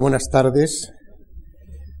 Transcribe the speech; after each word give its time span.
Buenas 0.00 0.30
tardes. 0.30 0.92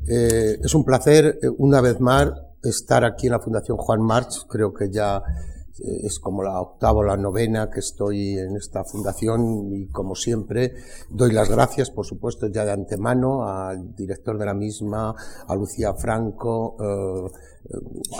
Eh, 0.06 0.56
es 0.62 0.72
un 0.72 0.84
placer, 0.84 1.36
eh, 1.42 1.48
una 1.58 1.80
vez 1.80 1.98
más, 1.98 2.30
estar 2.62 3.04
aquí 3.04 3.26
en 3.26 3.32
la 3.32 3.40
Fundación 3.40 3.76
Juan 3.76 4.00
March. 4.02 4.46
Creo 4.48 4.72
que 4.72 4.88
ya 4.88 5.16
eh, 5.16 6.02
es 6.04 6.20
como 6.20 6.44
la 6.44 6.60
octava 6.60 7.00
o 7.00 7.02
la 7.02 7.16
novena 7.16 7.68
que 7.68 7.80
estoy 7.80 8.38
en 8.38 8.54
esta 8.54 8.84
fundación 8.84 9.74
y, 9.74 9.88
como 9.88 10.14
siempre, 10.14 10.74
doy 11.10 11.32
las 11.32 11.50
gracias, 11.50 11.90
por 11.90 12.06
supuesto, 12.06 12.46
ya 12.46 12.64
de 12.64 12.70
antemano 12.70 13.48
al 13.48 13.96
director 13.96 14.38
de 14.38 14.46
la 14.46 14.54
misma, 14.54 15.12
a 15.48 15.56
Lucía 15.56 15.92
Franco, 15.94 16.76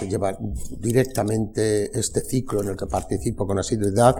que 0.00 0.08
lleva 0.08 0.36
directamente 0.76 1.96
este 1.96 2.20
ciclo 2.22 2.62
en 2.62 2.70
el 2.70 2.76
que 2.76 2.86
participo 2.86 3.46
con 3.46 3.60
asiduidad 3.60 4.16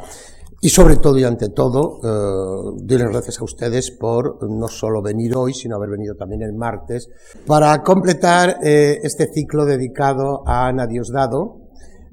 y 0.60 0.70
sobre 0.70 0.96
todo 0.96 1.18
y 1.18 1.24
ante 1.24 1.50
todo, 1.50 2.00
eh, 2.02 2.78
doy 2.82 2.98
las 2.98 3.10
gracias 3.10 3.40
a 3.40 3.44
ustedes 3.44 3.92
por 3.92 4.50
no 4.50 4.66
solo 4.66 5.00
venir 5.00 5.36
hoy, 5.36 5.54
sino 5.54 5.76
haber 5.76 5.90
venido 5.90 6.16
también 6.16 6.42
el 6.42 6.52
martes, 6.52 7.08
para 7.46 7.80
completar 7.82 8.58
eh, 8.64 8.98
este 9.02 9.32
ciclo 9.32 9.64
dedicado 9.64 10.42
a 10.46 10.66
Ana 10.66 10.88
Diosdado, 10.88 11.60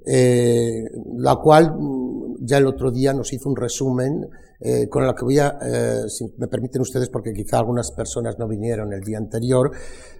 eh, 0.06 0.84
la 1.18 1.38
cual 1.38 1.76
mm, 1.76 2.46
ya 2.46 2.58
el 2.58 2.68
otro 2.68 2.92
día 2.92 3.14
nos 3.14 3.34
hizo 3.34 3.50
un 3.50 3.56
resumen 3.56 4.30
eh, 4.68 4.90
con 4.90 5.06
la 5.06 5.14
que 5.14 5.24
voy 5.24 5.38
a, 5.38 5.60
eh, 5.62 6.10
si 6.10 6.26
me 6.38 6.48
permiten 6.48 6.82
ustedes, 6.82 7.10
porque 7.10 7.32
quizá 7.32 7.60
algunas 7.60 7.92
personas 7.92 8.40
no 8.40 8.48
vinieron 8.48 8.92
el 8.94 9.02
día 9.02 9.20
anterior, 9.20 9.72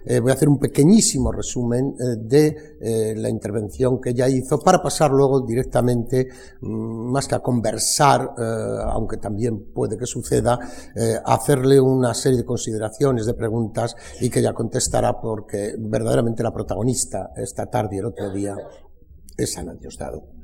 eh, 0.04 0.20
voy 0.20 0.30
a 0.30 0.34
hacer 0.34 0.48
un 0.48 0.60
pequeñísimo 0.60 1.32
resumen 1.32 1.96
de 1.96 3.14
la 3.16 3.28
intervención 3.28 4.00
que 4.00 4.10
ella 4.10 4.28
hizo 4.28 4.60
para 4.60 4.80
pasar 4.80 5.10
luego 5.10 5.40
directamente, 5.40 6.28
mm, 6.60 7.10
más 7.10 7.26
que 7.26 7.34
a 7.34 7.40
conversar, 7.40 8.34
aunque 8.92 9.16
también 9.16 9.72
puede 9.72 9.96
que 9.96 10.06
suceda, 10.06 10.60
a 11.24 11.34
hacerle 11.34 11.80
una 11.80 12.14
serie 12.14 12.38
de 12.38 12.44
consideraciones, 12.44 13.26
de 13.26 13.34
preguntas 13.34 13.96
y 14.20 14.30
que 14.30 14.38
ella 14.38 14.52
contestará 14.52 15.20
porque 15.20 15.74
verdaderamente 15.76 16.44
la 16.44 16.52
protagonista 16.52 17.32
esta 17.36 17.66
tarde 17.66 17.96
y 17.96 17.98
el 17.98 18.06
otro 18.06 18.30
día 18.30 18.54
es 19.36 19.58
Ana 19.58 19.74
Diosdado. 19.74 20.35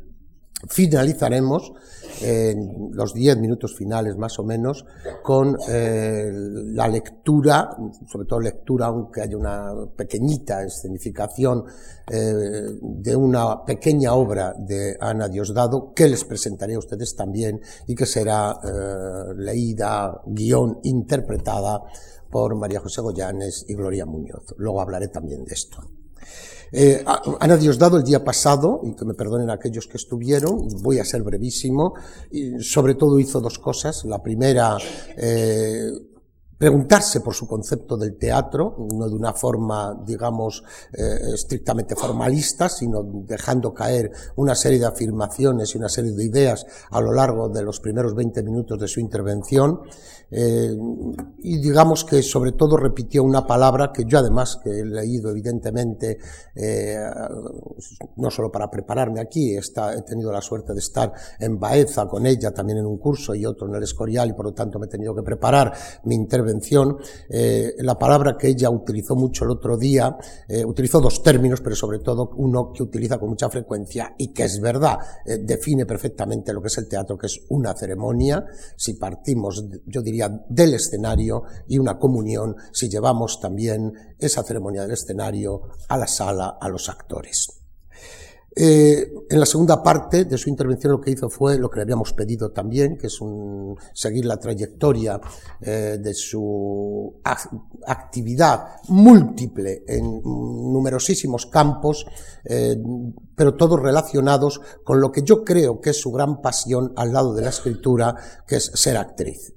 Finalizaremos 0.68 1.72
en 2.20 2.90
los 2.92 3.14
diez 3.14 3.36
minutos 3.36 3.74
finales 3.76 4.16
más 4.16 4.38
o 4.38 4.44
menos 4.44 4.84
con 5.22 5.56
eh, 5.68 6.30
la 6.32 6.88
lectura, 6.88 7.70
sobre 8.10 8.26
todo 8.26 8.40
lectura, 8.40 8.86
aunque 8.86 9.22
haya 9.22 9.36
una 9.36 9.72
pequeñita 9.96 10.62
escenificación 10.62 11.64
eh, 12.10 12.76
de 12.80 13.16
una 13.16 13.64
pequeña 13.64 14.14
obra 14.14 14.54
de 14.56 14.96
Ana 15.00 15.28
Diosdado 15.28 15.92
que 15.94 16.08
les 16.08 16.24
presentaré 16.24 16.74
a 16.74 16.78
ustedes 16.78 17.16
también 17.16 17.60
y 17.86 17.94
que 17.94 18.06
será 18.06 18.56
eh, 18.62 19.34
leída, 19.36 20.20
guion, 20.26 20.78
interpretada 20.84 21.82
por 22.30 22.54
María 22.56 22.80
José 22.80 23.02
Goyanes 23.02 23.64
y 23.68 23.74
Gloria 23.74 24.06
Muñoz. 24.06 24.54
Luego 24.56 24.80
hablaré 24.80 25.08
también 25.08 25.44
de 25.44 25.54
esto. 25.54 26.01
Eh, 26.74 27.04
Ana 27.40 27.58
Diosdado 27.58 27.98
el 27.98 28.02
día 28.02 28.24
pasado, 28.24 28.80
y 28.82 28.94
que 28.94 29.04
me 29.04 29.12
perdonen 29.12 29.50
aquellos 29.50 29.86
que 29.86 29.98
estuvieron, 29.98 30.68
voy 30.82 30.98
a 30.98 31.04
ser 31.04 31.22
brevísimo, 31.22 31.92
y 32.30 32.60
sobre 32.60 32.94
todo 32.94 33.18
hizo 33.18 33.40
dos 33.40 33.58
cosas. 33.58 34.06
La 34.06 34.22
primera, 34.22 34.78
eh, 35.16 35.90
preguntarse 36.56 37.20
por 37.20 37.34
su 37.34 37.46
concepto 37.46 37.96
del 37.96 38.16
teatro, 38.16 38.76
no 38.94 39.08
de 39.08 39.14
una 39.14 39.34
forma, 39.34 40.00
digamos, 40.06 40.62
eh, 40.92 41.34
estrictamente 41.34 41.94
formalista, 41.94 42.70
sino 42.70 43.02
dejando 43.02 43.74
caer 43.74 44.10
una 44.36 44.54
serie 44.54 44.78
de 44.78 44.86
afirmaciones 44.86 45.74
y 45.74 45.78
una 45.78 45.88
serie 45.88 46.12
de 46.12 46.24
ideas 46.24 46.64
a 46.90 47.00
lo 47.00 47.12
largo 47.12 47.48
de 47.48 47.62
los 47.62 47.80
primeros 47.80 48.14
20 48.14 48.42
minutos 48.44 48.78
de 48.78 48.88
su 48.88 49.00
intervención. 49.00 49.80
Eh, 50.32 50.74
y 51.40 51.58
digamos 51.58 52.04
que 52.04 52.22
sobre 52.22 52.52
todo 52.52 52.76
repitió 52.76 53.22
una 53.22 53.46
palabra 53.46 53.92
que 53.92 54.04
yo 54.06 54.18
además 54.18 54.58
que 54.64 54.70
he 54.70 54.84
leído 54.84 55.30
evidentemente 55.30 56.18
eh, 56.54 56.96
no 58.16 58.30
solo 58.30 58.50
para 58.50 58.70
prepararme 58.70 59.20
aquí, 59.20 59.54
está, 59.54 59.94
he 59.94 60.02
tenido 60.02 60.32
la 60.32 60.40
suerte 60.40 60.72
de 60.72 60.78
estar 60.78 61.12
en 61.38 61.58
Baeza 61.58 62.06
con 62.06 62.26
ella 62.26 62.52
también 62.52 62.78
en 62.78 62.86
un 62.86 62.98
curso 62.98 63.34
y 63.34 63.44
otro 63.44 63.68
en 63.68 63.74
el 63.74 63.82
Escorial 63.82 64.30
y 64.30 64.32
por 64.32 64.46
lo 64.46 64.52
tanto 64.52 64.78
me 64.78 64.86
he 64.86 64.88
tenido 64.88 65.14
que 65.14 65.22
preparar 65.22 65.72
mi 66.04 66.14
intervención. 66.14 66.98
Eh, 67.28 67.74
la 67.78 67.98
palabra 67.98 68.36
que 68.38 68.48
ella 68.48 68.70
utilizó 68.70 69.14
mucho 69.16 69.44
el 69.44 69.50
otro 69.50 69.76
día, 69.76 70.16
eh, 70.48 70.64
utilizó 70.64 71.00
dos 71.00 71.22
términos, 71.22 71.60
pero 71.60 71.76
sobre 71.76 71.98
todo 71.98 72.30
uno 72.36 72.72
que 72.72 72.82
utiliza 72.82 73.18
con 73.18 73.30
mucha 73.30 73.48
frecuencia 73.50 74.14
y 74.18 74.32
que 74.32 74.44
es 74.44 74.60
verdad, 74.60 74.98
eh, 75.26 75.38
define 75.38 75.86
perfectamente 75.86 76.52
lo 76.52 76.60
que 76.60 76.68
es 76.68 76.78
el 76.78 76.88
teatro, 76.88 77.16
que 77.18 77.26
es 77.26 77.40
una 77.48 77.74
ceremonia. 77.74 78.44
Si 78.76 78.94
partimos, 78.94 79.64
yo 79.86 80.02
diría, 80.02 80.21
del 80.28 80.74
escenario 80.74 81.44
y 81.68 81.78
una 81.78 81.98
comunión 81.98 82.56
si 82.72 82.88
llevamos 82.88 83.40
también 83.40 83.92
esa 84.18 84.42
ceremonia 84.42 84.82
del 84.82 84.92
escenario 84.92 85.62
a 85.88 85.96
la 85.96 86.06
sala, 86.06 86.58
a 86.60 86.68
los 86.68 86.88
actores. 86.88 87.61
Eh, 88.54 89.10
en 89.30 89.40
la 89.40 89.46
segunda 89.46 89.82
parte 89.82 90.26
de 90.26 90.36
su 90.36 90.50
intervención 90.50 90.92
lo 90.92 91.00
que 91.00 91.10
hizo 91.10 91.30
fue 91.30 91.58
lo 91.58 91.70
que 91.70 91.76
le 91.76 91.82
habíamos 91.82 92.12
pedido 92.12 92.50
también, 92.50 92.98
que 92.98 93.06
es 93.06 93.18
seguir 93.94 94.26
la 94.26 94.36
trayectoria 94.36 95.18
eh, 95.60 95.98
de 95.98 96.12
su 96.12 97.14
actividad 97.86 98.76
múltiple 98.88 99.84
en 99.86 100.20
numerosísimos 100.22 101.46
campos, 101.46 102.04
eh, 102.44 102.76
pero 103.34 103.54
todos 103.54 103.80
relacionados 103.80 104.60
con 104.84 105.00
lo 105.00 105.10
que 105.10 105.22
yo 105.22 105.44
creo 105.44 105.80
que 105.80 105.90
es 105.90 106.00
su 106.00 106.12
gran 106.12 106.42
pasión 106.42 106.92
al 106.96 107.12
lado 107.12 107.32
de 107.32 107.42
la 107.42 107.48
escritura, 107.48 108.14
que 108.46 108.56
es 108.56 108.70
ser 108.74 108.98
actriz. 108.98 109.54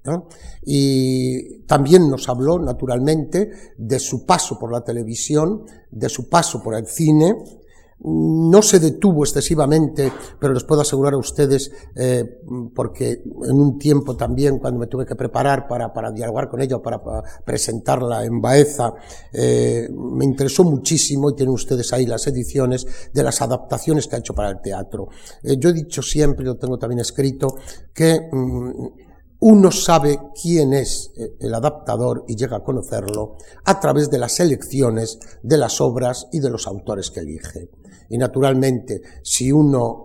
Y 0.64 1.64
también 1.64 2.10
nos 2.10 2.30
habló, 2.30 2.60
naturalmente, 2.60 3.52
de 3.78 4.00
su 4.00 4.26
paso 4.26 4.58
por 4.58 4.72
la 4.72 4.84
televisión, 4.84 5.66
de 5.92 6.08
su 6.08 6.30
paso 6.30 6.64
por 6.64 6.76
el 6.76 6.88
cine, 6.88 7.36
no 8.00 8.62
se 8.62 8.80
detuvo 8.80 9.24
excesivamente, 9.24 10.12
pero 10.40 10.54
les 10.54 10.64
puedo 10.64 10.82
asegurar 10.82 11.14
a 11.14 11.18
ustedes, 11.18 11.72
eh, 11.96 12.40
porque 12.74 13.24
en 13.44 13.56
un 13.56 13.80
tiempo 13.80 14.16
también, 14.16 14.60
cuando 14.60 14.80
me 14.80 14.88
tuve 14.88 15.06
que 15.06 15.16
preparar 15.16 15.68
para, 15.68 16.12
dialogar 16.12 16.50
con 16.50 16.62
ella, 16.62 16.80
para, 16.80 17.02
para 17.02 17.24
presentarla 17.44 18.26
en 18.26 18.42
Baeza, 18.42 18.94
eh, 19.32 19.88
me 19.92 20.26
interesó 20.26 20.64
muchísimo, 20.64 21.30
y 21.30 21.36
tienen 21.36 21.54
ustedes 21.54 21.94
ahí 21.94 22.06
las 22.06 22.28
ediciones, 22.28 22.86
de 23.14 23.24
las 23.24 23.42
adaptaciones 23.42 24.08
que 24.08 24.18
ha 24.18 24.20
hecho 24.20 24.36
para 24.36 24.50
el 24.50 24.62
teatro. 24.62 25.08
Eh, 25.42 25.58
yo 25.58 25.70
he 25.70 25.74
dicho 25.74 26.02
siempre, 26.02 26.46
lo 26.46 26.58
tengo 26.58 26.78
también 26.78 27.00
escrito, 27.00 27.56
que 27.94 28.30
mm, 28.32 28.88
uno 29.40 29.72
sabe 29.72 30.20
quién 30.42 30.74
es 30.74 31.12
el 31.40 31.54
adaptador 31.54 32.24
y 32.28 32.36
llega 32.36 32.58
a 32.58 32.64
conocerlo 32.64 33.36
a 33.64 33.80
través 33.80 34.10
de 34.10 34.18
las 34.18 34.40
elecciones 34.40 35.20
de 35.44 35.58
las 35.58 35.82
obras 35.82 36.28
y 36.32 36.40
de 36.40 36.50
los 36.50 36.68
autores 36.68 37.12
que 37.12 37.20
elige. 37.20 37.70
Y 38.10 38.18
naturalmente, 38.18 39.02
si 39.24 39.52
uno 39.52 40.04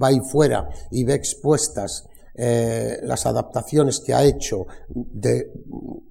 va 0.00 0.08
ahí 0.08 0.20
fuera 0.20 0.68
y 0.90 1.04
ve 1.04 1.14
expuestas 1.14 2.08
eh, 2.34 2.98
las 3.02 3.26
adaptaciones 3.26 4.00
que 4.00 4.14
ha 4.14 4.24
hecho 4.24 4.66
de 4.88 5.52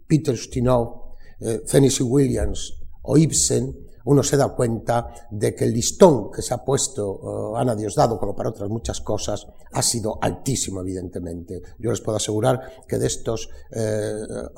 Peter 0.08 0.34
Ustinov, 0.34 1.16
eh, 1.40 1.62
Tennessee 1.70 2.04
Williams 2.04 2.74
o 3.04 3.18
Ibsen, 3.18 3.89
uno 4.10 4.24
se 4.24 4.38
da 4.38 4.50
cuenta 4.50 5.08
de 5.30 5.54
que 5.54 5.66
el 5.66 5.74
listón 5.74 6.32
que 6.32 6.42
se 6.42 6.56
ha 6.56 6.66
puesto 6.66 7.12
uh, 7.12 7.56
Ana 7.56 7.76
Diosdado, 7.76 8.18
como 8.18 8.36
para 8.36 8.50
otras 8.50 8.68
muchas 8.68 9.02
cosas, 9.02 9.46
ha 9.72 9.84
sido 9.84 10.18
altísimo, 10.20 10.82
evidentemente. 10.82 11.62
Yo 11.78 11.92
les 11.92 12.02
puedo 12.02 12.18
asegurar 12.18 12.86
que 12.88 12.98
de 12.98 13.06
estos 13.06 13.50
eh, 13.72 14.14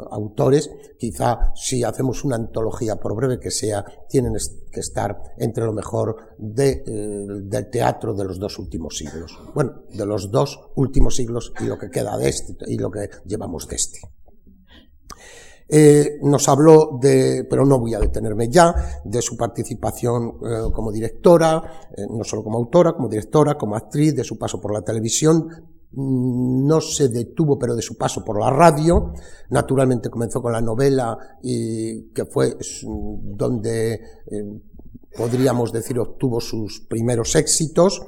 autores, 0.09 0.72
quizá 0.97 1.51
si 1.53 1.84
hacemos 1.84 2.23
una 2.23 2.38
antología, 2.38 2.95
por 2.95 3.13
breve 3.13 3.41
que 3.41 3.51
sea, 3.51 3.84
tienen 4.07 4.38
que 4.72 4.79
estar 4.79 5.22
entre 5.38 5.66
lo 5.66 5.73
mejor 5.73 6.16
eh, 6.57 6.81
del 7.44 7.69
teatro 7.69 8.13
de 8.13 8.23
los 8.23 8.39
dos 8.39 8.57
últimos 8.57 8.97
siglos. 8.97 9.38
Bueno, 9.53 9.83
de 9.89 10.06
los 10.06 10.31
dos 10.31 10.62
últimos 10.75 11.18
siglos 11.18 11.51
y 11.59 11.66
lo 11.66 11.78
que 11.78 11.89
queda 11.89 12.18
de 12.18 12.29
este 12.29 12.56
y 12.68 12.78
lo 12.78 12.89
que 12.89 13.09
llevamos 13.25 13.68
de 13.68 13.75
este. 13.75 14.00
Eh, 15.74 16.20
nos 16.22 16.50
habló 16.50 17.00
de, 17.02 17.48
pero 17.50 17.66
no 17.66 17.80
voy 17.80 17.94
a 17.94 18.00
detenerme 18.00 18.50
ya, 18.50 19.00
de 19.06 19.22
su 19.22 19.38
participación 19.38 20.34
eh, 20.45 20.72
como 20.74 20.92
directora, 20.92 21.88
eh, 21.95 22.01
no 22.10 22.25
solo 22.25 22.44
como 22.44 22.57
autora, 22.57 22.92
como 22.92 23.07
directora, 23.07 23.56
como 23.56 23.78
actriz, 23.78 24.13
de 24.13 24.25
su 24.25 24.38
paso 24.38 24.60
por 24.60 24.74
la 24.74 24.81
televisión, 24.81 25.48
no 25.94 26.81
se 26.81 27.07
detuvo, 27.07 27.57
pero 27.57 27.74
de 27.74 27.81
su 27.81 27.98
paso 27.98 28.24
por 28.24 28.38
la 28.38 28.50
radio. 28.50 29.13
Naturalmente 29.50 30.10
comenzó 30.10 30.42
con 30.42 30.51
la 30.51 30.62
novela 30.62 31.18
que 31.42 32.25
fue 32.30 32.56
donde 32.84 34.00
podríamos 35.18 35.74
decir 35.74 36.00
obtuvo 36.00 36.40
sus 36.40 36.86
primeros 36.88 37.36
éxitos 37.36 38.01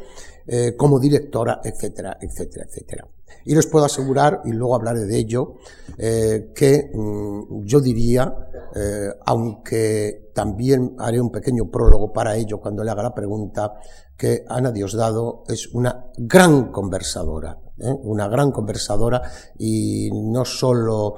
eh, 0.48 0.76
como 0.76 1.00
directora, 1.00 1.62
etcétera, 1.64 2.18
etcétera, 2.20 2.66
etcétera. 2.68 3.08
Y 3.46 3.56
les 3.56 3.68
puedo 3.68 3.86
asegurar, 3.86 4.42
y 4.46 4.52
luego 4.52 4.76
hablaré 4.76 5.06
de 5.06 5.18
ello, 5.18 5.56
eh, 5.98 6.52
que 6.56 6.92
mmm, 6.94 7.64
yo 7.66 7.82
diría, 7.82 8.34
eh, 8.76 9.10
aunque 9.26 10.32
también 10.34 10.96
haré 10.98 11.20
un 11.20 11.32
pequeño 11.32 11.70
prólogo 11.70 12.12
para 12.12 12.36
ello 12.36 12.60
cuando 12.60 12.84
le 12.84 12.92
haga 12.92 13.04
la 13.04 13.14
pregunta, 13.14 13.74
que 14.18 14.46
Ana 14.48 14.72
Diosdado 14.72 15.44
es 15.48 15.68
una 15.74 16.06
gran 16.18 16.72
conversadora, 16.72 17.58
¿eh? 17.80 17.94
una 18.04 18.28
gran 18.28 18.52
conversadora 18.52 19.22
y 19.58 20.10
no 20.12 20.46
solo 20.46 21.16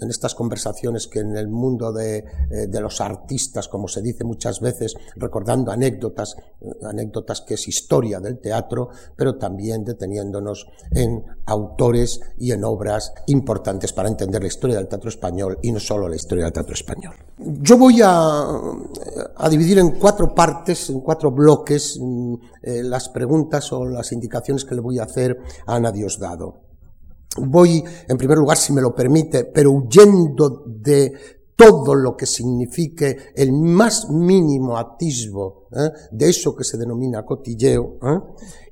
en 0.00 0.10
estas 0.10 0.34
conversaciones 0.34 1.06
que 1.06 1.20
en 1.20 1.36
el 1.36 1.48
mundo 1.48 1.92
de, 1.92 2.18
eh, 2.18 2.66
de, 2.68 2.80
los 2.80 3.00
artistas, 3.00 3.68
como 3.68 3.88
se 3.88 4.02
dice 4.02 4.24
muchas 4.24 4.60
veces, 4.60 4.94
recordando 5.16 5.70
anécdotas, 5.70 6.36
anécdotas 6.82 7.40
que 7.42 7.54
es 7.54 7.68
historia 7.68 8.20
del 8.20 8.38
teatro, 8.38 8.88
pero 9.16 9.36
también 9.36 9.84
deteniéndonos 9.84 10.66
en 10.90 11.24
autores 11.46 12.20
y 12.38 12.52
en 12.52 12.64
obras 12.64 13.12
importantes 13.26 13.92
para 13.92 14.08
entender 14.08 14.42
la 14.42 14.48
historia 14.48 14.76
del 14.76 14.88
teatro 14.88 15.08
español 15.08 15.58
y 15.62 15.72
no 15.72 15.80
solo 15.80 16.08
la 16.08 16.16
historia 16.16 16.44
del 16.44 16.52
teatro 16.52 16.74
español. 16.74 17.14
Yo 17.38 17.78
voy 17.78 18.00
a, 18.02 18.46
a 19.36 19.48
dividir 19.48 19.78
en 19.78 19.92
cuatro 19.92 20.34
partes, 20.34 20.90
en 20.90 21.00
cuatro 21.00 21.30
bloques, 21.30 21.98
mm, 22.00 22.34
eh, 22.62 22.82
las 22.82 23.08
preguntas 23.08 23.72
o 23.72 23.84
las 23.84 24.12
indicaciones 24.12 24.64
que 24.64 24.74
le 24.74 24.80
voy 24.80 24.98
a 24.98 25.04
hacer 25.04 25.38
a 25.66 25.76
Ana 25.76 25.92
Diosdado. 25.92 26.65
Voy, 27.38 27.82
en 28.08 28.16
primer 28.16 28.38
lugar, 28.38 28.56
si 28.56 28.72
me 28.72 28.80
lo 28.80 28.94
permite, 28.94 29.44
pero 29.44 29.72
huyendo 29.72 30.64
de 30.66 31.12
todo 31.56 31.94
lo 31.94 32.16
que 32.16 32.26
signifique 32.26 33.32
el 33.34 33.52
más 33.52 34.10
mínimo 34.10 34.76
atisbo 34.76 35.65
¿eh? 35.76 35.92
de 36.10 36.28
eso 36.28 36.54
que 36.54 36.64
se 36.64 36.78
denomina 36.78 37.24
cotilleo, 37.24 37.98
¿eh? 38.02 38.20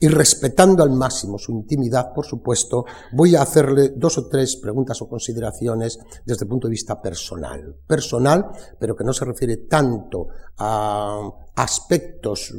y 0.01 0.09
respetando 0.09 0.83
al 0.83 0.91
máximo 0.91 1.39
su 1.39 1.53
intimidad, 1.53 2.13
por 2.15 2.25
supuesto, 2.25 2.85
voy 3.13 3.37
a 3.37 3.43
hacerle 3.43 3.91
dos 3.91 4.19
o 4.19 4.29
tres 4.29 4.57
preguntas 4.57 5.01
o 5.03 5.09
consideraciones 5.09 5.99
desde 6.25 6.45
el 6.45 6.49
punto 6.49 6.69
de 6.69 6.73
vista 6.73 7.01
personal. 7.01 7.77
Personal, 7.87 8.51
pero 8.79 8.97
que 8.97 9.05
no 9.05 9.13
se 9.13 9.25
refiere 9.25 9.57
tanto 9.69 10.29
a 10.59 11.31
aspectos 11.57 12.53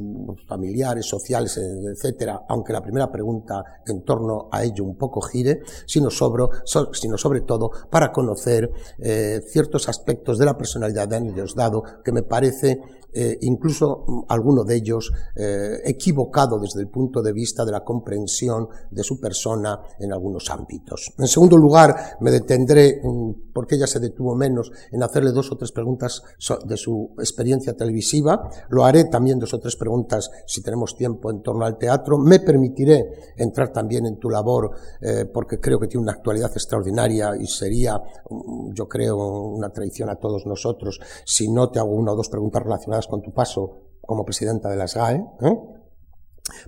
familiares, 0.47 1.05
sociales, 1.05 1.57
etcétera, 1.57 2.45
aunque 2.47 2.71
la 2.71 2.81
primera 2.81 3.11
pregunta 3.11 3.63
en 3.85 4.03
torno 4.03 4.47
a 4.51 4.63
ello 4.63 4.85
un 4.85 4.97
poco 4.97 5.21
gire, 5.21 5.61
sino 5.85 6.09
sobre, 6.09 6.45
sino 6.93 7.17
sobre 7.17 7.41
todo 7.41 7.71
para 7.89 8.11
conocer 8.11 8.71
eh, 8.99 9.41
ciertos 9.47 9.89
aspectos 9.89 10.37
de 10.37 10.45
la 10.45 10.57
personalidad 10.57 11.07
de 11.07 11.15
Diosdado 11.33 11.83
que 12.03 12.11
me 12.11 12.23
parece 12.23 12.79
eh, 13.17 13.37
incluso 13.41 14.03
mm, 14.05 14.19
alguno 14.27 14.65
de 14.65 14.75
ellos 14.75 15.11
eh, 15.35 15.79
equivocado 15.85 16.59
desde 16.59 16.81
el 16.81 16.89
punto 16.89 17.21
de 17.21 17.31
vista 17.31 17.63
de 17.63 17.71
la 17.71 17.83
comprensión 17.83 18.67
de 18.91 19.03
su 19.03 19.19
persona 19.21 19.79
en 19.99 20.11
algunos 20.11 20.49
ámbitos. 20.49 21.13
En 21.17 21.27
segundo 21.27 21.57
lugar, 21.57 22.17
me 22.19 22.29
detendré, 22.29 22.99
mm, 23.01 23.53
porque 23.53 23.75
ella 23.75 23.87
se 23.87 24.01
detuvo 24.01 24.35
menos, 24.35 24.69
en 24.91 25.01
hacerle 25.01 25.31
dos 25.31 25.49
o 25.51 25.55
tres 25.55 25.71
preguntas 25.71 26.21
de 26.65 26.75
su 26.75 27.11
experiencia 27.17 27.73
televisiva. 27.73 28.49
Lo 28.69 28.83
haré 28.83 29.05
también 29.05 29.39
dos 29.39 29.53
o 29.53 29.59
tres 29.59 29.77
preguntas, 29.77 30.29
si 30.45 30.61
tenemos 30.61 30.95
tiempo, 30.97 31.31
en 31.31 31.41
torno 31.41 31.65
al 31.65 31.77
teatro. 31.77 32.17
Me 32.17 32.39
permitiré 32.41 33.33
entrar 33.37 33.71
también 33.71 34.05
en 34.05 34.17
tu 34.17 34.29
labor, 34.29 34.71
eh, 34.99 35.25
porque 35.33 35.59
creo 35.59 35.79
que 35.79 35.87
tiene 35.87 36.03
una 36.03 36.11
actualidad 36.11 36.51
extraordinaria 36.51 37.31
y 37.39 37.47
sería, 37.47 37.97
mm, 38.29 38.73
yo 38.73 38.87
creo, 38.89 39.17
una 39.17 39.69
traición 39.69 40.09
a 40.09 40.15
todos 40.15 40.45
nosotros 40.45 40.99
si 41.23 41.49
no 41.49 41.69
te 41.69 41.79
hago 41.79 41.91
una 41.91 42.11
o 42.11 42.15
dos 42.15 42.29
preguntas 42.29 42.63
relacionadas 42.63 43.04
con 43.07 43.21
tu 43.21 43.33
paso 43.33 43.97
como 44.01 44.25
presidenta 44.25 44.69
de 44.69 44.75
las 44.75 44.95
GAE, 44.95 45.15
¿eh? 45.15 45.57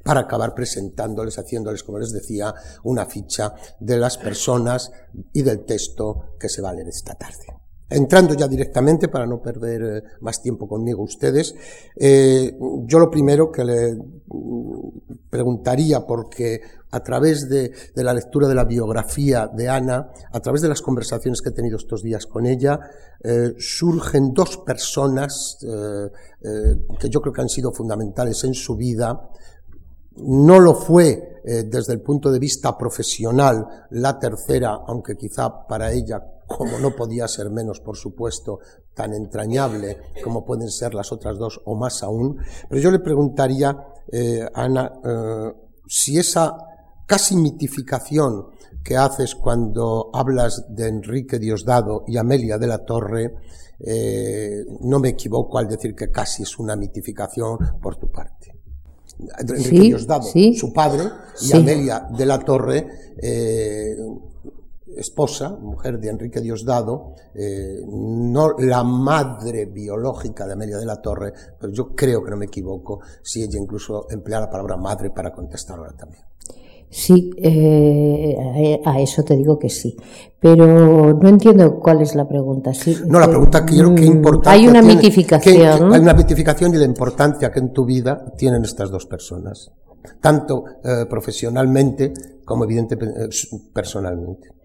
para 0.04 0.22
acabar 0.22 0.54
presentándoles, 0.54 1.38
haciéndoles, 1.38 1.84
como 1.84 2.00
les 2.00 2.12
decía, 2.12 2.54
una 2.84 3.06
ficha 3.06 3.54
de 3.80 3.98
las 3.98 4.18
personas 4.18 4.92
y 5.34 5.44
del 5.44 5.66
texto 5.66 6.36
que 6.40 6.50
se 6.50 6.62
va 6.62 6.70
a 6.70 6.74
leer 6.74 6.88
esta 6.88 7.14
tarde. 7.16 7.67
Entrando 7.90 8.34
ya 8.34 8.50
directamente, 8.50 9.08
para 9.08 9.26
no 9.26 9.42
perder 9.42 9.82
eh, 9.82 10.04
más 10.20 10.42
tiempo 10.42 10.68
conmigo 10.68 11.04
ustedes, 11.04 11.56
eh, 11.96 12.58
yo 12.84 13.00
lo 13.00 13.10
primero 13.10 13.50
que 13.50 13.64
le 13.64 13.96
mm, 13.96 14.90
preguntaría, 15.30 16.06
porque 16.06 16.60
a 16.92 17.00
través 17.00 17.48
de, 17.48 17.72
la 17.96 18.14
lectura 18.14 18.50
de 18.50 18.56
la 18.56 18.66
biografía 18.66 19.48
de 19.48 19.70
Ana, 19.70 20.10
a 20.34 20.40
través 20.42 20.62
de 20.62 20.68
las 20.68 20.82
conversaciones 20.82 21.42
que 21.42 21.50
he 21.50 21.54
tenido 21.54 21.78
estos 21.78 22.04
días 22.04 22.26
con 22.26 22.46
ella, 22.46 22.78
eh, 23.24 23.54
surgen 23.58 24.34
dos 24.34 24.58
personas 24.58 25.58
que 25.62 27.10
yo 27.10 27.22
creo 27.22 27.34
que 27.34 27.42
han 27.42 27.50
sido 27.50 27.72
fundamentales 27.72 28.44
en 28.44 28.54
su 28.54 28.76
vida. 28.76 29.30
No 30.18 30.60
lo 30.60 30.76
fue 30.76 31.42
desde 31.44 31.94
el 31.94 32.02
punto 32.02 32.32
de 32.32 32.40
vista 32.40 32.78
profesional 32.78 33.66
la 33.92 34.18
tercera, 34.20 34.80
aunque 34.88 35.16
quizá 35.16 35.68
para 35.68 35.92
ella 35.92 36.22
como 36.48 36.80
no 36.80 36.96
podía 36.96 37.28
ser 37.28 37.50
menos, 37.50 37.82
por 37.82 37.98
supuesto, 37.98 38.60
tan 38.94 39.14
entrañable 39.14 39.98
como 40.24 40.46
pueden 40.46 40.70
ser 40.70 40.94
las 40.94 41.12
otras 41.12 41.38
dos 41.38 41.62
o 41.66 41.76
más 41.76 42.02
aún, 42.04 42.38
pero 42.70 42.82
yo 42.82 42.90
le 42.90 43.00
preguntaría, 43.00 43.78
eh, 44.12 44.48
Ana, 44.54 44.94
eh, 45.04 45.54
si 45.88 46.18
esa 46.18 46.58
casi 47.06 47.36
mitificación 47.36 48.48
que 48.84 48.96
haces 48.96 49.36
cuando 49.36 50.10
hablas 50.14 50.66
de 50.70 50.88
Enrique 50.88 51.38
Diosdado 51.38 52.06
y 52.08 52.18
Amelia 52.18 52.58
de 52.58 52.68
la 52.68 52.86
Torre, 52.86 53.36
eh, 53.80 54.66
no 54.82 55.00
me 55.00 55.10
equivoco 55.10 55.58
al 55.58 55.68
decir 55.68 55.94
que 55.94 56.10
casi 56.10 56.44
es 56.44 56.58
una 56.58 56.76
mitificación 56.76 57.58
por 57.82 57.98
tu 57.98 58.10
parte. 58.10 58.54
Enrique 59.40 59.82
Diosdado, 59.82 60.28
su 60.56 60.72
padre, 60.72 61.04
y 61.42 61.56
Amelia 61.56 62.08
de 62.16 62.26
la 62.26 62.40
Torre, 62.40 62.88
esposa, 64.96 65.50
mujer 65.50 66.00
de 66.00 66.10
Enrique 66.10 66.42
Diosdado, 66.42 67.14
eh, 67.34 67.82
no 67.88 68.58
la 68.58 68.84
madre 68.84 69.66
biológica 69.66 70.46
de 70.46 70.54
Amelia 70.54 70.78
de 70.78 70.86
la 70.86 71.02
Torre, 71.02 71.34
pero 71.60 71.72
yo 71.74 71.96
creo 71.96 72.24
que 72.24 72.32
no 72.32 72.38
me 72.38 72.46
equivoco 72.46 73.00
si 73.22 73.44
ella 73.44 73.60
incluso 73.60 74.08
emplea 74.10 74.40
la 74.40 74.50
palabra 74.50 74.78
madre 74.78 75.12
para 75.12 75.32
contestar 75.32 75.78
ahora 75.78 75.96
también. 75.96 76.24
Sí, 76.90 77.32
eh, 77.38 78.80
a 78.86 79.02
eso 79.02 79.22
te 79.24 79.36
digo 79.36 79.60
que 79.60 79.70
sí, 79.70 79.98
pero 80.40 81.14
no 81.14 81.28
entiendo 81.28 81.80
cuál 81.80 82.02
es 82.02 82.16
la 82.16 82.26
pregunta. 82.26 82.72
no, 83.06 83.20
la 83.20 83.28
pregunta 83.28 83.66
que 83.66 83.76
qué 83.76 83.84
mm, 83.84 84.42
Hay 84.46 84.68
una 84.68 84.82
mitificación. 84.82 85.94
hay 85.94 86.00
una 86.00 86.14
mitificación 86.14 86.74
y 86.74 86.78
la 86.78 86.86
importancia 86.86 87.52
que 87.52 87.60
en 87.60 87.74
tu 87.74 87.84
vida 87.84 88.24
tienen 88.38 88.64
estas 88.64 88.90
dos 88.90 89.06
personas, 89.06 89.70
tanto 90.22 90.64
eh, 90.82 91.06
profesionalmente 91.10 92.14
como 92.46 92.64
evidentemente 92.64 93.28
personalmente. 93.74 94.57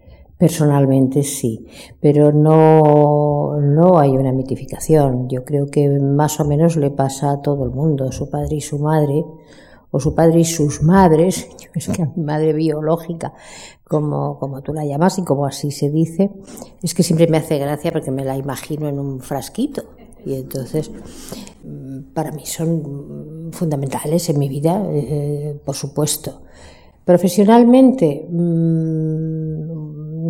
Personalmente 0.43 1.23
sí, 1.23 1.65
pero 2.01 2.33
no, 2.33 3.61
no 3.61 3.97
hay 3.97 4.09
una 4.09 4.33
mitificación. 4.33 5.29
Yo 5.29 5.45
creo 5.45 5.67
que 5.67 5.87
más 5.87 6.37
o 6.41 6.43
menos 6.43 6.75
le 6.75 6.91
pasa 6.91 7.31
a 7.31 7.41
todo 7.41 7.63
el 7.63 7.71
mundo, 7.71 8.11
su 8.11 8.29
padre 8.29 8.57
y 8.57 8.59
su 8.59 8.77
madre, 8.77 9.23
o 9.89 10.01
su 10.01 10.13
padre 10.13 10.41
y 10.41 10.43
sus 10.43 10.83
madres, 10.83 11.47
es 11.73 11.87
que 11.87 12.03
a 12.03 12.11
mi 12.13 12.23
madre 12.25 12.51
biológica, 12.51 13.33
como, 13.85 14.37
como 14.37 14.61
tú 14.61 14.73
la 14.73 14.83
llamas 14.83 15.17
y 15.17 15.23
como 15.23 15.45
así 15.45 15.71
se 15.71 15.89
dice, 15.89 16.29
es 16.81 16.93
que 16.93 17.03
siempre 17.03 17.27
me 17.27 17.37
hace 17.37 17.57
gracia 17.57 17.93
porque 17.93 18.11
me 18.11 18.25
la 18.25 18.35
imagino 18.35 18.89
en 18.89 18.99
un 18.99 19.21
frasquito. 19.21 19.83
Y 20.25 20.35
entonces, 20.35 20.91
para 22.13 22.33
mí 22.33 22.45
son 22.45 23.49
fundamentales 23.53 24.29
en 24.29 24.39
mi 24.39 24.49
vida, 24.49 24.83
eh, 24.89 25.57
por 25.63 25.75
supuesto. 25.75 26.41
Profesionalmente, 27.05 28.27
mmm, 28.29 29.32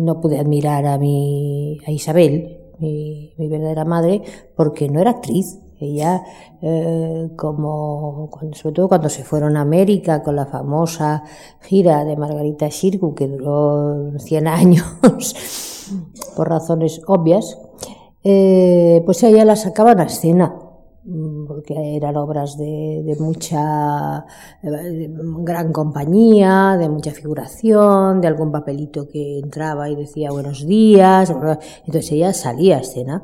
no 0.04 0.20
pude 0.20 0.38
admirar 0.38 0.86
a 0.86 0.98
mi 0.98 1.78
a 1.86 1.90
Isabel, 1.90 2.60
mi, 2.78 3.34
verdadera 3.36 3.84
madre, 3.84 4.22
porque 4.56 4.88
no 4.88 5.00
era 5.00 5.10
actriz. 5.10 5.58
Ella, 5.80 6.22
eh, 6.62 7.30
como 7.36 8.30
sobre 8.52 8.74
todo 8.74 8.88
cuando 8.88 9.08
se 9.08 9.24
fueron 9.24 9.56
a 9.56 9.62
América 9.62 10.22
con 10.22 10.36
la 10.36 10.46
famosa 10.46 11.24
gira 11.60 12.04
de 12.04 12.16
Margarita 12.16 12.68
Shirgu, 12.68 13.14
que 13.14 13.26
duró 13.26 14.18
100 14.18 14.46
años 14.48 14.84
por 16.36 16.48
razones 16.48 17.02
obvias, 17.06 17.58
eh, 18.22 19.02
pues 19.04 19.22
ella 19.24 19.44
la 19.44 19.56
sacaban 19.56 20.00
a 20.00 20.04
escena 20.04 20.63
porque 21.46 21.96
eran 21.96 22.16
obras 22.16 22.56
de, 22.56 23.16
mucha 23.18 24.24
gran 24.62 25.72
compañía, 25.72 26.76
de 26.78 26.88
mucha 26.88 27.10
figuración, 27.10 28.20
de 28.20 28.28
algún 28.28 28.50
papelito 28.50 29.06
que 29.08 29.38
entraba 29.38 29.88
y 29.90 29.96
decía 29.96 30.30
buenos 30.30 30.66
días. 30.66 31.30
Entonces 31.86 32.12
ella 32.12 32.32
salía 32.32 32.78
a 32.78 32.80
escena, 32.80 33.22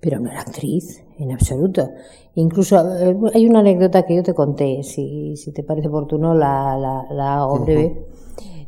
pero 0.00 0.18
no 0.18 0.30
era 0.30 0.40
actriz 0.40 1.04
en 1.18 1.32
absoluto. 1.32 1.90
Incluso 2.34 2.76
eh, 2.96 3.16
hay 3.34 3.46
una 3.46 3.60
anécdota 3.60 4.06
que 4.06 4.16
yo 4.16 4.22
te 4.22 4.34
conté, 4.34 4.82
si, 4.82 5.36
si 5.36 5.52
te 5.52 5.62
parece 5.62 5.88
oportuno, 5.88 6.32
la, 6.34 6.76
la, 6.78 7.04
la 7.10 7.46
breve. 7.58 8.06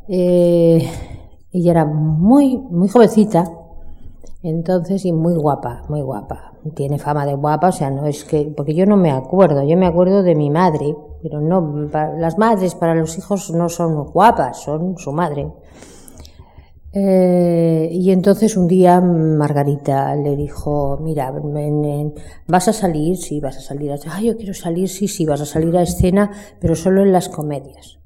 Eh, 0.07 0.87
ella 1.51 1.71
era 1.71 1.85
muy, 1.85 2.57
muy 2.57 2.87
jovencita, 2.87 3.51
entonces, 4.43 5.05
y 5.05 5.13
muy 5.13 5.35
guapa, 5.35 5.83
muy 5.87 6.01
guapa. 6.01 6.51
Tiene 6.75 6.99
fama 6.99 7.25
de 7.25 7.33
guapa, 7.33 7.69
o 7.69 7.71
sea, 7.71 7.89
no 7.89 8.05
es 8.05 8.25
que, 8.25 8.53
porque 8.55 8.75
yo 8.75 8.85
no 8.85 8.97
me 8.97 9.09
acuerdo, 9.09 9.63
yo 9.63 9.77
me 9.77 9.87
acuerdo 9.87 10.21
de 10.21 10.35
mi 10.35 10.49
madre, 10.49 10.95
pero 11.21 11.39
no, 11.39 11.89
las 12.17 12.37
madres 12.37 12.75
para 12.75 12.93
los 12.93 13.17
hijos 13.17 13.51
no 13.51 13.69
son 13.69 14.03
guapas, 14.03 14.61
son 14.61 14.97
su 14.97 15.13
madre. 15.13 15.49
Eh, 16.91 17.89
y 17.91 18.11
entonces 18.11 18.57
un 18.57 18.67
día 18.67 18.99
Margarita 18.99 20.13
le 20.15 20.35
dijo, 20.35 20.99
mira, 21.01 21.33
vas 22.45 22.67
a 22.67 22.73
salir, 22.73 23.15
sí, 23.17 23.39
vas 23.39 23.57
a 23.57 23.61
salir 23.61 23.93
a, 23.93 23.95
ah, 24.11 24.21
yo 24.21 24.35
quiero 24.35 24.53
salir, 24.53 24.89
sí, 24.89 25.07
sí, 25.07 25.25
vas 25.25 25.39
a 25.39 25.45
salir 25.45 25.75
a 25.77 25.83
escena, 25.83 26.31
pero 26.59 26.75
solo 26.75 27.01
en 27.01 27.13
las 27.13 27.29
comedias. 27.29 28.02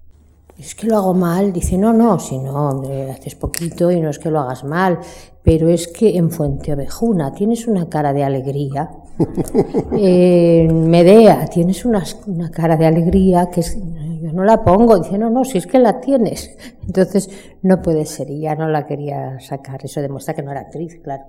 Es 0.59 0.75
que 0.75 0.87
lo 0.87 0.97
hago 0.97 1.13
mal. 1.13 1.53
Dice, 1.53 1.77
no, 1.77 1.93
no, 1.93 2.19
si 2.19 2.37
no, 2.37 2.69
hombre, 2.69 3.11
haces 3.11 3.35
poquito 3.35 3.91
y 3.91 4.01
no 4.01 4.09
es 4.09 4.19
que 4.19 4.31
lo 4.31 4.39
hagas 4.39 4.63
mal, 4.63 4.99
pero 5.43 5.69
es 5.69 5.87
que 5.87 6.17
en 6.17 6.31
Fuente 6.31 6.73
Ovejuna 6.73 7.33
tienes 7.33 7.67
una 7.67 7.87
cara 7.87 8.13
de 8.13 8.23
alegría. 8.23 8.89
en 9.91 10.89
Medea 10.89 11.45
tienes 11.47 11.85
una, 11.85 12.03
una 12.27 12.51
cara 12.51 12.77
de 12.77 12.85
alegría 12.85 13.49
que 13.49 13.61
es, 13.61 13.77
yo 14.21 14.33
no 14.33 14.43
la 14.43 14.63
pongo. 14.63 14.97
Dice, 14.99 15.17
no, 15.17 15.29
no, 15.29 15.45
si 15.45 15.57
es 15.57 15.67
que 15.67 15.79
la 15.79 15.99
tienes. 15.99 16.55
Entonces, 16.85 17.29
no 17.61 17.81
puede 17.81 18.05
ser. 18.05 18.29
Y 18.29 18.41
ya 18.41 18.55
no 18.55 18.67
la 18.67 18.85
quería 18.85 19.39
sacar. 19.39 19.79
Eso 19.83 20.01
demuestra 20.01 20.33
que 20.33 20.43
no 20.43 20.51
era 20.51 20.61
actriz, 20.61 20.99
claro. 21.03 21.23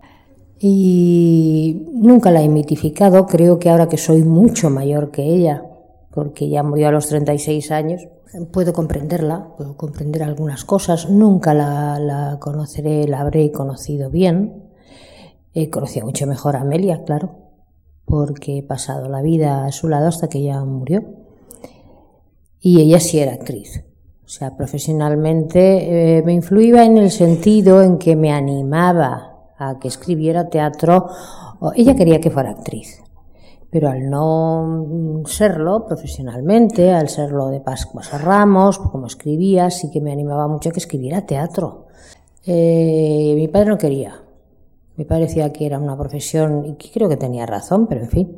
Y 0.59 1.87
nunca 1.93 2.31
la 2.31 2.43
he 2.43 2.49
mitificado. 2.49 3.27
Creo 3.27 3.59
que 3.59 3.71
ahora 3.71 3.89
que 3.89 3.97
soy 3.97 4.23
mucho 4.23 4.71
mayor 4.71 5.11
que 5.11 5.23
ella, 5.23 5.65
porque 6.11 6.49
ya 6.49 6.63
murió 6.63 6.89
a 6.89 6.93
los 6.93 7.09
36 7.09 7.71
años, 7.71 8.09
puedo 8.53 8.73
comprenderla, 8.73 9.55
puedo 9.57 9.77
comprender 9.77 10.23
algunas 10.23 10.65
cosas. 10.65 11.09
Nunca 11.11 11.55
la, 11.55 12.37
conoceré, 12.41 13.07
la 13.07 13.21
habré 13.21 13.51
conocido 13.53 14.11
bien. 14.11 14.65
He 15.55 15.71
conocido 15.71 16.07
mucho 16.07 16.27
mejor 16.27 16.57
a 16.57 16.61
Amelia, 16.61 17.05
claro, 17.05 17.37
porque 18.05 18.59
he 18.59 18.63
pasado 18.63 19.09
la 19.09 19.23
vida 19.23 19.65
a 19.65 19.73
su 19.73 19.89
lado 19.89 20.09
hasta 20.09 20.29
que 20.29 20.39
ella 20.39 20.65
murió. 20.65 21.03
Y 22.61 22.81
ella 22.81 23.01
sí 23.01 23.19
era 23.19 23.35
actriz. 23.35 23.85
O 24.25 24.29
sea, 24.29 24.57
profesionalmente 24.57 26.19
eh, 26.19 26.23
me 26.23 26.35
influía 26.35 26.85
en 26.85 26.99
el 26.99 27.11
sentido 27.11 27.83
en 27.83 27.99
que 27.99 28.15
me 28.15 28.31
animaba 28.31 29.53
a 29.57 29.79
que 29.79 29.89
escribiera 29.89 30.51
teatro. 30.51 31.09
Ella 31.75 31.97
quería 31.97 32.21
que 32.21 32.31
fuera 32.31 32.51
actriz, 32.51 33.03
pero 33.71 33.89
al 33.89 34.09
no 34.09 35.23
serlo 35.27 35.85
profesionalmente, 35.87 36.93
al 36.93 37.09
serlo 37.09 37.49
de 37.49 37.61
Pascuas 37.61 38.13
a 38.15 38.19
Ramos, 38.19 38.79
como 38.79 39.07
escribía, 39.07 39.71
sí 39.71 39.91
que 39.91 40.01
me 40.01 40.13
animaba 40.13 40.49
mucho 40.49 40.71
a 40.71 40.73
que 40.73 40.81
escribiera 40.81 41.27
teatro. 41.27 41.87
Eh, 42.47 43.33
mi 43.37 43.49
padre 43.49 43.71
no 43.71 43.79
quería. 43.79 44.23
Me 44.97 45.05
parecía 45.05 45.53
que 45.53 45.67
era 45.67 45.79
una 45.79 45.97
profesión, 45.97 46.65
y 46.67 46.75
creo 46.91 47.09
que 47.09 47.17
tenía 47.17 47.47
razón, 47.47 47.87
pero 47.87 48.03
en 48.03 48.09
fin, 48.09 48.37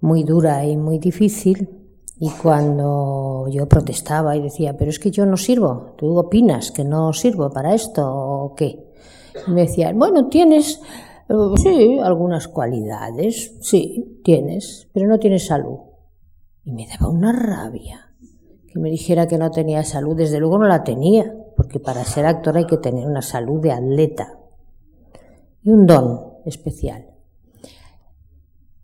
muy 0.00 0.24
dura 0.24 0.64
y 0.64 0.76
muy 0.76 0.98
difícil 0.98 1.78
y 2.20 2.30
cuando 2.30 3.46
yo 3.48 3.68
protestaba 3.68 4.34
y 4.34 4.42
decía, 4.42 4.76
pero 4.76 4.90
es 4.90 4.98
que 4.98 5.10
yo 5.10 5.24
no 5.24 5.36
sirvo, 5.36 5.94
¿tú 5.96 6.18
opinas 6.18 6.72
que 6.72 6.84
no 6.84 7.12
sirvo 7.12 7.50
para 7.50 7.74
esto 7.74 8.04
o 8.04 8.54
qué? 8.56 8.92
Y 9.46 9.50
me 9.52 9.62
decían, 9.62 9.96
bueno, 9.96 10.26
tienes, 10.26 10.80
sí, 11.56 11.98
algunas 12.02 12.48
cualidades, 12.48 13.56
sí, 13.60 14.20
tienes, 14.24 14.88
pero 14.92 15.06
no 15.06 15.18
tienes 15.18 15.46
salud. 15.46 15.78
Y 16.64 16.72
me 16.72 16.86
daba 16.86 17.10
una 17.10 17.32
rabia 17.32 18.12
que 18.66 18.78
me 18.78 18.90
dijera 18.90 19.26
que 19.26 19.38
no 19.38 19.50
tenía 19.50 19.82
salud. 19.84 20.16
Desde 20.16 20.40
luego 20.40 20.58
no 20.58 20.66
la 20.66 20.84
tenía, 20.84 21.34
porque 21.56 21.80
para 21.80 22.04
ser 22.04 22.26
actor 22.26 22.56
hay 22.56 22.66
que 22.66 22.78
tener 22.78 23.06
una 23.06 23.22
salud 23.22 23.60
de 23.60 23.72
atleta 23.72 24.38
y 25.62 25.70
un 25.70 25.86
don 25.86 26.34
especial. 26.44 27.06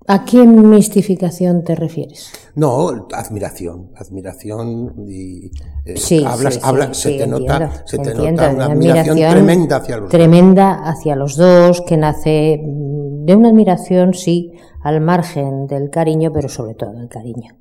¿A 0.06 0.25
qué 0.26 0.44
mistificación 0.46 1.64
te 1.64 1.75
refieres? 1.75 2.30
No, 2.54 3.06
admiración, 3.12 3.90
admiración 3.96 4.94
y 5.08 5.46
eh, 5.87 5.96
sí, 5.96 6.23
hablas, 6.26 6.54
sí, 6.54 6.61
hablas, 6.62 6.96
sí, 6.96 7.02
se 7.04 7.08
te 7.08 7.23
entiendo, 7.25 7.38
nota, 7.40 7.82
se 7.87 7.99
te 7.99 8.11
entiendo, 8.11 8.42
nota 8.42 8.54
una 8.54 8.64
admiración, 8.66 9.16
admiración 9.16 9.30
tremenda 9.30 9.76
hacia 9.76 9.96
los 9.96 10.11
tremenda 10.11 10.73
hacia 10.88 11.16
los 11.16 11.37
dos, 11.37 11.80
que 11.80 11.96
nace 11.96 12.61
mm, 12.62 13.25
de 13.25 13.34
una 13.34 13.49
admiración, 13.49 14.12
sí, 14.12 14.52
al 14.82 15.00
margen 15.00 15.66
del 15.66 15.88
cariño, 15.88 16.30
pero 16.34 16.49
sobre 16.50 16.75
todo 16.75 16.92
del 16.92 17.08
cariño. 17.08 17.56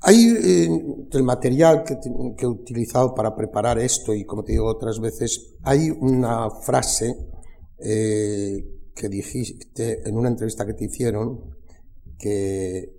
Hay 0.00 0.16
eh, 0.28 0.68
el 1.10 1.22
material 1.24 1.82
que, 1.82 1.96
te- 1.96 2.10
que 2.36 2.44
he 2.44 2.48
utilizado 2.48 3.14
para 3.14 3.34
preparar 3.34 3.80
esto 3.80 4.14
y 4.14 4.24
como 4.24 4.44
te 4.44 4.52
digo 4.52 4.66
otras 4.66 5.00
veces, 5.00 5.56
hay 5.64 5.90
una 5.90 6.48
frase 6.50 7.16
eh, 7.80 8.64
que 8.98 9.08
dijiste 9.08 10.08
en 10.08 10.16
una 10.16 10.28
entrevista 10.28 10.66
que 10.66 10.74
te 10.74 10.86
hicieron 10.86 11.56
que 12.18 12.98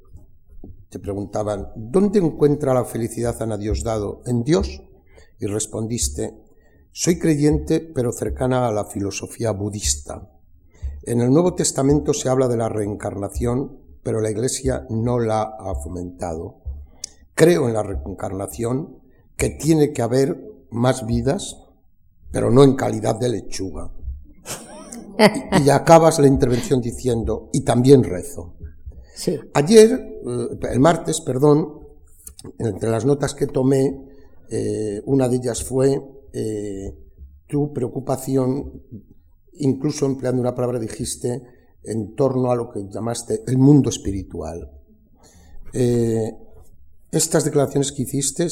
te 0.90 0.98
preguntaban, 0.98 1.74
¿dónde 1.76 2.20
encuentra 2.20 2.74
la 2.74 2.86
felicidad 2.86 3.40
Ana 3.42 3.58
Diosdado? 3.58 4.24
¿En 4.26 4.44
Dios? 4.44 4.82
Y 5.40 5.46
respondiste, 5.46 6.34
soy 6.92 7.20
creyente 7.20 7.82
pero 7.82 8.14
cercana 8.14 8.68
a 8.68 8.72
la 8.72 8.86
filosofía 8.86 9.52
budista. 9.52 10.32
En 11.04 11.20
el 11.20 11.32
Nuevo 11.32 11.54
Testamento 11.54 12.14
se 12.14 12.30
habla 12.30 12.48
de 12.48 12.58
la 12.58 12.70
reencarnación, 12.70 13.78
pero 14.02 14.22
la 14.22 14.32
Iglesia 14.32 14.86
no 14.90 15.20
la 15.20 15.42
ha 15.42 15.76
fomentado. 15.76 16.62
Creo 17.36 17.68
en 17.68 17.74
la 17.74 17.84
reencarnación, 17.84 19.00
que 19.36 19.50
tiene 19.50 19.92
que 19.92 20.02
haber 20.02 20.42
más 20.72 21.06
vidas, 21.06 21.58
pero 22.32 22.52
no 22.52 22.64
en 22.64 22.76
calidad 22.76 23.20
de 23.20 23.30
lechuga. 23.30 23.92
Y, 25.60 25.64
y 25.64 25.70
acabas 25.70 26.18
la 26.20 26.28
intervención 26.28 26.80
diciendo, 26.80 27.50
y 27.52 27.62
también 27.62 28.04
rezo. 28.04 28.56
Sí. 29.14 29.38
Ayer, 29.54 29.92
eh, 29.92 30.60
el 30.72 30.80
martes, 30.80 31.20
perdón, 31.22 31.80
entre 32.58 32.90
las 32.90 33.06
notas 33.06 33.34
que 33.34 33.48
tomé, 33.48 34.10
eh, 34.50 35.02
una 35.06 35.28
de 35.28 35.36
ellas 35.36 35.64
fue 35.64 36.02
eh, 36.34 36.96
tu 37.48 37.74
preocupación, 37.74 38.84
incluso 39.54 40.06
empleando 40.06 40.42
una 40.42 40.56
palabra 40.56 40.80
dijiste, 40.80 41.44
en 41.84 42.16
torno 42.16 42.52
a 42.52 42.56
lo 42.56 42.70
que 42.70 42.88
llamaste 42.90 43.44
el 43.48 43.58
mundo 43.58 43.90
espiritual. 43.90 44.72
Eh, 45.74 46.32
estas 47.12 47.46
declaraciones 47.46 47.92
que 47.92 48.04
hiciste 48.04 48.48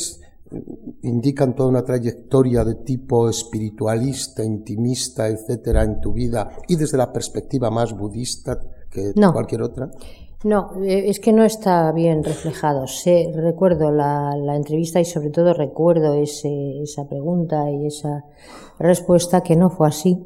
indican 1.04 1.56
toda 1.56 1.70
una 1.70 1.84
trayectoria 1.84 2.64
de 2.64 2.76
tipo 2.76 3.30
espiritualista, 3.30 4.44
intimista, 4.44 5.28
etcétera, 5.28 5.84
en 5.84 6.00
tu 6.00 6.14
vida 6.14 6.50
y 6.68 6.76
desde 6.76 6.98
la 6.98 7.12
perspectiva 7.12 7.70
más 7.70 7.98
budista 7.98 8.60
que 8.90 9.12
No. 9.16 9.34
cualquier 9.34 9.62
otra. 9.64 9.90
No, 10.44 10.70
eh, 10.84 11.10
es 11.10 11.20
que 11.20 11.34
no 11.34 11.44
está 11.44 11.92
bien 11.92 12.24
reflejado. 12.24 12.86
Sé, 12.88 13.32
recuerdo 13.36 13.92
la, 13.92 14.36
la 14.38 14.56
entrevista 14.56 15.00
y 15.00 15.06
sobre 15.06 15.32
todo 15.32 15.54
recuerdo 15.54 16.14
ese, 16.14 16.82
esa 16.82 17.08
pregunta 17.08 17.70
y 17.72 17.88
esa 17.88 18.24
respuesta 18.80 19.42
que 19.42 19.56
no 19.56 19.70
fue 19.70 19.88
así. 19.88 20.26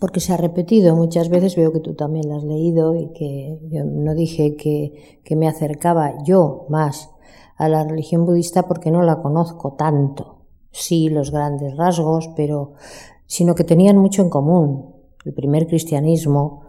Porque 0.00 0.20
se 0.20 0.32
ha 0.32 0.36
repetido 0.36 0.96
muchas 0.96 1.28
veces, 1.28 1.54
veo 1.54 1.70
que 1.72 1.78
tú 1.80 1.94
también 1.94 2.28
la 2.28 2.36
has 2.36 2.44
leído 2.44 2.94
y 2.96 3.12
que 3.12 3.58
yo 3.70 3.84
no 3.84 4.14
dije 4.14 4.56
que, 4.56 5.20
que 5.22 5.36
me 5.36 5.46
acercaba 5.46 6.14
yo 6.24 6.66
más 6.68 7.11
a 7.64 7.68
la 7.68 7.84
religión 7.84 8.24
budista 8.24 8.64
porque 8.64 8.90
no 8.90 9.02
la 9.02 9.22
conozco 9.22 9.74
tanto. 9.74 10.46
Sí, 10.70 11.08
los 11.08 11.30
grandes 11.30 11.76
rasgos, 11.76 12.30
pero 12.36 12.72
sino 13.26 13.54
que 13.54 13.64
tenían 13.64 13.98
mucho 13.98 14.22
en 14.22 14.30
común. 14.30 14.94
El 15.24 15.34
primer 15.34 15.66
cristianismo, 15.66 16.62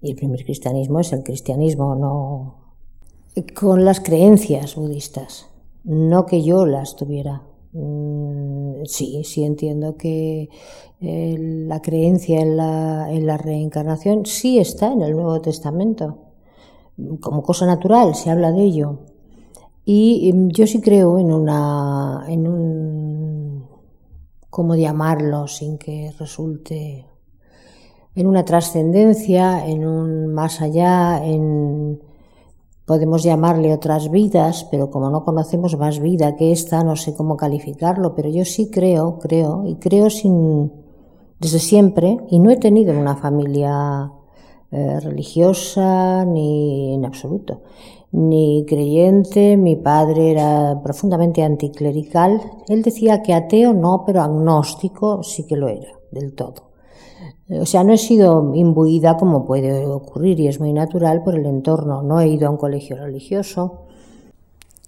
y 0.00 0.10
el 0.10 0.16
primer 0.16 0.44
cristianismo 0.44 1.00
es 1.00 1.12
el 1.12 1.22
cristianismo, 1.22 1.94
no 1.94 2.56
con 3.54 3.84
las 3.84 4.00
creencias 4.00 4.74
budistas, 4.74 5.46
no 5.84 6.26
que 6.26 6.42
yo 6.42 6.66
las 6.66 6.96
tuviera. 6.96 7.42
Mm, 7.72 8.60
Sí, 8.84 9.22
sí 9.24 9.44
entiendo 9.44 9.96
que 9.96 10.48
eh, 11.00 11.36
la 11.38 11.82
creencia 11.82 12.40
en 12.40 12.56
la, 12.56 13.12
en 13.12 13.26
la 13.26 13.36
reencarnación 13.36 14.26
sí 14.26 14.58
está 14.58 14.92
en 14.92 15.02
el 15.02 15.12
Nuevo 15.12 15.40
Testamento. 15.40 16.18
Como 17.20 17.42
cosa 17.42 17.66
natural 17.66 18.14
se 18.14 18.30
habla 18.30 18.52
de 18.52 18.62
ello. 18.62 19.00
Y 19.92 20.28
em, 20.28 20.50
yo 20.50 20.68
sí 20.68 20.80
creo 20.80 21.18
en 21.18 21.32
una, 21.32 22.24
en 22.28 22.46
un, 22.46 23.66
¿cómo 24.48 24.76
llamarlo 24.76 25.48
sin 25.48 25.78
que 25.78 26.12
resulte 26.16 27.06
en 28.14 28.26
una 28.28 28.44
trascendencia, 28.44 29.66
en 29.66 29.84
un 29.84 30.28
más 30.32 30.60
allá, 30.60 31.26
en 31.26 32.00
podemos 32.84 33.24
llamarle 33.24 33.74
otras 33.74 34.12
vidas, 34.12 34.64
pero 34.70 34.90
como 34.90 35.10
no 35.10 35.24
conocemos 35.24 35.76
más 35.76 35.98
vida 35.98 36.36
que 36.36 36.52
esta, 36.52 36.84
no 36.84 36.94
sé 36.94 37.12
cómo 37.14 37.36
calificarlo, 37.36 38.14
pero 38.14 38.28
yo 38.28 38.44
sí 38.44 38.70
creo, 38.70 39.18
creo, 39.18 39.64
y 39.66 39.74
creo 39.74 40.08
sin 40.08 40.70
desde 41.40 41.58
siempre, 41.58 42.16
y 42.30 42.38
no 42.38 42.50
he 42.50 42.58
tenido 42.58 42.96
una 42.96 43.16
familia 43.16 44.12
eh, 44.70 45.00
religiosa 45.00 46.24
ni 46.26 46.94
en 46.94 47.04
absoluto, 47.04 47.62
ni 48.12 48.64
creyente, 48.66 49.56
mi 49.56 49.76
padre 49.76 50.32
era 50.32 50.80
profundamente 50.82 51.42
anticlerical, 51.42 52.40
él 52.68 52.82
decía 52.82 53.22
que 53.22 53.32
ateo 53.32 53.72
no, 53.72 54.02
pero 54.04 54.20
agnóstico 54.20 55.22
sí 55.22 55.46
que 55.46 55.56
lo 55.56 55.68
era, 55.68 55.92
del 56.10 56.34
todo. 56.34 56.70
O 57.58 57.66
sea, 57.66 57.82
no 57.82 57.92
he 57.92 57.98
sido 57.98 58.54
imbuida 58.54 59.16
como 59.16 59.44
puede 59.44 59.84
ocurrir 59.84 60.38
y 60.38 60.46
es 60.46 60.60
muy 60.60 60.72
natural 60.72 61.24
por 61.24 61.34
el 61.34 61.46
entorno. 61.46 62.00
No 62.00 62.20
he 62.20 62.28
ido 62.28 62.46
a 62.46 62.50
un 62.50 62.56
colegio 62.56 62.96
religioso. 62.96 63.86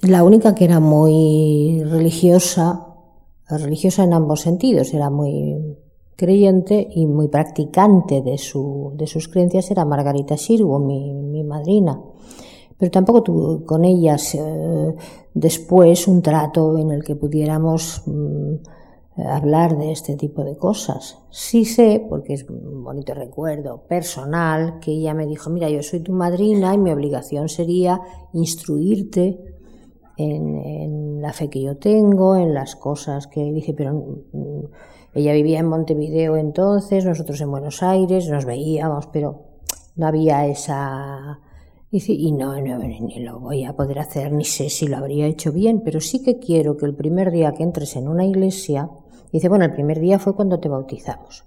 La 0.03 0.23
única 0.23 0.55
que 0.55 0.65
era 0.67 0.79
muy 0.79 1.83
religiosa, 1.85 2.87
religiosa 3.49 4.05
en 4.05 4.13
ambos 4.13 4.43
sentidos, 4.43 4.95
era 4.95 5.11
muy 5.11 5.77
creyente 6.15 6.87
y 6.89 7.07
muy 7.07 7.27
practicante 7.27 8.23
de, 8.23 8.39
su, 8.39 8.93
de 8.95 9.09
sus 9.09 9.27
creencias, 9.27 9.71
era 9.73 9.85
Margarita 9.85 10.37
Sirgo, 10.37 10.79
mi, 10.79 11.13
mi 11.15 11.43
madrina. 11.43 12.01
Pero 12.83 12.91
tampoco 12.91 13.23
tuve 13.23 13.65
con 13.65 13.85
ellas 13.85 14.35
eh, 14.35 14.95
después 15.35 16.09
un 16.09 16.21
trato 16.21 16.77
en 16.79 16.91
el 16.91 17.05
que 17.05 17.15
pudiéramos 17.15 18.03
mm, 18.07 18.55
hablar 19.25 19.79
de 19.79 19.93
este 19.93 20.17
tipo 20.17 20.43
de 20.43 20.57
cosas. 20.57 21.21
Sí 21.31 21.65
sé, 21.65 22.05
porque 22.09 22.35
es 22.35 22.45
un 22.51 22.83
bonito 22.83 23.15
recuerdo 23.15 23.87
personal, 23.87 24.81
que 24.81 24.91
ella 24.91 25.15
me 25.15 25.29
dijo, 25.29 25.49
mira, 25.49 25.71
yo 25.71 25.81
soy 25.85 26.01
tu 26.01 26.13
madrina 26.13 26.75
y 26.75 26.79
mi 26.79 26.91
obligación 26.91 27.49
sería 27.49 28.01
instruirte 28.33 29.39
en, 30.17 31.23
la 31.23 31.33
fe 31.33 31.49
que 31.49 31.63
yo 31.63 31.77
tengo, 31.77 32.35
en 32.35 32.53
las 32.53 32.75
cosas 32.75 33.29
que 33.29 33.45
dije, 33.53 33.75
pero 33.75 33.95
mm, 33.95 34.65
ella 35.15 35.33
vivía 35.35 35.61
en 35.61 35.69
Montevideo 35.69 36.37
entonces, 36.37 37.05
nosotros 37.05 37.41
en 37.43 37.53
Buenos 37.53 37.81
Aires, 37.85 38.29
nos 38.29 38.45
veíamos, 38.45 39.07
pero 39.07 39.45
no 39.95 40.09
había 40.09 40.49
esa... 40.49 41.39
Y 41.95 42.33
no, 42.33 42.59
no, 42.59 42.79
ni 42.79 43.21
lo 43.21 43.39
voy 43.39 43.65
a 43.65 43.75
poder 43.75 43.99
hacer, 43.99 44.33
ni 44.33 44.47
sé 44.47 44.71
si 44.71 44.87
lo 44.87 44.97
habría 44.97 45.27
hecho 45.27 45.53
bien, 45.53 45.83
pero 45.85 46.01
sí 46.01 46.23
que 46.23 46.39
quiero 46.39 46.79
que 46.79 46.87
el 46.87 46.95
primer 46.95 47.31
día 47.31 47.53
que 47.53 47.63
entres 47.63 47.97
en 47.97 48.09
una 48.09 48.25
iglesia, 48.25 48.89
dice, 49.31 49.51
bueno, 49.51 49.67
el 49.67 49.75
primer 49.75 50.01
día 50.01 50.19
fue 50.19 50.35
cuando 50.35 50.59
te 50.59 50.71
bautizamos. 50.71 51.45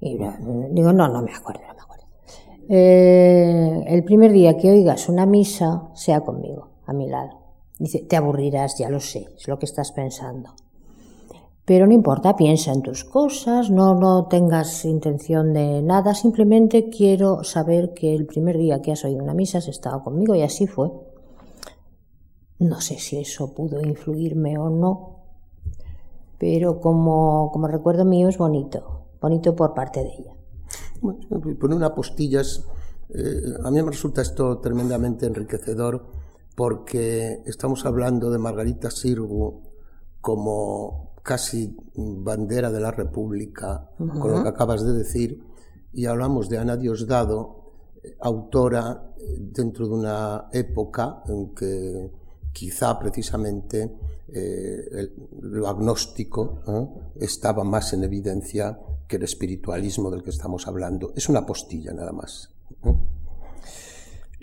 Y 0.00 0.18
digo, 0.72 0.92
no, 0.92 1.06
no 1.06 1.22
me 1.22 1.32
acuerdo, 1.32 1.62
no 1.68 1.74
me 1.74 1.80
acuerdo. 1.80 2.04
Eh, 2.68 3.84
el 3.86 4.02
primer 4.02 4.32
día 4.32 4.56
que 4.56 4.72
oigas 4.72 5.08
una 5.08 5.24
misa, 5.24 5.88
sea 5.94 6.22
conmigo, 6.22 6.70
a 6.86 6.92
mi 6.92 7.08
lado. 7.08 7.38
Dice, 7.78 8.00
te 8.00 8.16
aburrirás, 8.16 8.76
ya 8.76 8.90
lo 8.90 8.98
sé, 8.98 9.28
es 9.36 9.46
lo 9.46 9.60
que 9.60 9.66
estás 9.66 9.92
pensando. 9.92 10.50
Pero 11.64 11.86
no 11.86 11.94
importa, 11.94 12.36
piensa 12.36 12.72
en 12.72 12.82
tus 12.82 13.04
cosas, 13.04 13.70
no, 13.70 13.94
no 13.94 14.26
tengas 14.26 14.84
intención 14.84 15.54
de 15.54 15.80
nada, 15.82 16.14
simplemente 16.14 16.90
quiero 16.90 17.42
saber 17.42 17.94
que 17.94 18.14
el 18.14 18.26
primer 18.26 18.58
día 18.58 18.82
que 18.82 18.92
has 18.92 19.04
oído 19.04 19.22
una 19.22 19.32
misa 19.32 19.58
has 19.58 19.68
estado 19.68 20.02
conmigo 20.02 20.34
y 20.34 20.42
así 20.42 20.66
fue. 20.66 20.90
No 22.58 22.80
sé 22.80 22.98
si 22.98 23.18
eso 23.18 23.54
pudo 23.54 23.80
influirme 23.80 24.58
o 24.58 24.68
no, 24.68 25.20
pero 26.38 26.80
como, 26.80 27.50
como 27.50 27.66
recuerdo 27.66 28.04
mío 28.04 28.28
es 28.28 28.36
bonito, 28.36 29.06
bonito 29.20 29.56
por 29.56 29.72
parte 29.72 30.00
de 30.00 30.14
ella. 30.18 30.34
Bueno, 31.00 31.20
poner 31.58 31.76
una 31.76 31.94
postilla 31.94 32.42
eh, 33.14 33.54
a 33.62 33.70
mí 33.70 33.82
me 33.82 33.90
resulta 33.90 34.22
esto 34.22 34.58
tremendamente 34.58 35.26
enriquecedor 35.26 36.04
porque 36.56 37.42
estamos 37.46 37.84
hablando 37.86 38.30
de 38.30 38.38
Margarita 38.38 38.90
Sirgu 38.90 39.62
como 40.20 41.13
casi 41.24 41.74
bandera 41.96 42.70
de 42.70 42.80
la 42.80 42.90
República, 42.90 43.90
con 43.96 44.30
lo 44.30 44.42
que 44.42 44.48
acabas 44.50 44.84
de 44.84 44.92
decir, 44.92 45.42
y 45.92 46.04
hablamos 46.04 46.50
de 46.50 46.58
Ana 46.58 46.76
Diosdado, 46.76 47.64
autora 48.20 49.14
dentro 49.38 49.88
de 49.88 49.94
una 49.94 50.48
época 50.52 51.22
en 51.26 51.54
que 51.54 52.10
quizá 52.52 52.98
precisamente 52.98 53.90
eh, 54.28 55.12
lo 55.40 55.66
agnóstico 55.66 56.60
estaba 57.16 57.64
más 57.64 57.94
en 57.94 58.04
evidencia 58.04 58.78
que 59.08 59.16
el 59.16 59.22
espiritualismo 59.22 60.10
del 60.10 60.22
que 60.22 60.30
estamos 60.30 60.68
hablando. 60.68 61.14
Es 61.16 61.30
una 61.30 61.46
postilla 61.46 61.92
nada 61.94 62.12
más. 62.12 62.50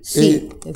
Sí, 0.01 0.49
eh, 0.65 0.73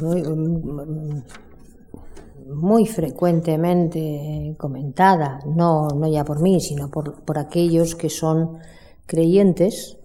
muy 2.46 2.86
frecuentemente 2.86 4.56
comentada, 4.58 5.40
no, 5.46 5.88
no 5.90 6.08
ya 6.08 6.24
por 6.24 6.42
mí, 6.42 6.60
sino 6.60 6.90
por, 6.90 7.24
por 7.24 7.40
aquellos 7.40 7.96
que 7.96 8.10
son 8.10 8.60
creyentes 9.06 9.98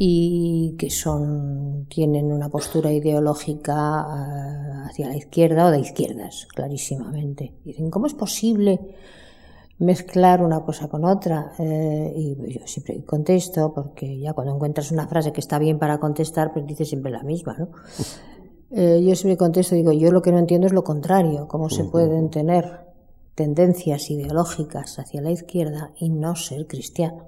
y 0.00 0.76
que 0.78 0.90
son, 0.90 1.86
tienen 1.88 2.32
una 2.32 2.48
postura 2.48 2.92
ideológica 2.92 3.74
eh, 3.74 4.88
hacia 4.88 5.08
la 5.08 5.16
izquierda 5.16 5.66
o 5.66 5.70
de 5.72 5.80
izquierdas, 5.80 6.46
clarísimamente. 6.54 7.54
Dicen, 7.64 7.90
¿cómo 7.90 8.06
es 8.06 8.14
posible 8.14 8.78
mezclar 9.80 10.40
una 10.42 10.60
cosa 10.60 10.88
con 10.88 11.04
otra? 11.04 11.52
Eh, 11.58 12.12
y 12.16 12.58
yo 12.58 12.66
siempre 12.66 13.04
contesto, 13.04 13.72
porque 13.74 14.20
ya 14.20 14.34
cuando 14.34 14.54
encuentras 14.54 14.92
una 14.92 15.08
frase 15.08 15.32
que 15.32 15.40
está 15.40 15.58
bien 15.58 15.80
para 15.80 15.98
contestar, 15.98 16.52
pues 16.52 16.64
dices 16.64 16.88
siempre 16.88 17.10
la 17.10 17.24
misma, 17.24 17.56
¿no? 17.58 17.68
Eh, 18.70 19.02
yo 19.02 19.14
siempre 19.14 19.36
contesto, 19.36 19.74
digo, 19.74 19.92
yo 19.92 20.10
lo 20.10 20.20
que 20.20 20.30
no 20.30 20.38
entiendo 20.38 20.66
es 20.66 20.72
lo 20.72 20.84
contrario, 20.84 21.48
cómo 21.48 21.70
se 21.70 21.84
pueden 21.84 22.30
tener 22.30 22.86
tendencias 23.34 24.10
ideológicas 24.10 24.98
hacia 24.98 25.22
la 25.22 25.30
izquierda 25.30 25.92
y 25.96 26.10
no 26.10 26.36
ser 26.36 26.66
cristiano. 26.66 27.24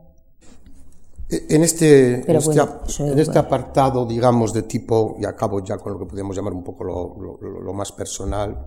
E, 1.29 1.47
en 1.49 1.63
este, 1.63 2.31
en, 2.31 2.37
este, 2.37 3.21
este 3.21 3.39
apartado, 3.39 4.05
digamos, 4.05 4.53
de 4.53 4.63
tipo, 4.65 5.17
y 5.19 5.25
acabo 5.25 5.65
ya 5.65 5.79
con 5.79 5.95
lo 5.95 5.99
que 5.99 6.07
podríamos 6.07 6.37
llamar 6.37 6.53
un 6.53 6.65
poco 6.65 6.85
lo 6.85 7.73
más 7.73 7.93
personal, 7.93 8.67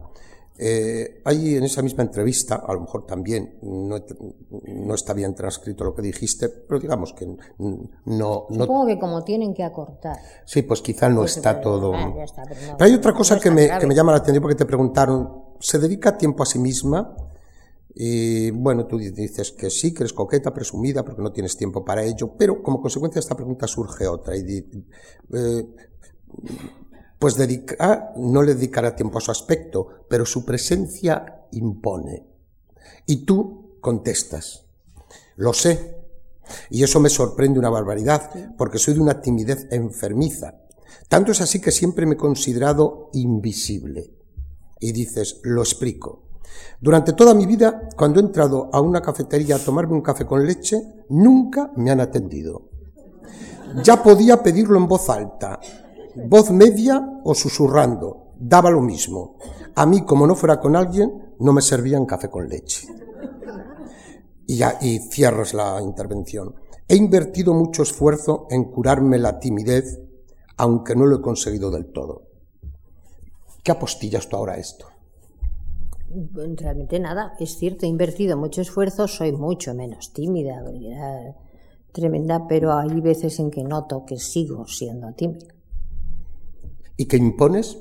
eh, 0.57 1.21
hay 1.25 1.55
en 1.55 1.63
esa 1.63 1.81
misma 1.81 2.03
entrevista, 2.03 2.55
a 2.55 2.73
lo 2.73 2.81
mejor 2.81 3.07
también 3.07 3.57
no, 3.63 3.97
no, 4.67 4.93
está 4.93 5.13
bien 5.13 5.33
transcrito 5.33 5.83
lo 5.83 5.95
que 5.95 6.03
dijiste, 6.03 6.49
pero 6.49 6.79
digamos 6.79 7.13
que 7.13 7.25
no... 8.05 8.47
Supongo 8.49 8.85
que 8.85 8.99
como 8.99 9.23
tienen 9.23 9.53
que 9.53 9.63
acortar. 9.63 10.17
Sí, 10.45 10.61
pues 10.61 10.81
quizá 10.81 11.09
no 11.09 11.21
pues 11.21 11.37
está 11.37 11.59
todo... 11.59 11.93
Ah, 11.95 12.13
pero, 12.77 12.85
hay 12.85 12.93
otra 12.93 13.13
cosa 13.13 13.39
que, 13.39 13.49
me, 13.49 13.67
que, 13.79 13.87
me, 13.87 13.95
llama 13.95 14.11
la 14.11 14.19
atención 14.19 14.43
porque 14.43 14.55
te 14.55 14.65
preguntaron, 14.65 15.43
¿se 15.59 15.79
dedica 15.79 16.17
tiempo 16.17 16.43
a 16.43 16.45
sí 16.45 16.59
misma? 16.59 17.15
Y 17.95 18.51
bueno, 18.51 18.85
tú 18.85 18.97
dices 18.97 19.51
que 19.51 19.69
sí, 19.69 19.93
que 19.93 20.03
eres 20.03 20.13
coqueta, 20.13 20.53
presumida, 20.53 21.03
porque 21.03 21.21
no 21.21 21.31
tienes 21.31 21.57
tiempo 21.57 21.83
para 21.83 22.03
ello, 22.03 22.35
pero 22.37 22.61
como 22.61 22.81
consecuencia 22.81 23.15
de 23.15 23.23
esta 23.23 23.35
pregunta 23.35 23.67
surge 23.67 24.07
otra. 24.07 24.35
Y, 24.35 24.65
eh, 25.33 25.67
pues 27.23 27.37
no 28.17 28.43
le 28.43 28.53
dedicará 28.53 28.97
tiempo 28.97 29.17
a 29.17 29.21
su 29.21 29.31
aspecto, 29.31 29.87
pero 30.09 30.25
su 30.25 30.43
presencia 30.43 31.45
impone. 31.53 32.27
Y 33.05 33.23
tú 33.23 33.77
contestas, 33.79 34.65
lo 35.37 35.53
sé, 35.53 36.03
y 36.69 36.83
eso 36.83 36.99
me 36.99 37.07
sorprende 37.07 37.59
una 37.59 37.69
barbaridad, 37.69 38.29
porque 38.57 38.77
soy 38.77 38.95
de 38.95 38.99
una 38.99 39.21
timidez 39.21 39.67
enfermiza. 39.71 40.55
Tanto 41.07 41.31
es 41.31 41.39
así 41.39 41.61
que 41.61 41.71
siempre 41.71 42.05
me 42.05 42.15
he 42.15 42.17
considerado 42.17 43.09
invisible. 43.13 44.11
Y 44.81 44.91
dices, 44.91 45.39
lo 45.43 45.61
explico. 45.61 46.23
Durante 46.81 47.13
toda 47.13 47.33
mi 47.33 47.45
vida, 47.45 47.87
cuando 47.95 48.19
he 48.19 48.23
entrado 48.23 48.69
a 48.73 48.81
una 48.81 49.01
cafetería 49.01 49.55
a 49.55 49.59
tomarme 49.59 49.93
un 49.93 50.01
café 50.01 50.25
con 50.25 50.45
leche, 50.45 51.05
nunca 51.07 51.71
me 51.77 51.89
han 51.89 52.01
atendido. 52.01 52.63
Ya 53.81 54.03
podía 54.03 54.43
pedirlo 54.43 54.77
en 54.77 54.89
voz 54.89 55.09
alta, 55.09 55.61
voz 56.15 56.51
media 56.51 57.21
o 57.23 57.33
susurrando, 57.33 58.33
daba 58.39 58.69
lo 58.69 58.81
mismo. 58.81 59.37
A 59.75 59.85
mí, 59.85 60.03
como 60.03 60.27
no 60.27 60.35
fuera 60.35 60.59
con 60.59 60.75
alguien, 60.75 61.35
no 61.39 61.53
me 61.53 61.61
servían 61.61 62.05
café 62.05 62.29
con 62.29 62.47
leche. 62.47 62.87
Y, 64.45 64.57
ya, 64.57 64.77
y 64.81 64.99
cierras 64.99 65.53
la 65.53 65.81
intervención. 65.81 66.55
He 66.87 66.95
invertido 66.95 67.53
mucho 67.53 67.83
esfuerzo 67.83 68.45
en 68.49 68.65
curarme 68.65 69.17
la 69.17 69.39
timidez, 69.39 69.99
aunque 70.57 70.95
no 70.95 71.05
lo 71.05 71.17
he 71.17 71.21
conseguido 71.21 71.71
del 71.71 71.91
todo. 71.91 72.23
¿Qué 73.63 73.71
apostillas 73.71 74.27
tú 74.27 74.35
ahora 74.35 74.57
esto? 74.57 74.87
Realmente 76.13 76.99
nada, 76.99 77.33
es 77.39 77.57
cierto, 77.57 77.85
he 77.85 77.89
invertido 77.89 78.37
mucho 78.37 78.61
esfuerzo, 78.61 79.07
soy 79.07 79.31
mucho 79.31 79.73
menos 79.73 80.13
tímida, 80.13 80.61
tremenda, 81.91 82.45
pero 82.47 82.73
hay 82.73 83.01
veces 83.01 83.39
en 83.39 83.49
que 83.49 83.63
noto 83.63 84.05
que 84.05 84.17
sigo 84.17 84.67
siendo 84.67 85.11
tímida. 85.13 85.47
¿Y 86.97 87.05
que 87.05 87.17
impones? 87.17 87.77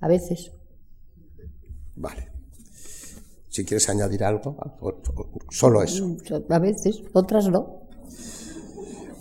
A 0.00 0.08
veces. 0.08 0.52
Vale. 1.96 2.30
Si 3.48 3.64
quieres 3.64 3.88
añadir 3.88 4.22
algo, 4.24 4.56
solo 5.50 5.82
eso. 5.82 6.06
Mm, 6.06 6.52
a 6.52 6.58
veces, 6.58 7.02
otras 7.12 7.48
no. 7.48 7.80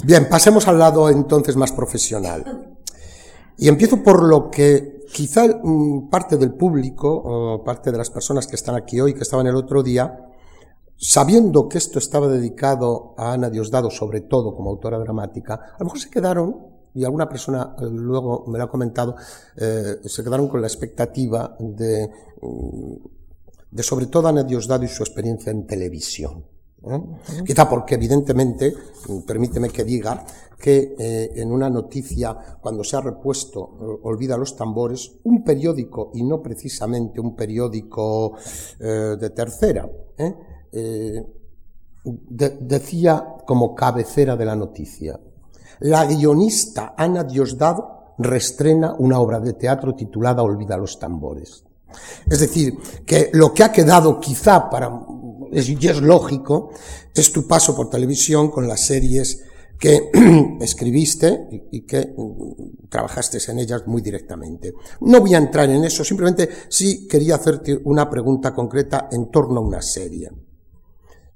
Bien, 0.03 0.29
pasemos 0.29 0.67
al 0.67 0.79
lado 0.79 1.10
entonces 1.10 1.55
más 1.55 1.71
profesional. 1.71 2.77
Y 3.58 3.67
empiezo 3.67 4.01
por 4.01 4.23
lo 4.23 4.49
que 4.49 5.03
quizá 5.12 5.45
mm, 5.47 6.10
parte 6.10 6.38
del 6.38 6.53
público, 6.53 7.12
o 7.12 7.63
parte 7.63 7.91
de 7.91 7.97
las 7.97 8.10
personas 8.10 8.47
que 8.47 8.55
están 8.55 8.75
aquí 8.75 9.01
hoy, 9.01 9.13
que 9.13 9.23
estaban 9.23 9.47
el 9.47 9.55
otro 9.55 9.84
día, 9.84 10.29
sabiendo 10.95 11.67
que 11.67 11.77
esto 11.77 11.97
estaba 11.99 12.27
dedicado 12.27 13.15
a 13.17 13.34
Ana 13.34 13.49
Diosdado, 13.49 13.89
sobre 13.89 14.21
todo 14.21 14.55
como 14.55 14.69
autora 14.69 14.99
dramática, 14.99 15.55
a 15.55 15.79
lo 15.79 15.86
mejor 15.86 15.99
se 15.99 16.10
quedaron 16.10 16.79
y 16.93 17.04
alguna 17.04 17.28
persona 17.30 17.75
eh, 17.80 17.86
luego 17.89 18.45
me 18.47 18.58
lo 18.58 18.63
ha 18.63 18.69
comentado, 18.69 19.15
eh, 19.56 19.97
se 20.04 20.23
quedaron 20.23 20.47
con 20.47 20.62
la 20.62 20.67
expectativa 20.67 21.56
de, 21.60 22.10
mm, 22.41 22.93
de 23.71 23.84
sobre 23.84 24.08
todo 24.08 24.28
Ana 24.28 24.43
Diosdado 24.43 24.84
y 24.84 24.88
su 24.88 25.04
experiencia 25.04 25.52
en 25.52 25.67
televisión. 25.67 26.45
¿eh? 26.84 26.99
Quizá 27.45 27.69
porque 27.69 27.95
evidentemente, 27.95 28.73
mm, 29.08 29.19
permíteme 29.19 29.69
que 29.69 29.84
diga, 29.84 30.25
que 30.60 30.93
en 30.97 31.54
una 31.54 31.69
noticia, 31.69 32.36
cuando 32.60 32.84
se 32.84 32.97
ha 32.97 32.99
repuesto 32.99 33.62
Olvida 34.04 34.36
los 34.36 34.58
tambores, 34.58 35.10
un 35.23 35.41
periódico, 35.41 36.12
y 36.13 36.23
no 36.23 36.41
precisamente 36.41 37.21
un 37.21 37.34
periódico 37.34 38.34
de 38.78 39.30
tercera, 39.30 39.89
decía 42.04 43.36
como 43.47 43.73
cabecera 43.73 44.36
de 44.36 44.43
la 44.43 44.58
noticia, 44.58 45.17
la 45.82 46.06
guionista 46.06 46.94
Ana 46.98 47.24
Diosdado 47.24 48.13
restrena 48.18 48.94
una 48.98 49.20
obra 49.20 49.39
de 49.39 49.54
teatro 49.54 49.96
titulada 49.96 50.44
Olvida 50.44 50.78
los 50.78 51.00
tambores. 51.00 51.63
Es 52.30 52.39
decir, 52.39 52.78
que 53.06 53.30
lo 53.34 53.54
que 53.54 53.63
ha 53.63 53.72
quedado 53.72 54.20
quizá 54.20 54.70
para, 54.70 54.92
y 55.52 55.88
es 55.88 56.02
lógico, 56.02 56.72
es 57.15 57.32
tu 57.32 57.48
paso 57.48 57.76
por 57.76 57.89
televisión 57.89 58.52
con 58.52 58.68
las 58.68 58.82
series 58.82 59.44
que 59.80 60.12
escribiste 60.60 61.68
y 61.72 61.82
que 61.82 62.13
mm, 62.15 62.89
trabajaste 62.89 63.39
en 63.50 63.60
ellas 63.60 63.88
muy 63.88 64.02
directamente. 64.02 64.74
No 65.02 65.22
voy 65.22 65.34
a 65.34 65.38
entrar 65.38 65.70
en 65.70 65.84
eso, 65.84 66.04
simplemente 66.04 66.50
sí 66.68 67.08
quería 67.08 67.36
hacerte 67.36 67.80
una 67.86 68.10
pregunta 68.10 68.54
concreta 68.54 69.08
en 69.12 69.32
torno 69.32 69.60
a 69.60 69.63
una 69.63 69.82
serie. 69.82 70.30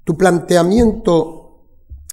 Tu 0.04 0.16
planteamiento, 0.16 1.43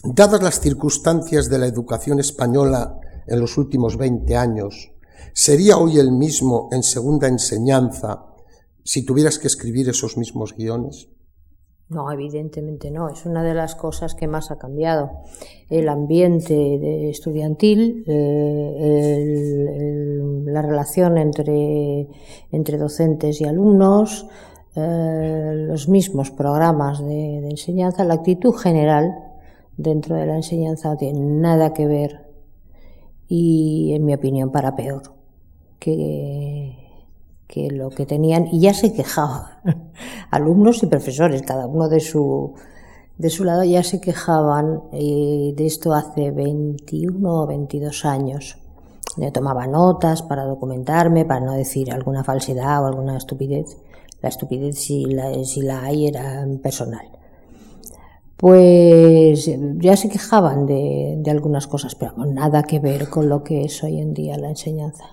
dadas 0.03 0.41
las 0.41 0.59
circunstancias 0.59 1.49
de 1.49 1.59
la 1.59 1.67
educación 1.67 2.19
española 2.19 2.99
en 3.27 3.39
los 3.39 3.57
últimos 3.57 3.97
20 3.97 4.35
años, 4.35 4.91
¿sería 5.33 5.77
hoy 5.77 5.99
el 5.99 6.11
mismo 6.11 6.69
en 6.71 6.83
segunda 6.83 7.27
enseñanza 7.27 8.25
si 8.83 9.05
tuvieras 9.05 9.37
que 9.39 9.47
escribir 9.47 9.89
esos 9.89 10.17
mismos 10.17 10.55
guiones? 10.55 11.09
No, 11.91 12.11
evidentemente 12.11 12.89
no. 12.89 13.09
Es 13.09 13.25
una 13.25 13.43
de 13.43 13.53
las 13.53 13.75
cosas 13.75 14.15
que 14.15 14.25
más 14.25 14.49
ha 14.49 14.57
cambiado. 14.57 15.11
El 15.69 15.89
ambiente 15.89 17.09
estudiantil, 17.09 18.05
eh, 18.07 19.41
la 20.45 20.61
relación 20.61 21.17
entre, 21.17 22.07
docentes 22.77 23.41
y 23.41 23.43
alumnos, 23.43 24.25
eh, 24.75 25.51
los 25.67 25.89
mismos 25.89 26.31
programas 26.31 27.05
de, 27.05 27.49
enseñanza, 27.49 28.05
la 28.05 28.13
actitud 28.13 28.53
general 28.53 29.30
dentro 29.77 30.15
de 30.15 30.25
la 30.25 30.35
enseñanza 30.35 30.97
tiene 30.97 31.19
nada 31.19 31.73
que 31.73 31.87
ver 31.87 32.29
y, 33.27 33.93
en 33.93 34.05
mi 34.05 34.13
opinión, 34.13 34.51
para 34.51 34.75
peor 34.75 35.03
que 35.79 36.81
que 37.51 37.69
lo 37.69 37.89
que 37.89 38.05
tenían, 38.05 38.47
y 38.47 38.61
ya 38.61 38.73
se 38.73 38.93
quejaban, 38.93 39.43
alumnos 40.31 40.81
y 40.81 40.87
profesores, 40.87 41.43
cada 41.43 41.67
uno 41.67 41.89
de 41.89 41.99
su, 41.99 42.53
de 43.17 43.29
su 43.29 43.43
lado 43.43 43.63
ya 43.65 43.83
se 43.83 43.99
quejaban 43.99 44.83
eh, 44.93 45.53
de 45.55 45.65
esto 45.65 45.93
hace 45.93 46.31
21 46.31 47.43
o 47.43 47.45
22 47.45 48.05
años. 48.05 48.57
Yo 49.17 49.31
tomaba 49.33 49.67
notas 49.67 50.21
para 50.23 50.45
documentarme, 50.45 51.25
para 51.25 51.41
no 51.41 51.51
decir 51.51 51.91
alguna 51.91 52.23
falsedad 52.23 52.81
o 52.81 52.87
alguna 52.87 53.17
estupidez. 53.17 53.77
La 54.21 54.29
estupidez, 54.29 54.79
si 54.79 55.03
la, 55.03 55.43
si 55.43 55.61
la 55.61 55.83
hay, 55.83 56.07
era 56.07 56.47
personal. 56.63 57.05
Pues 58.41 59.47
ya 59.77 59.95
se 59.95 60.09
quejaban 60.09 60.65
de, 60.65 61.15
de 61.19 61.29
algunas 61.31 61.67
cosas, 61.67 61.93
pero 61.93 62.13
nada 62.25 62.63
que 62.63 62.79
ver 62.79 63.07
con 63.07 63.29
lo 63.29 63.43
que 63.43 63.65
es 63.65 63.83
hoy 63.83 63.99
en 63.99 64.15
día 64.15 64.35
la 64.37 64.49
enseñanza. 64.49 65.05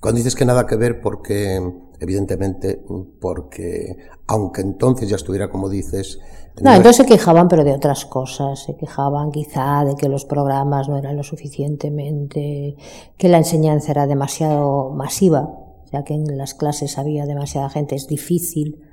Cuando 0.00 0.18
dices 0.18 0.36
que 0.36 0.44
nada 0.44 0.64
que 0.64 0.76
ver, 0.76 1.00
porque, 1.00 1.60
evidentemente, 1.98 2.80
porque, 3.20 3.96
aunque 4.28 4.60
entonces 4.60 5.08
ya 5.08 5.16
estuviera 5.16 5.50
como 5.50 5.68
dices. 5.68 6.20
No, 6.62 6.72
entonces 6.72 7.04
se 7.04 7.06
quejaban, 7.06 7.48
pero 7.48 7.64
de 7.64 7.72
otras 7.72 8.06
cosas. 8.06 8.62
Se 8.62 8.76
quejaban 8.76 9.32
quizá 9.32 9.84
de 9.84 9.96
que 9.96 10.08
los 10.08 10.24
programas 10.24 10.88
no 10.88 10.96
eran 10.98 11.16
lo 11.16 11.24
suficientemente, 11.24 12.76
que 13.16 13.28
la 13.28 13.38
enseñanza 13.38 13.90
era 13.90 14.06
demasiado 14.06 14.90
masiva, 14.90 15.50
ya 15.92 16.04
que 16.04 16.14
en 16.14 16.38
las 16.38 16.54
clases 16.54 16.96
había 16.96 17.26
demasiada 17.26 17.68
gente, 17.68 17.96
es 17.96 18.06
difícil 18.06 18.84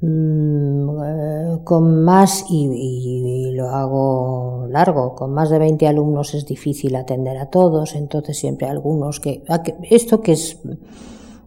con 0.00 2.04
más, 2.04 2.46
y, 2.48 3.50
lo 3.52 3.68
hago 3.68 4.66
largo, 4.70 5.14
con 5.14 5.34
más 5.34 5.50
de 5.50 5.58
20 5.58 5.86
alumnos 5.86 6.32
es 6.34 6.46
difícil 6.46 6.96
atender 6.96 7.36
a 7.36 7.50
todos, 7.50 7.94
entonces 7.94 8.38
siempre 8.38 8.66
algunos 8.66 9.20
que, 9.20 9.44
esto 9.90 10.22
que 10.22 10.32
es, 10.32 10.58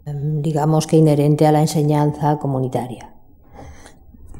mm, 0.05 0.41
digamos 0.41 0.85
que 0.85 0.97
inherente 0.97 1.47
a 1.47 1.51
la 1.51 1.61
enseñanza 1.61 2.37
comunitaria. 2.37 3.09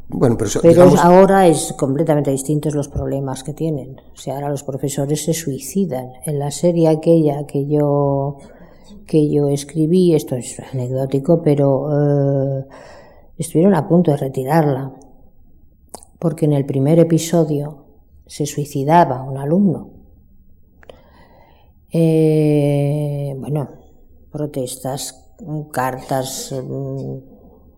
Bueno, 0.09 0.37
pero, 0.61 0.93
ahora 1.01 1.47
es 1.47 1.73
completamente 1.73 2.29
distintos 2.29 2.75
los 2.75 2.87
problemas 2.87 3.43
que 3.43 3.53
tienen. 3.53 3.99
O 4.13 4.17
sea, 4.17 4.35
ahora 4.35 4.49
los 4.49 4.63
profesores 4.63 5.23
se 5.23 5.33
suicidan. 5.33 6.11
En 6.23 6.37
la 6.37 6.51
serie 6.51 6.87
aquella 6.87 7.47
que 7.47 7.67
yo 7.67 8.37
que 9.07 9.29
yo 9.29 9.49
escribí, 9.49 10.13
esto 10.13 10.35
es 10.35 10.61
anecdótico, 10.71 11.41
pero 11.41 11.89
eh, 11.91 12.65
estuvieron 13.37 13.75
a 13.75 13.87
punto 13.87 14.11
de 14.11 14.17
retirarla, 14.17 14.93
porque 16.19 16.45
en 16.45 16.53
el 16.53 16.65
primer 16.65 16.99
episodio 16.99 17.85
se 18.25 18.45
suicidaba 18.45 19.23
un 19.23 19.37
alumno. 19.37 19.89
Eh, 21.91 23.35
bueno, 23.37 23.69
protestas, 24.31 25.31
cartas, 25.71 26.53
mm, 26.53 27.17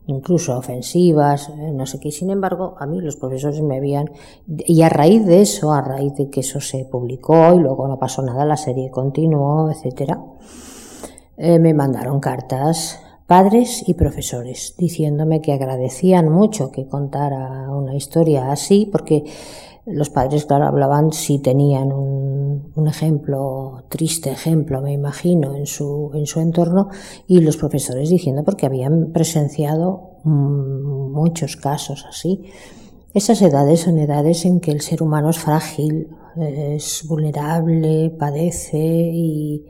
incluso 0.08 0.58
ofensivas, 0.58 1.50
eh, 1.50 1.72
no 1.74 1.86
sé 1.86 2.00
qué. 2.00 2.12
Sin 2.12 2.30
embargo, 2.30 2.76
a 2.80 2.86
mí 2.86 3.02
los 3.02 3.16
profesores 3.16 3.62
me 3.62 3.78
habían... 3.78 4.12
Y 4.48 4.82
a 4.84 4.90
raíz 4.90 5.26
de 5.26 5.42
eso, 5.42 5.74
a 5.74 5.82
raíz 5.82 6.16
de 6.16 6.30
que 6.30 6.42
eso 6.42 6.60
se 6.60 6.86
publicó 6.86 7.54
y 7.54 7.60
luego 7.60 7.88
no 7.88 7.98
pasó 7.98 8.22
nada, 8.22 8.46
la 8.46 8.58
serie 8.58 8.92
continuó, 8.92 9.72
etcétera, 9.72 10.24
eh, 11.38 11.60
me 11.60 11.74
mandaron 11.74 12.20
cartas 12.20 13.02
padres 13.28 13.84
y 13.88 13.96
profesores, 13.96 14.76
diciéndome 14.78 15.42
que 15.42 15.54
agradecían 15.54 16.30
mucho 16.30 16.72
que 16.72 16.88
contara 16.88 17.72
una 17.72 17.96
historia 17.96 18.52
así, 18.52 18.88
porque 18.92 19.24
los 19.86 20.10
padres, 20.10 20.46
claro, 20.46 20.66
hablaban 20.66 21.12
si 21.12 21.40
tenían 21.40 21.92
un, 21.92 22.72
un, 22.76 22.88
ejemplo, 22.88 23.84
triste 23.90 24.32
ejemplo, 24.32 24.82
me 24.82 24.92
imagino, 24.92 25.56
en 25.56 25.68
su, 25.68 26.12
en 26.14 26.26
su 26.26 26.40
entorno, 26.40 26.90
y 27.28 27.40
los 27.40 27.58
profesores 27.58 28.10
diciendo 28.10 28.44
porque 28.44 28.66
habían 28.66 29.12
presenciado 29.12 30.20
mm, 30.24 31.12
muchos 31.12 31.56
casos 31.56 32.06
así. 32.08 32.46
Esas 33.14 33.42
edades 33.42 33.82
son 33.82 33.98
edades 34.00 34.46
en 34.46 34.60
que 34.60 34.72
el 34.72 34.82
ser 34.82 35.02
humano 35.02 35.30
es 35.30 35.38
frágil, 35.38 36.10
es 36.38 37.06
vulnerable, 37.08 38.10
padece 38.10 38.78
y, 38.78 39.66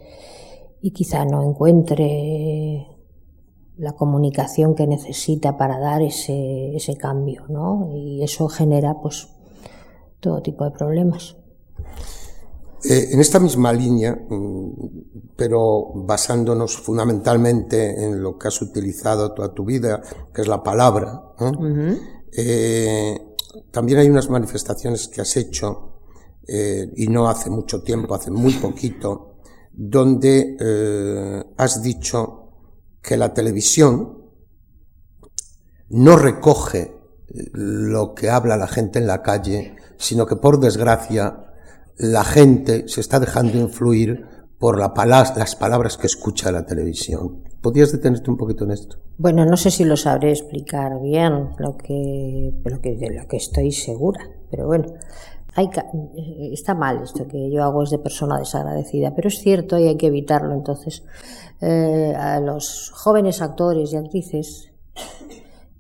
y 0.82 0.92
quizá 0.92 1.26
no 1.26 1.44
encuentre 1.44 2.95
la 3.78 3.94
comunicación 3.94 4.76
que 4.76 4.88
necesita 4.88 5.58
para 5.58 5.80
dar 5.80 6.02
ese, 6.02 6.76
ese 6.76 6.96
cambio, 6.96 7.44
¿no? 7.50 7.90
Y 7.94 8.24
eso 8.24 8.48
genera, 8.48 9.02
pues, 9.02 9.28
todo 10.20 10.42
tipo 10.42 10.64
de 10.64 10.72
problemas. 10.72 11.36
Eh, 12.88 13.10
en 13.14 13.20
esta 13.20 13.40
misma 13.40 13.74
línea, 13.74 14.14
mm, 14.14 14.70
pero 15.36 15.92
basándonos 15.96 16.78
fundamentalmente 16.78 18.06
en 18.06 18.22
lo 18.22 18.38
que 18.38 18.48
has 18.48 18.62
utilizado 18.62 19.34
toda 19.34 19.54
tu 19.54 19.66
vida, 19.66 20.02
que 20.32 20.42
es 20.42 20.48
la 20.48 20.62
palabra, 20.62 21.34
eh, 22.38 23.18
también 23.72 24.00
hay 24.00 24.10
unas 24.10 24.30
manifestaciones 24.30 25.08
que 25.08 25.22
has 25.22 25.36
hecho, 25.36 25.94
eh, 26.48 26.92
y 26.96 27.08
no 27.08 27.28
hace 27.28 27.50
mucho 27.50 27.82
tiempo, 27.82 28.14
hace 28.14 28.30
muy 28.30 28.54
poquito, 28.54 29.38
donde 29.74 31.44
has 31.58 31.82
dicho 31.82 32.45
que 33.06 33.18
la 33.18 33.34
televisión 33.34 34.26
no 35.90 36.18
recoge 36.18 36.96
lo 37.54 38.14
que 38.16 38.30
habla 38.30 38.58
la 38.58 38.68
gente 38.68 39.00
en 39.00 39.08
la 39.08 39.22
calle, 39.22 39.76
sino 39.98 40.26
que 40.26 40.36
por 40.36 40.60
desgracia 40.60 41.46
la 41.98 42.24
gente 42.24 42.88
se 42.88 43.02
está 43.02 43.20
dejando 43.20 43.58
influir 43.58 44.26
por 44.58 44.80
la 44.80 44.94
las 45.06 45.56
palabras 45.56 45.98
que 45.98 46.08
escucha 46.08 46.52
la 46.52 46.66
televisión. 46.66 47.44
¿Podrías 47.62 47.92
detenerte 47.92 48.30
un 48.32 48.38
poquito 48.38 48.64
en 48.64 48.72
esto? 48.72 48.98
Bueno, 49.18 49.46
no 49.46 49.58
sé 49.58 49.72
si 49.72 49.84
lo 49.84 49.98
sabré 49.98 50.32
explicar 50.32 51.02
bien, 51.02 51.50
lo 51.58 51.78
que, 51.78 52.54
de 52.64 53.10
lo 53.12 53.28
que 53.28 53.38
estoy 53.38 53.72
segura, 53.72 54.30
pero 54.50 54.68
bueno, 54.68 54.86
hay, 55.56 55.70
está 56.52 56.74
mal 56.76 57.02
esto 57.04 57.28
que 57.28 57.50
yo 57.50 57.64
hago 57.64 57.84
es 57.84 57.90
de 57.90 58.00
persona 58.00 58.38
desagradecida, 58.38 59.16
pero 59.16 59.30
es 59.30 59.40
cierto 59.40 59.78
y 59.78 59.88
hay 59.88 59.98
que 59.98 60.08
evitarlo 60.08 60.54
entonces. 60.54 61.04
Eh, 61.62 62.14
a 62.16 62.40
los 62.40 62.92
jóvenes 62.94 63.42
actores 63.42 63.94
y 63.94 63.96
actrices 63.96 64.72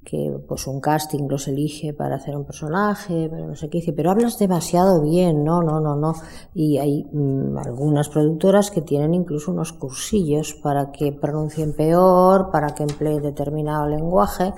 que 0.05 0.39
pues 0.47 0.67
un 0.67 0.79
casting 0.79 1.27
los 1.27 1.47
elige 1.47 1.91
para 1.91 2.15
hacer 2.15 2.38
un 2.38 2.45
personaje, 2.45 3.27
pero 3.29 3.47
no 3.47 3.55
sé 3.55 3.69
qué 3.69 3.79
dice, 3.79 3.91
pero 3.91 4.11
hablas 4.11 4.38
demasiado 4.38 5.01
bien, 5.01 5.43
no, 5.43 5.61
no, 5.61 5.81
no, 5.81 5.95
no. 5.95 6.13
Y 6.53 6.77
hay 6.77 7.03
mm, 7.11 7.57
algunas 7.57 8.07
productoras 8.07 8.69
que 8.71 8.81
tienen 8.81 9.13
incluso 9.15 9.51
unos 9.51 9.73
cursillos 9.73 10.53
para 10.53 10.91
que 10.91 11.11
pronuncien 11.11 11.73
peor, 11.73 12.51
para 12.51 12.69
que 12.75 12.83
empleen 12.83 13.23
determinado 13.23 13.88
lenguaje. 13.88 14.53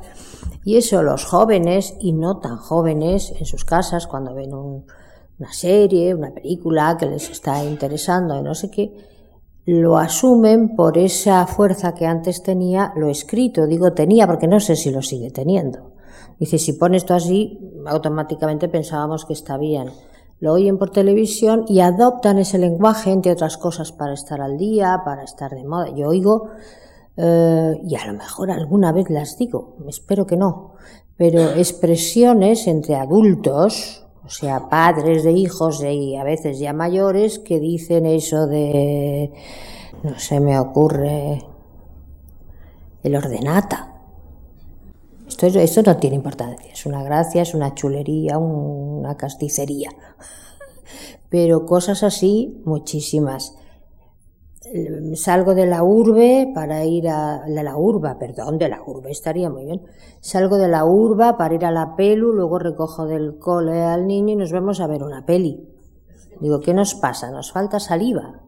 Y 0.66 0.76
eso 0.76 1.02
los 1.02 1.26
jóvenes 1.26 1.96
y 2.00 2.12
no 2.12 2.38
tan 2.40 2.58
jóvenes 2.58 3.34
en 3.40 3.46
sus 3.46 3.64
casas, 3.64 4.06
cuando 4.06 4.36
ven 4.36 4.54
una 4.54 5.54
serie, 5.54 6.14
una 6.14 6.32
película 6.32 6.98
que 7.00 7.06
les 7.06 7.30
está 7.30 7.64
interesando 7.64 8.38
y 8.38 8.44
no 8.44 8.54
sé 8.54 8.70
qué, 8.70 8.94
lo 9.68 9.98
asumen 9.98 10.78
por 10.78 10.98
esa 10.98 11.46
fuerza 11.46 11.94
que 11.94 12.06
antes 12.06 12.42
tenía 12.42 12.94
lo 12.96 13.10
escrito. 13.10 13.68
Digo 13.68 13.92
tenía 13.92 14.26
porque 14.26 14.48
no 14.48 14.62
sé 14.62 14.78
si 14.78 14.92
lo 14.92 15.02
sigue 15.02 15.30
teniendo. 15.30 15.92
Dice, 16.40 16.58
si 16.58 16.72
pones 16.72 17.04
esto 17.04 17.14
así, 17.14 17.60
automáticamente 17.86 18.70
pensábamos 18.70 19.26
que 19.26 19.34
está 19.34 19.58
bien. 19.58 19.92
lo 20.40 20.54
oyen 20.54 20.78
por 20.78 20.92
televisión 20.92 21.66
y 21.68 21.82
adoptan 21.82 22.38
ese 22.38 22.60
lenguaje, 22.60 23.12
entre 23.12 23.34
otras 23.34 23.58
cosas, 23.58 23.92
para 23.92 24.14
estar 24.14 24.40
al 24.40 24.56
día, 24.58 25.02
para 25.04 25.24
estar 25.24 25.52
de 25.52 25.66
moda. 25.66 25.90
Yo 25.94 26.08
oigo, 26.08 26.50
eh, 27.18 27.82
y 27.84 27.96
a 27.96 28.06
lo 28.06 28.14
mejor 28.14 28.52
alguna 28.52 28.94
vez 28.94 29.10
las 29.10 29.38
digo, 29.38 29.76
espero 29.88 30.26
que 30.26 30.38
no, 30.38 30.76
pero 31.18 31.42
expresiones 31.42 32.68
entre 32.68 32.96
adultos, 32.96 34.07
o 34.28 34.30
sea, 34.30 34.68
padres 34.68 35.24
de 35.24 35.32
hijos 35.32 35.82
y 35.82 36.18
a 36.18 36.24
veces 36.26 36.60
ya 36.60 36.74
mayores, 36.74 37.40
que 37.40 37.62
dicen 37.62 38.06
eso 38.06 38.46
de, 38.46 39.32
no 40.04 40.20
se 40.20 40.42
me 40.42 40.60
ocurre, 40.60 41.46
el 43.04 43.16
ordenata. 43.16 43.94
Esto, 45.30 45.48
esto 45.48 45.82
no 45.82 45.96
tiene 45.96 46.18
importancia, 46.18 46.74
es 46.74 46.86
una 46.86 47.04
gracia, 47.04 47.42
es 47.42 47.54
una 47.54 47.74
chulería, 47.74 48.38
una 48.38 49.16
casticería. 49.16 49.92
Pero 51.30 51.66
cosas 51.66 52.04
así, 52.04 52.62
muchísimas. 52.66 53.56
Salgo 55.16 55.56
de 55.56 55.66
la 55.66 55.84
urbe 55.84 56.52
para 56.54 56.84
ir 56.86 57.08
a 57.10 57.44
de 57.46 57.64
la 57.64 57.78
urba, 57.78 58.18
perdón, 58.20 58.58
de 58.58 58.70
la 58.70 58.82
urbe 58.86 59.12
estaría 59.12 59.50
muy 59.50 59.66
bien. 59.66 59.82
Salgo 60.20 60.58
de 60.58 60.68
la 60.68 60.86
urba 60.86 61.38
para 61.38 61.56
ir 61.56 61.66
a 61.66 61.72
la 61.72 61.96
pelu, 61.96 62.34
luego 62.34 62.60
recojo 62.60 63.06
del 63.06 63.38
cole 63.38 63.82
al 63.84 64.08
niño 64.08 64.34
y 64.34 64.36
nos 64.36 64.52
vemos 64.52 64.80
a 64.80 64.88
ver 64.88 65.04
una 65.04 65.26
peli. 65.26 65.68
Digo, 66.40 66.60
¿qué 66.60 66.74
nos 66.74 66.96
pasa? 66.96 67.32
¿Nos 67.32 67.52
falta 67.52 67.80
saliva? 67.80 68.42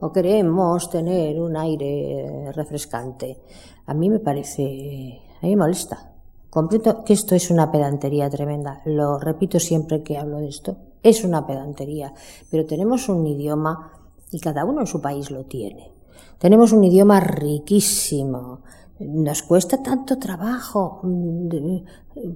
¿O 0.00 0.12
queremos 0.12 0.90
tener 0.90 1.40
un 1.40 1.56
aire 1.56 2.52
refrescante? 2.52 3.40
A 3.86 3.94
mí 3.94 4.10
me 4.10 4.18
parece 4.18 5.20
a 5.42 5.46
mí 5.46 5.50
me 5.50 5.56
molesta. 5.56 6.12
Comprendo 6.50 7.04
que 7.04 7.12
esto 7.12 7.34
es 7.34 7.50
una 7.50 7.70
pedantería 7.70 8.30
tremenda. 8.30 8.80
Lo 8.86 9.18
repito 9.18 9.60
siempre 9.60 10.02
que 10.02 10.16
hablo 10.16 10.38
de 10.38 10.48
esto. 10.48 10.76
Es 11.02 11.22
una 11.22 11.46
pedantería. 11.46 12.14
Pero 12.50 12.64
tenemos 12.64 13.08
un 13.08 13.26
idioma 13.26 13.92
y 14.30 14.40
cada 14.40 14.64
uno 14.64 14.80
en 14.80 14.86
su 14.86 15.00
país 15.00 15.30
lo 15.30 15.44
tiene. 15.44 15.92
Tenemos 16.38 16.72
un 16.72 16.84
idioma 16.84 17.20
riquísimo. 17.20 18.60
Nos 18.98 19.42
cuesta 19.42 19.82
tanto 19.82 20.18
trabajo. 20.18 21.00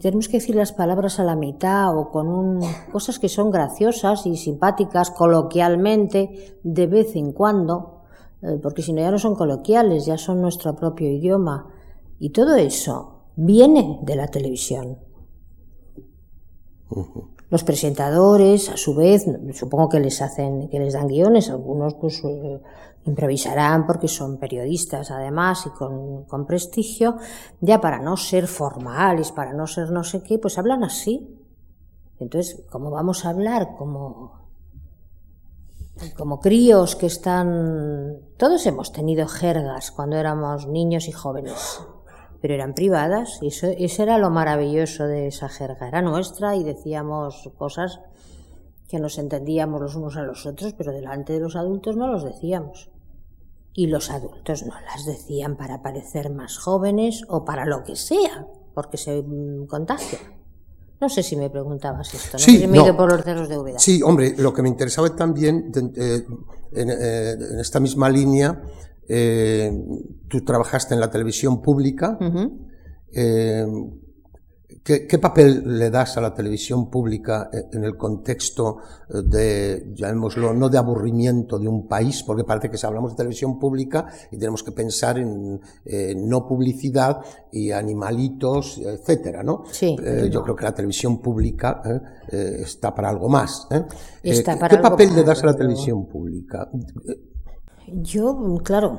Tenemos 0.01 0.29
que 0.29 0.39
decir 0.39 0.55
las 0.55 0.73
palabras 0.73 1.19
a 1.19 1.25
la 1.25 1.37
mitad 1.37 1.97
o 1.97 2.11
con 2.11 2.61
cosas 2.93 3.19
que 3.19 3.29
son 3.29 3.51
graciosas 3.51 4.27
y 4.27 4.37
simpáticas 4.37 5.11
coloquialmente 5.11 6.59
de 6.63 6.87
vez 6.87 7.17
en 7.17 7.33
cuando, 7.33 8.03
eh, 8.43 8.59
porque 8.63 8.83
si 8.83 8.93
no 8.93 9.01
ya 9.01 9.11
no 9.11 9.19
son 9.19 9.35
coloquiales, 9.35 10.07
ya 10.07 10.19
son 10.19 10.43
nuestro 10.43 10.77
propio 10.77 11.11
idioma. 11.11 11.69
Y 12.19 12.31
todo 12.31 12.57
eso 12.57 13.25
viene 13.37 14.01
de 14.03 14.17
la 14.17 14.29
televisión. 14.29 14.99
Los 17.51 17.65
presentadores, 17.65 18.69
a 18.69 18.77
su 18.77 18.95
vez, 18.95 19.27
supongo 19.55 19.89
que 19.89 19.99
les 19.99 20.23
hacen, 20.23 20.69
que 20.69 20.79
les 20.79 20.95
dan 20.95 21.09
guiones, 21.09 21.51
algunos 21.51 21.95
pues 21.95 22.23
eh, 22.25 22.61
improvisarán 23.07 23.89
porque 23.89 24.07
son 24.07 24.39
periodistas 24.39 25.11
además 25.11 25.67
y 25.67 25.71
con, 25.71 26.25
con, 26.27 26.47
prestigio, 26.47 27.17
ya 27.61 27.81
para 27.81 27.99
no 27.99 28.17
ser 28.17 28.47
formales, 28.47 29.33
para 29.33 29.53
no 29.53 29.67
ser 29.67 29.91
no 29.91 30.05
sé 30.05 30.23
qué, 30.23 30.39
pues 30.39 30.59
hablan 30.59 30.85
así. 30.85 31.37
Entonces, 32.21 32.63
¿cómo 32.71 32.91
vamos 32.93 33.25
a 33.25 33.31
hablar? 33.31 33.75
Como, 33.77 34.33
como 36.17 36.39
críos 36.39 36.95
que 36.95 37.07
están... 37.07 38.21
Todos 38.37 38.65
hemos 38.67 38.93
tenido 38.93 39.27
jergas 39.27 39.91
cuando 39.91 40.17
éramos 40.17 40.69
niños 40.69 41.09
y 41.09 41.13
jóvenes 41.13 41.81
pero 42.41 42.55
eran 42.55 42.75
privadas 42.75 43.39
y 43.43 43.49
eso, 43.49 44.03
era 44.03 44.19
lo 44.19 44.31
maravilloso 44.31 45.07
de 45.07 45.27
esa 45.27 45.49
jerga. 45.49 45.89
Era 45.89 46.03
nuestra 46.03 46.57
y 46.57 46.65
decíamos 46.65 47.51
cosas 47.59 48.01
que 48.89 48.99
nos 48.99 49.19
entendíamos 49.19 49.81
los 49.81 49.95
unos 49.95 50.17
a 50.17 50.23
los 50.23 50.47
otros, 50.47 50.73
pero 50.73 50.93
delante 50.93 51.33
de 51.33 51.41
los 51.41 51.57
adultos 51.57 51.97
no 51.97 52.09
los 52.09 52.25
decíamos. 52.25 52.91
Y 53.73 53.87
los 53.87 54.11
adultos 54.11 54.65
no 54.65 54.75
las 54.81 55.05
decían 55.07 55.57
para 55.57 55.83
parecer 55.83 56.31
más 56.31 56.59
jóvenes 56.59 57.23
o 57.29 57.45
para 57.45 57.67
lo 57.67 57.85
que 57.85 57.95
sea, 57.95 58.47
porque 58.75 58.97
se 58.97 59.23
mm, 59.23 59.67
contagian. 59.67 60.41
No 61.01 61.09
sé 61.09 61.23
si 61.23 61.35
me 61.35 61.49
preguntabas 61.49 62.13
esto, 62.13 62.33
¿no? 62.33 62.39
Sí, 62.39 62.67
me 62.67 62.79
he 62.79 62.83
ido 62.83 62.95
por 62.95 63.11
los 63.11 63.23
cerros 63.23 63.49
de 63.49 63.57
Úbeda. 63.57 63.79
Sí, 63.79 64.03
hombre, 64.03 64.35
lo 64.37 64.53
que 64.53 64.61
me 64.61 64.69
interesaba 64.69 65.15
también 65.17 65.73
eh, 65.97 66.27
eh, 66.73 67.37
en, 67.41 67.59
esta 67.59 67.81
misma 67.81 68.11
línea 68.11 68.63
eh, 69.13 69.73
tú 70.29 70.45
trabajaste 70.45 70.95
en 70.95 71.01
la 71.01 71.11
televisión 71.11 71.61
pública. 71.61 72.17
Eh, 73.13 73.67
¿qué, 74.85 75.19
papel 75.19 75.79
le 75.79 75.91
das 75.91 76.17
a 76.17 76.21
la 76.21 76.33
televisión 76.33 76.89
pública 76.89 77.51
en 77.73 77.83
el 77.83 77.97
contexto 77.97 78.77
de, 79.09 79.93
llamémoslo, 79.97 80.55
no 80.55 80.69
de 80.69 80.79
aburrimiento 80.79 81.59
de 81.59 81.67
un 81.67 81.89
país? 81.89 82.23
Porque 82.23 82.45
parece 82.45 82.71
que 82.71 82.79
si 82.79 82.87
hablamos 82.87 83.11
de 83.11 83.17
televisión 83.17 83.59
pública 83.59 84.07
y 84.31 84.39
tenemos 84.39 84.63
que 84.63 84.71
pensar 84.71 85.19
en 85.19 85.61
no 86.29 86.47
publicidad 86.47 87.19
y 87.51 87.73
animalitos, 87.73 88.79
etcétera, 88.79 89.43
¿no? 89.43 89.65
Sí, 89.73 89.97
yo 90.31 90.41
creo 90.45 90.55
que 90.55 90.65
la 90.65 90.75
televisión 90.75 91.21
pública 91.21 91.83
está 92.31 92.95
para 92.95 93.09
algo 93.09 93.29
más. 93.29 93.67
¿Qué 94.23 94.79
papel 94.81 95.17
le 95.17 95.25
das 95.25 95.43
a 95.43 95.47
la 95.47 95.57
televisión 95.57 96.07
pública? 96.07 96.71
Yo, 97.87 98.59
claro, 98.63 98.99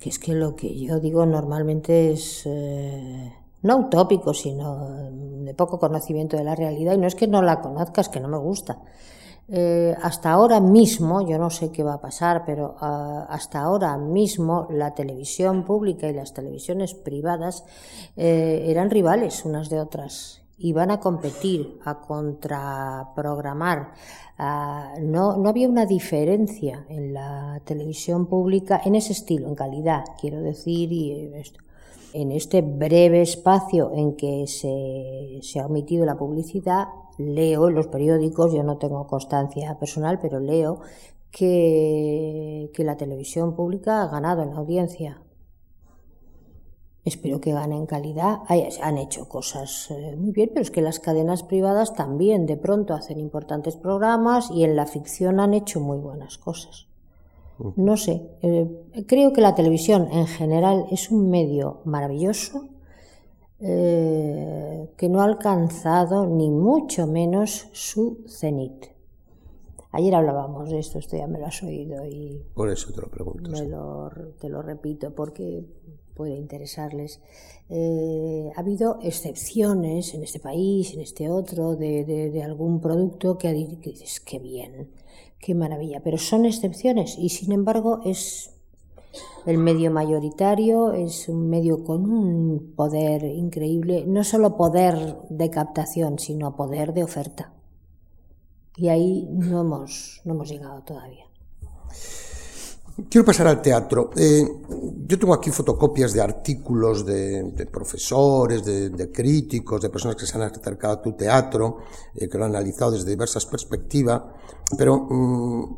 que 0.00 0.10
es 0.10 0.18
que 0.18 0.32
lo 0.32 0.54
que 0.54 0.78
yo 0.78 1.00
digo 1.00 1.26
normalmente 1.26 2.12
es 2.12 2.42
eh, 2.46 3.32
no 3.62 3.76
utópico, 3.78 4.32
sino 4.32 5.10
de 5.10 5.54
poco 5.54 5.78
conocimiento 5.78 6.36
de 6.36 6.44
la 6.44 6.54
realidad. 6.54 6.94
Y 6.94 6.98
no 6.98 7.06
es 7.06 7.14
que 7.14 7.26
no 7.26 7.42
la 7.42 7.60
conozcas, 7.60 8.08
que 8.08 8.20
no 8.20 8.28
me 8.28 8.38
gusta. 8.38 8.78
Eh, 9.50 9.96
hasta 10.02 10.30
ahora 10.30 10.60
mismo, 10.60 11.26
yo 11.26 11.38
no 11.38 11.48
sé 11.48 11.72
qué 11.72 11.82
va 11.82 11.94
a 11.94 12.00
pasar, 12.00 12.44
pero 12.44 12.76
ah, 12.80 13.26
hasta 13.30 13.60
ahora 13.60 13.96
mismo 13.96 14.66
la 14.70 14.94
televisión 14.94 15.64
pública 15.64 16.06
y 16.06 16.12
las 16.12 16.34
televisiones 16.34 16.94
privadas 16.94 17.64
eh, 18.16 18.66
eran 18.66 18.90
rivales 18.90 19.46
unas 19.46 19.70
de 19.70 19.80
otras 19.80 20.42
iban 20.58 20.90
a 20.90 21.00
competir, 21.00 21.78
a 21.84 22.00
contraprogramar. 22.00 23.92
no, 25.00 25.36
no 25.36 25.48
había 25.48 25.68
una 25.68 25.86
diferencia 25.86 26.84
en 26.88 27.14
la 27.14 27.60
televisión 27.64 28.26
pública 28.26 28.80
en 28.84 28.94
ese 28.94 29.12
estilo, 29.12 29.48
en 29.48 29.54
calidad, 29.54 30.04
quiero 30.20 30.40
decir, 30.40 30.92
y 30.92 31.30
En 32.14 32.32
este 32.32 32.62
breve 32.62 33.20
espacio 33.22 33.92
en 33.94 34.16
que 34.16 34.46
se, 34.46 35.40
se 35.42 35.60
ha 35.60 35.66
omitido 35.66 36.06
la 36.06 36.16
publicidad, 36.16 36.86
leo 37.18 37.68
en 37.68 37.74
los 37.74 37.88
periódicos, 37.88 38.52
yo 38.52 38.62
no 38.62 38.78
tengo 38.78 39.06
constancia 39.06 39.78
personal, 39.78 40.18
pero 40.20 40.40
leo 40.40 40.80
que, 41.30 42.70
que 42.74 42.84
la 42.84 42.96
televisión 42.96 43.54
pública 43.54 44.02
ha 44.02 44.08
ganado 44.08 44.42
en 44.42 44.50
la 44.50 44.56
audiencia 44.56 45.20
espero 47.08 47.40
que 47.40 47.52
ganen 47.52 47.86
calidad. 47.86 48.38
Han 48.82 48.98
hecho 48.98 49.28
cosas 49.28 49.90
eh, 49.90 50.14
muy 50.16 50.32
bien, 50.32 50.50
pero 50.50 50.62
es 50.62 50.70
que 50.70 50.80
las 50.80 51.00
cadenas 51.00 51.42
privadas 51.42 51.94
también 51.94 52.46
de 52.46 52.56
pronto 52.56 52.94
hacen 52.94 53.18
importantes 53.18 53.76
programas 53.76 54.50
y 54.50 54.64
en 54.64 54.76
la 54.76 54.86
ficción 54.86 55.40
han 55.40 55.54
hecho 55.54 55.80
muy 55.80 55.98
buenas 55.98 56.38
cosas. 56.38 56.86
No 57.74 57.96
sé, 57.96 58.22
eh, 58.42 59.04
creo 59.08 59.32
que 59.32 59.40
la 59.40 59.56
televisión 59.56 60.06
en 60.12 60.28
general 60.28 60.86
es 60.92 61.10
un 61.10 61.28
medio 61.28 61.80
maravilloso 61.84 62.68
eh, 63.58 64.88
que 64.96 65.08
no 65.08 65.20
ha 65.20 65.24
alcanzado 65.24 66.26
ni 66.26 66.50
mucho 66.50 67.08
menos 67.08 67.68
su 67.72 68.24
cenit. 68.28 68.86
Ayer 69.90 70.14
hablábamos 70.14 70.70
de 70.70 70.78
esto, 70.78 71.00
esto 71.00 71.16
ya 71.16 71.26
me 71.26 71.40
lo 71.40 71.46
has 71.46 71.60
oído 71.64 72.06
y... 72.06 72.40
Por 72.54 72.70
eso 72.70 72.92
te 72.92 73.00
lo 73.00 73.08
pregunto. 73.08 73.50
te 74.38 74.48
lo 74.48 74.62
repito, 74.62 75.12
porque 75.12 75.64
puede 76.18 76.34
interesarles. 76.34 77.20
Eh, 77.70 78.50
ha 78.56 78.60
habido 78.60 78.98
excepciones 79.02 80.14
en 80.14 80.24
este 80.24 80.40
país, 80.40 80.92
en 80.92 81.00
este 81.00 81.30
otro, 81.30 81.76
de, 81.76 82.42
algún 82.44 82.80
producto 82.80 83.38
que, 83.38 83.48
que 83.80 83.90
dices, 83.90 84.18
qué 84.20 84.40
bien, 84.40 84.90
qué 85.38 85.54
maravilla, 85.54 86.02
pero 86.02 86.18
son 86.18 86.44
excepciones 86.44 87.16
y 87.16 87.28
sin 87.28 87.52
embargo 87.52 88.00
es 88.04 88.50
el 89.46 89.58
medio 89.58 89.92
mayoritario, 89.92 90.92
es 90.92 91.28
un 91.28 91.48
medio 91.48 91.84
con 91.84 92.10
un 92.10 92.74
poder 92.74 93.22
increíble, 93.22 94.04
no 94.06 94.24
solo 94.24 94.56
poder 94.56 95.16
de 95.30 95.48
captación, 95.48 96.18
sino 96.18 96.56
poder 96.56 96.92
de 96.94 97.04
oferta. 97.04 97.54
Y 98.76 98.88
ahí 98.88 99.28
no 99.30 99.60
hemos, 99.60 100.20
no 100.24 100.34
hemos 100.34 100.48
llegado 100.50 100.82
todavía. 100.82 101.27
Quiero 103.08 103.24
pasar 103.24 103.46
al 103.46 103.62
teatro. 103.62 104.10
Eh, 104.16 104.44
yo 105.06 105.18
tengo 105.18 105.32
aquí 105.32 105.50
fotocopias 105.50 106.12
de 106.12 106.20
artículos 106.20 107.06
de, 107.06 107.68
profesores, 107.70 108.64
de, 108.64 109.12
críticos, 109.12 109.80
de 109.80 109.88
personas 109.88 110.16
que 110.16 110.26
se 110.26 110.36
han 110.36 110.42
acercado 110.42 110.94
a 110.94 111.02
tu 111.02 111.12
teatro, 111.12 111.78
eh, 112.14 112.28
que 112.28 112.36
lo 112.36 112.44
han 112.44 112.50
analizado 112.50 112.90
desde 112.90 113.10
diversas 113.10 113.46
perspectivas, 113.46 114.22
pero 114.76 115.06
mm, 115.08 115.76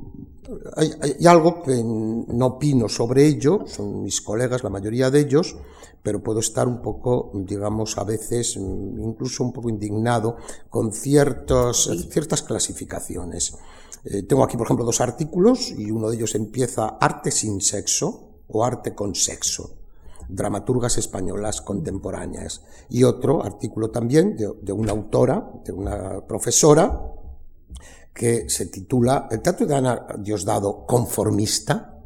hay, 0.76 1.26
algo 1.26 1.62
que 1.62 1.82
no 1.84 2.46
opino 2.46 2.88
sobre 2.88 3.26
ello, 3.26 3.64
son 3.66 4.02
mis 4.02 4.22
colegas, 4.22 4.64
la 4.64 4.70
mayoría 4.70 5.10
de 5.10 5.20
ellos, 5.20 5.56
pero 6.02 6.22
puedo 6.22 6.40
estar 6.40 6.66
un 6.66 6.80
poco, 6.80 7.30
digamos, 7.34 7.98
a 7.98 8.04
veces 8.04 8.56
incluso 8.56 9.44
un 9.44 9.52
poco 9.52 9.68
indignado 9.68 10.38
con 10.70 10.92
ciertos, 10.92 11.90
ciertas 12.10 12.42
clasificaciones. 12.42 13.54
Eh, 14.04 14.22
tengo 14.22 14.44
aquí, 14.44 14.56
por 14.56 14.66
ejemplo, 14.66 14.84
dos 14.84 15.00
artículos 15.00 15.70
y 15.70 15.90
uno 15.90 16.08
de 16.10 16.16
ellos 16.16 16.34
empieza 16.34 16.96
Arte 17.00 17.30
sin 17.30 17.60
sexo 17.60 18.42
o 18.48 18.64
Arte 18.64 18.94
con 18.94 19.14
sexo 19.14 19.80
dramaturgas 20.30 20.98
españolas 20.98 21.60
contemporáneas. 21.60 22.62
Y 22.88 23.04
otro 23.04 23.44
artículo 23.44 23.90
también 23.90 24.36
de, 24.36 24.72
una 24.72 24.92
autora, 24.92 25.50
de 25.64 25.72
una 25.72 26.26
profesora, 26.26 27.00
que 28.14 28.48
se 28.48 28.66
titula 28.66 29.28
El 29.30 29.40
teatro 29.40 29.66
de 29.66 29.74
Ana 29.74 30.06
Diosdado 30.18 30.84
conformista. 30.86 31.98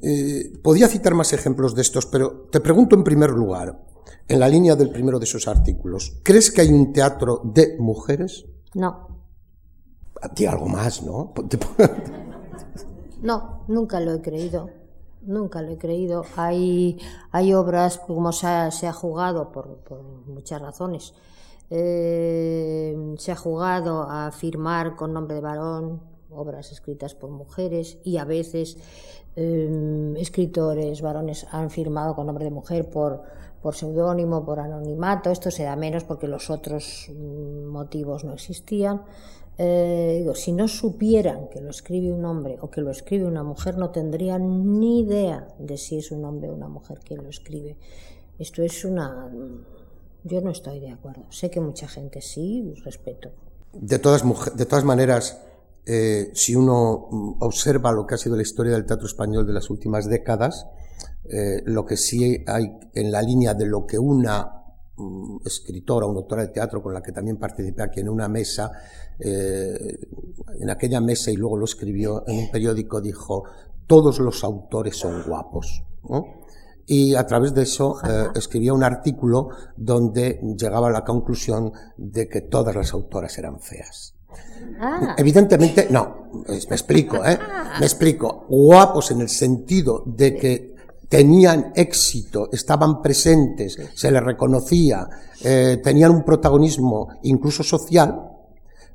Eh, 0.00 0.52
podía 0.62 0.88
citar 0.88 1.14
más 1.14 1.32
ejemplos 1.32 1.74
de 1.74 1.82
estos, 1.82 2.06
pero 2.06 2.48
te 2.50 2.60
pregunto 2.60 2.94
en 2.94 3.04
primer 3.04 3.30
lugar, 3.30 3.84
en 4.28 4.40
la 4.40 4.48
línea 4.48 4.76
del 4.76 4.90
primero 4.90 5.18
de 5.18 5.24
esos 5.24 5.48
artículos, 5.48 6.20
¿crees 6.22 6.50
que 6.50 6.60
hay 6.60 6.68
un 6.68 6.92
teatro 6.92 7.40
de 7.44 7.76
mujeres? 7.78 8.44
No. 8.74 9.07
A 10.20 10.28
ti 10.28 10.46
algo 10.46 10.66
más, 10.66 11.02
¿no? 11.02 11.32
no, 13.22 13.64
nunca 13.68 14.00
lo 14.00 14.12
he 14.14 14.20
creído. 14.20 14.70
Nunca 15.22 15.62
lo 15.62 15.72
he 15.72 15.78
creído. 15.78 16.24
Hay, 16.36 16.98
hay 17.30 17.54
obras, 17.54 17.98
como 17.98 18.32
se 18.32 18.46
ha, 18.46 18.70
se 18.70 18.86
ha 18.86 18.92
jugado 18.92 19.52
por, 19.52 19.78
por, 19.78 20.02
muchas 20.02 20.60
razones, 20.60 21.14
eh, 21.70 23.14
se 23.18 23.32
ha 23.32 23.36
jugado 23.36 24.02
a 24.02 24.32
firmar 24.32 24.96
con 24.96 25.12
nombre 25.12 25.36
de 25.36 25.42
varón 25.42 26.00
obras 26.30 26.72
escritas 26.72 27.14
por 27.14 27.30
mujeres 27.30 27.98
y 28.04 28.18
a 28.18 28.24
veces 28.24 28.76
eh, 29.36 30.14
escritores 30.18 31.00
varones 31.00 31.46
han 31.50 31.70
firmado 31.70 32.14
con 32.14 32.26
nombre 32.26 32.44
de 32.44 32.50
mujer 32.50 32.90
por, 32.90 33.22
por 33.62 33.74
seudónimo, 33.74 34.44
por 34.44 34.60
anonimato. 34.60 35.30
Esto 35.30 35.50
se 35.50 35.64
da 35.64 35.76
menos 35.76 36.04
porque 36.04 36.28
los 36.28 36.50
otros 36.50 37.08
mm, 37.08 37.66
motivos 37.66 38.24
no 38.24 38.34
existían. 38.34 39.02
Eh, 39.60 40.18
digo, 40.20 40.36
si 40.36 40.52
no 40.52 40.68
supieran 40.68 41.48
que 41.48 41.60
lo 41.60 41.70
escribe 41.70 42.12
un 42.12 42.24
hombre 42.24 42.58
o 42.60 42.70
que 42.70 42.80
lo 42.80 42.92
escribe 42.92 43.26
una 43.26 43.42
mujer, 43.42 43.76
no 43.76 43.90
tendrían 43.90 44.78
ni 44.78 45.00
idea 45.00 45.48
de 45.58 45.76
si 45.76 45.98
es 45.98 46.12
un 46.12 46.24
hombre 46.24 46.48
o 46.48 46.54
una 46.54 46.68
mujer 46.68 47.00
quien 47.04 47.24
lo 47.24 47.28
escribe. 47.28 47.76
Esto 48.38 48.62
es 48.62 48.84
una... 48.84 49.28
Yo 50.22 50.40
no 50.40 50.50
estoy 50.50 50.78
de 50.78 50.90
acuerdo. 50.90 51.26
Sé 51.30 51.50
que 51.50 51.60
mucha 51.60 51.88
gente 51.88 52.20
sí, 52.20 52.72
respeto. 52.84 53.30
De 53.72 53.98
todas, 53.98 54.22
de 54.56 54.66
todas 54.66 54.84
maneras, 54.84 55.40
eh, 55.84 56.30
si 56.34 56.54
uno 56.54 57.36
observa 57.40 57.90
lo 57.90 58.06
que 58.06 58.14
ha 58.14 58.18
sido 58.18 58.36
la 58.36 58.42
historia 58.42 58.74
del 58.74 58.86
teatro 58.86 59.06
español 59.06 59.46
de 59.46 59.54
las 59.54 59.70
últimas 59.70 60.08
décadas, 60.08 60.66
eh, 61.30 61.62
lo 61.64 61.84
que 61.84 61.96
sí 61.96 62.44
hay 62.46 62.78
en 62.94 63.10
la 63.10 63.22
línea 63.22 63.54
de 63.54 63.66
lo 63.66 63.86
que 63.86 63.98
una 63.98 64.57
escritora, 65.44 66.06
una 66.06 66.18
autora 66.18 66.42
de 66.42 66.48
teatro 66.48 66.82
con 66.82 66.92
la 66.94 67.02
que 67.02 67.12
también 67.12 67.36
participé 67.36 67.82
aquí 67.82 68.00
en 68.00 68.08
una 68.08 68.28
mesa, 68.28 68.70
eh, 69.18 69.98
en 70.60 70.70
aquella 70.70 71.00
mesa 71.00 71.30
y 71.30 71.36
luego 71.36 71.56
lo 71.56 71.64
escribió 71.64 72.24
en 72.26 72.38
un 72.38 72.50
periódico, 72.50 73.00
dijo, 73.00 73.44
todos 73.86 74.18
los 74.18 74.44
autores 74.44 74.96
son 74.96 75.22
guapos. 75.24 75.82
Y 76.86 77.14
a 77.14 77.26
través 77.26 77.52
de 77.52 77.62
eso 77.62 77.96
eh, 78.02 78.28
escribía 78.34 78.72
un 78.72 78.82
artículo 78.82 79.50
donde 79.76 80.40
llegaba 80.56 80.88
a 80.88 80.90
la 80.90 81.04
conclusión 81.04 81.72
de 81.96 82.28
que 82.28 82.42
todas 82.42 82.74
las 82.74 82.92
autoras 82.92 83.36
eran 83.38 83.60
feas. 83.60 84.14
Ah. 84.80 85.14
Evidentemente, 85.16 85.88
no, 85.90 86.30
me 86.48 86.56
explico, 86.56 87.24
¿eh? 87.24 87.38
Me 87.78 87.86
explico. 87.86 88.46
Guapos 88.48 89.10
en 89.10 89.20
el 89.20 89.28
sentido 89.28 90.02
de 90.06 90.34
que 90.34 90.77
tenían 91.08 91.72
éxito, 91.74 92.48
estaban 92.52 93.00
presentes, 93.00 93.78
se 93.94 94.10
les 94.10 94.22
reconocía, 94.22 95.08
eh, 95.42 95.80
tenían 95.82 96.10
un 96.10 96.24
protagonismo 96.24 97.08
incluso 97.22 97.62
social, 97.62 98.30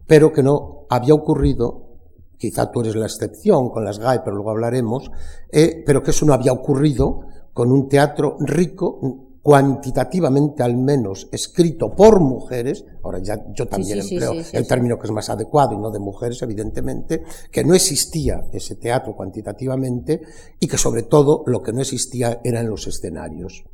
pero 0.06 0.32
que 0.32 0.43
no 0.43 0.86
había 0.89 1.15
ocurrido, 1.15 1.97
quizá 2.38 2.71
tú 2.71 2.82
eres 2.82 2.95
la 2.95 3.06
excepción 3.06 3.69
con 3.69 3.84
las 3.84 3.99
GAE, 3.99 4.21
pero 4.23 4.36
luego 4.36 4.52
hablaremos, 4.52 5.10
eh, 5.52 5.84
pero 5.86 6.04
que 6.04 6.12
eso 6.12 6.26
no 6.26 6.34
había 6.34 6.52
ocurrido 6.52 7.21
con 7.54 7.71
un 7.71 7.88
teatro 7.88 8.38
rico, 8.39 8.99
cuantitativamente 9.43 10.63
al 10.63 10.77
menos, 10.77 11.27
escrito 11.29 11.93
por 11.93 12.21
mujeres, 12.21 12.86
ahora 13.03 13.19
ya 13.19 13.43
yo 13.53 13.67
también 13.67 13.99
empleo 13.99 14.32
el 14.32 14.65
término 14.65 14.97
que 14.97 15.06
es 15.06 15.12
más 15.12 15.29
adecuado 15.29 15.73
y 15.73 15.77
no 15.77 15.91
de 15.91 15.99
mujeres, 15.99 16.41
evidentemente, 16.41 17.23
que 17.51 17.65
no 17.65 17.75
existía 17.75 18.45
ese 18.53 18.77
teatro 18.77 19.13
cuantitativamente 19.13 20.21
y 20.62 20.65
que 20.65 20.77
sobre 20.77 21.03
todo 21.03 21.43
lo 21.45 21.62
que 21.62 21.73
no 21.73 21.82
existía 21.82 22.39
eran 22.41 22.69
los 22.69 22.88
escenarios. 22.88 23.65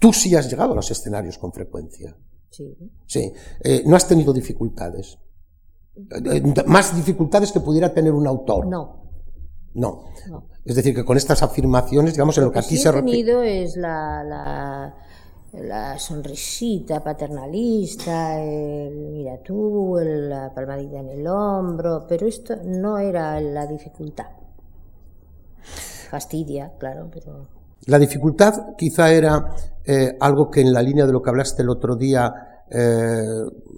Tú 0.00 0.12
sí 0.12 0.34
has 0.34 0.50
llegado 0.50 0.72
a 0.72 0.76
los 0.76 0.90
escenarios 0.90 1.38
con 1.38 1.52
frecuencia. 1.52 2.16
Sí. 2.50 2.76
Sí. 3.06 3.32
Eh, 3.62 3.84
¿No 3.86 3.94
has 3.94 4.08
tenido 4.08 4.32
dificultades? 4.32 5.16
Eh, 5.96 6.42
¿Más 6.66 6.96
dificultades 6.96 7.52
que 7.52 7.60
pudiera 7.60 7.94
tener 7.94 8.12
un 8.12 8.26
autor? 8.26 8.66
No. 8.66 9.07
No. 9.74 10.04
Es 10.64 10.74
decir, 10.74 10.94
que 10.94 11.04
con 11.04 11.16
estas 11.16 11.42
afirmaciones, 11.42 12.14
digamos, 12.14 12.36
en 12.38 12.44
lo, 12.44 12.52
que, 12.52 12.58
aquí 12.58 12.76
se 12.76 12.90
refiere. 12.90 13.62
es 13.62 13.76
la, 13.76 14.22
la, 14.24 14.94
la, 15.52 15.98
sonrisita 15.98 17.02
paternalista, 17.02 18.40
el 18.42 19.08
mira 19.12 19.38
tú, 19.42 19.98
la 20.02 20.52
palmadita 20.54 20.98
en 20.98 21.08
el 21.08 21.26
hombro, 21.26 22.06
pero 22.08 22.26
esto 22.26 22.56
no 22.64 22.98
era 22.98 23.40
la 23.40 23.66
dificultad. 23.66 24.26
Fastidia, 26.10 26.72
claro, 26.78 27.08
pero. 27.12 27.46
La 27.86 27.98
dificultad 27.98 28.76
quizá 28.76 29.12
era 29.12 29.54
eh, 29.84 30.16
algo 30.20 30.50
que 30.50 30.60
en 30.60 30.72
la 30.72 30.82
línea 30.82 31.06
de 31.06 31.12
lo 31.12 31.22
que 31.22 31.30
hablaste 31.30 31.62
el 31.62 31.70
otro 31.70 31.96
día, 31.96 32.64
eh, 32.70 33.22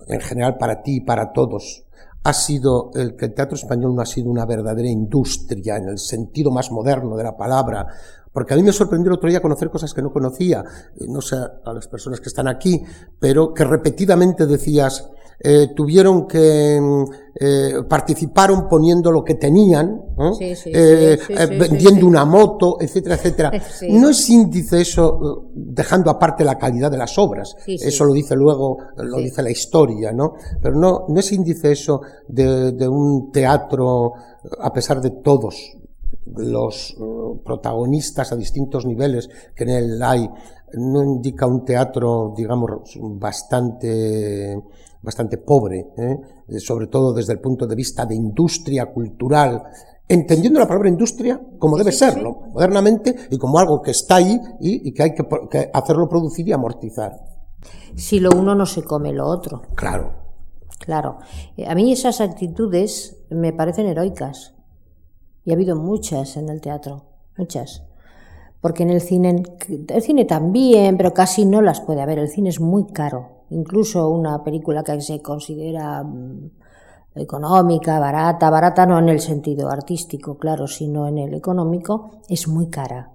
en 0.09 0.21
general 0.21 0.57
para 0.59 0.83
ti 0.83 0.97
y 0.97 1.01
para 1.01 1.33
todos, 1.33 1.85
ha 2.23 2.33
sido 2.33 2.91
el 2.95 3.17
el 3.19 3.35
teatro 3.35 3.57
español 3.57 3.95
no 3.95 4.03
ha 4.03 4.07
sido 4.07 4.31
una 4.31 4.47
verdadera 4.47 4.89
industria 4.89 5.77
en 5.77 5.89
el 5.89 5.99
sentido 5.99 6.51
más 6.51 6.71
moderno 6.71 7.17
de 7.17 7.25
la 7.25 7.37
palabra, 7.37 7.87
porque 8.33 8.55
a 8.55 8.57
mí 8.57 8.63
me 8.63 8.73
sorprendió 8.73 9.11
el 9.11 9.17
otro 9.17 9.29
día 9.29 9.43
conocer 9.43 9.71
cosas 9.71 9.93
que 9.93 10.03
no 10.03 10.13
conocía, 10.13 10.65
eh, 10.97 11.07
no 11.09 11.21
sé 11.21 11.37
a 11.37 11.73
las 11.73 11.89
personas 11.89 12.21
que 12.21 12.29
están 12.29 12.49
aquí, 12.49 12.83
pero 13.19 13.53
que 13.53 13.65
repetidamente 13.65 14.47
decías, 14.47 15.11
eh, 15.43 15.69
tuvieron 15.75 16.27
que 16.27 16.79
mm, 16.79 17.05
eh, 17.35 17.73
participaron 17.89 18.69
poniendo 18.69 19.11
lo 19.11 19.25
que 19.25 19.37
tenían, 19.37 20.03
eh, 20.67 21.19
vendiendo 21.59 22.07
una 22.07 22.27
moto, 22.27 22.77
etcétera, 22.79 23.15
etcétera. 23.15 23.51
No 23.89 24.11
es 24.11 24.29
índice 24.29 24.83
eso, 24.83 25.49
dejando 25.55 26.11
aparte 26.11 26.45
la 26.45 26.59
calidad 26.59 26.91
de 26.91 26.99
las 26.99 27.17
obras. 27.17 27.57
eso 27.67 28.05
lo 28.05 28.13
dice 28.13 28.37
luego, 28.37 28.77
lo 28.97 29.17
dice 29.17 29.43
la 29.43 29.51
historia, 29.51 30.13
¿no? 30.13 30.35
Pero 30.61 30.75
no, 30.75 31.07
no 31.09 31.21
es 31.21 31.33
índice 31.33 31.73
eso 31.73 32.03
de, 32.29 32.73
de 32.73 32.87
un 32.87 33.33
teatro, 33.33 34.13
a 34.61 34.73
pesar 34.75 35.01
de 35.01 35.11
todos 35.11 35.57
los 36.37 36.97
protagonistas 37.43 38.31
a 38.31 38.37
distintos 38.37 38.85
niveles 38.85 39.31
que 39.55 39.65
en 39.65 39.71
él 39.71 40.03
hay, 40.03 40.29
no 40.75 41.03
indica 41.03 41.47
un 41.47 41.65
teatro, 41.65 42.35
digamos, 42.37 42.99
bastante 43.01 44.61
bastante 45.03 45.39
pobre, 45.39 45.93
¿eh? 45.97 46.59
sobre 46.59 46.87
todo 46.87 47.13
desde 47.13 47.33
el 47.33 47.41
punto 47.41 47.67
de 47.67 47.75
vista 47.75 48.05
de 48.05 48.15
industria 48.15 48.87
cultural, 48.87 49.63
entendiendo 50.07 50.61
la 50.61 50.67
palabra 50.67 50.89
industria 50.89 51.41
como 51.59 51.79
debe 51.79 51.93
serlo, 51.93 52.41
modernamente, 52.53 53.15
y 53.31 53.39
como 53.39 53.59
algo 53.59 53.81
que 53.81 53.93
está 53.93 54.17
ahí 54.17 54.39
y, 54.61 54.93
que 54.93 55.03
hay 55.03 55.15
que, 55.15 55.71
hacerlo 55.73 56.09
producir 56.09 56.49
y 56.49 56.53
amortizar. 56.53 57.13
Si 57.95 58.21
lo 58.21 58.31
uno 58.37 58.55
no 58.55 58.67
se 58.67 58.83
come 58.83 59.13
lo 59.13 59.27
otro. 59.27 59.63
Claro. 59.75 60.13
Claro. 60.79 61.19
Eh, 61.57 61.67
a 61.67 61.75
mí 61.75 61.93
esas 61.93 62.21
actitudes 62.21 63.17
me 63.31 63.53
parecen 63.53 63.87
heroicas. 63.87 64.55
Y 65.45 65.51
ha 65.51 65.55
habido 65.55 65.77
muchas 65.77 66.37
en 66.37 66.49
el 66.49 66.61
teatro, 66.61 67.05
muchas. 67.37 67.83
Porque 68.61 68.83
en 68.83 68.91
el 68.91 69.01
cine, 69.01 69.43
el 69.89 70.03
cine 70.03 70.25
también, 70.25 70.97
pero 70.97 71.13
casi 71.15 71.45
no 71.45 71.63
las 71.63 71.81
puede 71.81 72.03
haber. 72.03 72.19
El 72.19 72.29
cine 72.29 72.51
es 72.51 72.61
muy 72.61 72.87
caro 72.87 73.40
incluso 73.51 74.09
una 74.09 74.43
película 74.43 74.83
que 74.83 75.01
se 75.01 75.21
considera 75.21 76.03
mm, 76.03 76.51
económica, 77.15 77.99
barata, 77.99 78.51
barata 78.51 78.87
no 78.87 78.99
en 78.99 79.09
el 79.09 79.21
sentido 79.21 79.69
artístico, 79.69 80.39
claro, 80.39 80.67
sino 80.67 81.07
en 81.07 81.19
el 81.19 81.35
económico, 81.35 82.23
es 82.29 82.49
muy 82.49 82.69
cara. 82.69 83.11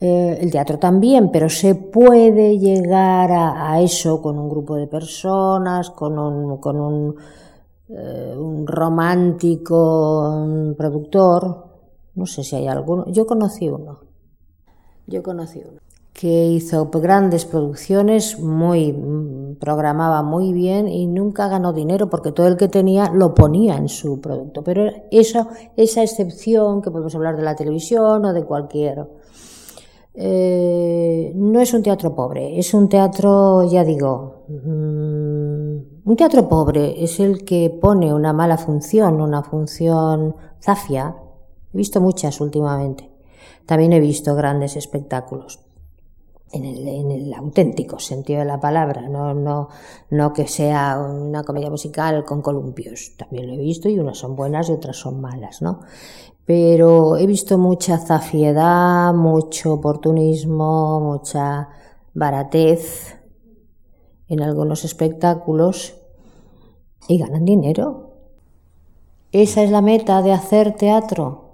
Eh, 0.00 0.38
el 0.40 0.50
teatro 0.52 0.78
también, 0.78 1.30
pero 1.32 1.48
se 1.48 1.74
puede 1.74 2.56
llegar 2.58 3.30
a, 3.32 3.80
eso 3.80 4.22
con 4.22 4.38
un 4.38 4.48
grupo 4.48 4.76
de 4.76 4.86
personas, 4.86 5.90
con 5.90 6.18
un, 6.18 6.58
con 6.58 6.78
un, 6.80 7.16
eh, 7.88 8.34
un 8.36 8.64
romántico 8.66 10.46
productor. 10.76 11.66
No 12.14 12.26
sé 12.26 12.44
si 12.44 12.56
hay 12.56 12.68
alguno. 12.68 13.06
Yo 13.08 13.26
conocí 13.26 13.68
uno. 13.68 14.00
Yo 15.06 15.22
conocí 15.22 15.62
uno 15.68 15.77
que 16.18 16.46
hizo 16.46 16.90
grandes 16.90 17.44
producciones, 17.44 18.40
muy 18.40 18.92
programaba 19.60 20.24
muy 20.24 20.52
bien 20.52 20.88
y 20.88 21.06
nunca 21.06 21.46
ganó 21.46 21.72
dinero 21.72 22.10
porque 22.10 22.32
todo 22.32 22.48
el 22.48 22.56
que 22.56 22.66
tenía 22.66 23.08
lo 23.14 23.34
ponía 23.34 23.76
en 23.76 23.88
su 23.88 24.20
producto. 24.20 24.64
Pero 24.64 24.90
eso, 25.12 25.46
esa 25.76 26.02
excepción 26.02 26.82
que 26.82 26.90
podemos 26.90 27.14
hablar 27.14 27.36
de 27.36 27.44
la 27.44 27.54
televisión 27.54 28.24
o 28.24 28.32
de 28.32 28.44
cualquier 28.44 29.06
eh, 30.12 31.30
no 31.36 31.60
es 31.60 31.72
un 31.72 31.84
teatro 31.84 32.12
pobre, 32.16 32.58
es 32.58 32.74
un 32.74 32.88
teatro, 32.88 33.62
ya 33.70 33.84
digo, 33.84 34.42
mm, 34.48 35.76
un 36.04 36.16
teatro 36.16 36.48
pobre 36.48 37.00
es 37.00 37.20
el 37.20 37.44
que 37.44 37.70
pone 37.80 38.12
una 38.12 38.32
mala 38.32 38.58
función, 38.58 39.20
una 39.20 39.44
función 39.44 40.34
zafia. 40.60 41.14
He 41.72 41.76
visto 41.76 42.00
muchas 42.00 42.40
últimamente. 42.40 43.08
También 43.66 43.92
he 43.92 44.00
visto 44.00 44.34
grandes 44.34 44.74
espectáculos 44.74 45.67
en 46.52 47.10
el, 47.10 47.34
auténtico 47.34 47.98
sentido 47.98 48.40
de 48.40 48.46
la 48.46 48.60
palabra, 48.60 49.08
no, 49.08 49.34
no, 49.34 49.68
no 50.10 50.32
que 50.32 50.46
sea 50.46 50.98
una 50.98 51.44
comedia 51.44 51.70
musical 51.70 52.24
con 52.24 52.42
columpios. 52.42 53.12
También 53.16 53.46
lo 53.46 53.54
he 53.54 53.58
visto 53.58 53.88
y 53.88 53.98
unas 53.98 54.18
son 54.18 54.34
buenas 54.34 54.68
y 54.68 54.72
otras 54.72 54.96
son 54.96 55.20
malas, 55.20 55.62
¿no? 55.62 55.80
Pero 56.44 57.18
he 57.18 57.26
visto 57.26 57.58
mucha 57.58 57.98
zafiedad, 57.98 59.12
mucho 59.12 59.74
oportunismo, 59.74 61.00
mucha 61.00 61.68
baratez 62.14 63.16
en 64.28 64.42
algunos 64.42 64.84
espectáculos 64.84 65.94
y 67.06 67.18
ganan 67.18 67.44
dinero. 67.44 68.14
¿Esa 69.32 69.62
es 69.62 69.70
la 69.70 69.82
meta 69.82 70.22
de 70.22 70.32
hacer 70.32 70.74
teatro? 70.74 71.52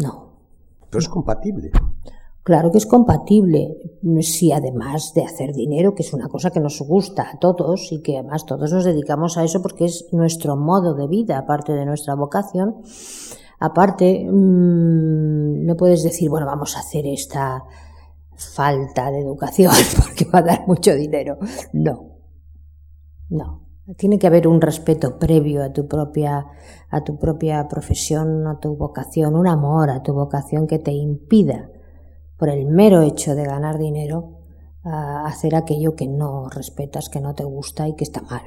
No. 0.00 0.28
Pero 0.88 1.00
es 1.00 1.08
compatible. 1.08 1.70
Claro 2.44 2.72
que 2.72 2.78
es 2.78 2.86
compatible, 2.86 3.76
si 4.20 4.50
además 4.50 5.12
de 5.14 5.22
hacer 5.22 5.52
dinero, 5.52 5.94
que 5.94 6.02
es 6.02 6.12
una 6.12 6.26
cosa 6.26 6.50
que 6.50 6.58
nos 6.58 6.80
gusta 6.80 7.30
a 7.30 7.38
todos 7.38 7.92
y 7.92 8.02
que 8.02 8.18
además 8.18 8.46
todos 8.46 8.72
nos 8.72 8.84
dedicamos 8.84 9.38
a 9.38 9.44
eso 9.44 9.62
porque 9.62 9.84
es 9.84 10.08
nuestro 10.10 10.56
modo 10.56 10.94
de 10.94 11.06
vida, 11.06 11.38
aparte 11.38 11.72
de 11.72 11.86
nuestra 11.86 12.16
vocación, 12.16 12.82
aparte 13.60 14.26
mmm, 14.28 15.64
no 15.64 15.76
puedes 15.76 16.02
decir, 16.02 16.30
bueno, 16.30 16.46
vamos 16.46 16.76
a 16.76 16.80
hacer 16.80 17.06
esta 17.06 17.62
falta 18.34 19.12
de 19.12 19.20
educación 19.20 19.72
porque 20.02 20.24
va 20.24 20.40
a 20.40 20.42
dar 20.42 20.66
mucho 20.66 20.96
dinero. 20.96 21.38
No, 21.72 22.16
no. 23.28 23.68
Tiene 23.96 24.18
que 24.18 24.26
haber 24.26 24.48
un 24.48 24.60
respeto 24.60 25.18
previo 25.18 25.62
a 25.62 25.72
tu 25.72 25.86
propia, 25.86 26.46
a 26.88 27.04
tu 27.04 27.18
propia 27.18 27.68
profesión, 27.68 28.46
a 28.48 28.58
tu 28.58 28.76
vocación, 28.76 29.36
un 29.36 29.46
amor 29.46 29.90
a 29.90 30.02
tu 30.02 30.12
vocación 30.12 30.66
que 30.66 30.78
te 30.78 30.92
impida 30.92 31.68
por 32.42 32.48
el 32.48 32.66
mero 32.66 33.02
hecho 33.02 33.36
de 33.36 33.44
ganar 33.44 33.78
dinero, 33.78 34.40
hacer 34.82 35.54
aquello 35.54 35.94
que 35.94 36.08
no 36.08 36.48
respetas, 36.48 37.08
que 37.08 37.20
no 37.20 37.36
te 37.36 37.44
gusta 37.44 37.86
y 37.86 37.94
que 37.94 38.02
está 38.02 38.20
mal. 38.20 38.42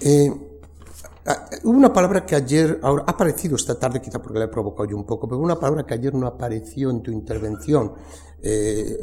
Eh, 0.00 0.32
hubo 1.64 1.76
una 1.76 1.92
palabra 1.92 2.24
que 2.24 2.34
ayer, 2.34 2.80
ha 2.82 2.88
aparecido 3.06 3.56
esta 3.56 3.78
tarde, 3.78 4.00
quizá 4.00 4.22
porque 4.22 4.38
la 4.38 4.46
he 4.46 4.48
provocado 4.48 4.88
yo 4.88 4.96
un 4.96 5.04
poco, 5.04 5.28
pero 5.28 5.38
una 5.38 5.60
palabra 5.60 5.84
que 5.84 5.92
ayer 5.92 6.14
no 6.14 6.26
apareció 6.26 6.88
en 6.88 7.02
tu 7.02 7.10
intervención, 7.10 7.92
eh, 8.42 8.96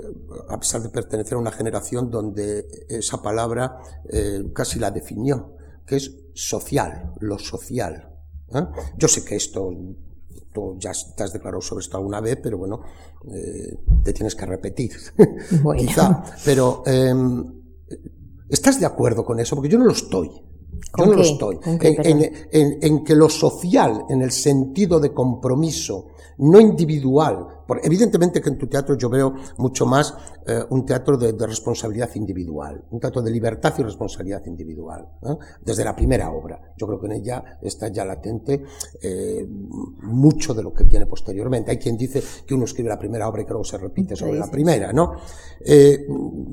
a 0.50 0.58
pesar 0.60 0.82
de 0.82 0.90
pertenecer 0.90 1.36
a 1.36 1.38
una 1.38 1.52
generación 1.52 2.10
donde 2.10 2.68
esa 2.90 3.22
palabra 3.22 3.78
eh, 4.10 4.46
casi 4.52 4.80
la 4.80 4.90
definió, 4.90 5.54
que 5.86 5.98
es 5.98 6.12
social, 6.34 7.14
lo 7.20 7.38
social. 7.38 8.16
Yo 8.98 9.08
sé 9.08 9.24
que 9.24 9.36
esto 9.36 9.70
ya 10.78 10.92
te 11.16 11.24
has 11.24 11.34
declarado 11.34 11.62
sobre 11.62 11.84
esto 11.84 11.98
alguna 11.98 12.20
vez, 12.22 12.40
pero 12.42 12.58
bueno, 12.58 12.82
eh, 13.32 13.78
te 14.04 14.14
tienes 14.14 14.36
que 14.36 14.46
repetir. 14.46 14.92
Quizá. 15.78 16.24
Pero, 16.46 16.84
em, 16.86 17.46
¿estás 18.50 18.80
de 18.80 18.86
acuerdo 18.86 19.24
con 19.24 19.40
eso? 19.40 19.56
Porque 19.56 19.70
yo 19.70 19.78
no 19.78 19.86
lo 19.86 19.92
estoy. 19.92 20.30
Yo 20.98 21.06
no 21.06 21.14
lo 21.14 21.22
estoy. 21.22 21.60
en, 21.64 23.04
que 23.04 23.16
lo 23.16 23.30
social, 23.30 24.06
en 24.10 24.22
el 24.22 24.32
sentido 24.32 25.00
de 25.00 25.14
compromiso, 25.14 26.08
no 26.40 26.60
individual, 26.60 27.48
evidentemente 27.84 28.42
que 28.42 28.50
en 28.50 28.58
tu 28.58 28.68
teatro 28.68 28.96
yo 28.98 29.10
veo 29.10 29.34
mucho 29.58 29.86
más 29.86 30.14
eh, 30.46 30.64
un 30.70 30.86
teatro 30.86 31.18
de, 31.18 31.34
responsabilidad 31.48 32.10
individual, 32.16 32.84
un 32.92 33.00
teatro 33.00 33.22
de 33.22 33.32
libertad 33.32 33.74
y 33.78 33.84
responsabilidad 33.84 34.46
individual, 34.46 35.08
desde 35.64 35.84
la 35.84 35.96
primera 35.96 36.30
obra. 36.32 36.60
Yo 36.78 36.88
creo 36.88 37.00
que 37.00 37.06
en 37.08 37.12
ella 37.14 37.60
está 37.62 37.88
ya 37.90 38.06
latente 38.06 38.64
eh, 39.02 39.46
mucho 39.48 40.54
de 40.54 40.64
lo 40.64 40.74
que 40.74 40.84
viene 40.84 41.06
posteriormente. 41.06 41.72
Hay 41.72 41.78
quien 41.78 41.98
dice 41.98 42.22
que 42.46 42.54
uno 42.54 42.66
escribe 42.66 42.90
la 42.90 43.00
primera 43.00 43.28
obra 43.28 43.42
y 43.42 43.46
que 43.46 43.52
luego 43.52 43.64
se 43.64 43.78
repite 43.78 44.16
sobre 44.16 44.40
la 44.40 44.50
primera, 44.50 44.92
¿no? 44.92 45.14
Eh, 45.66 46.06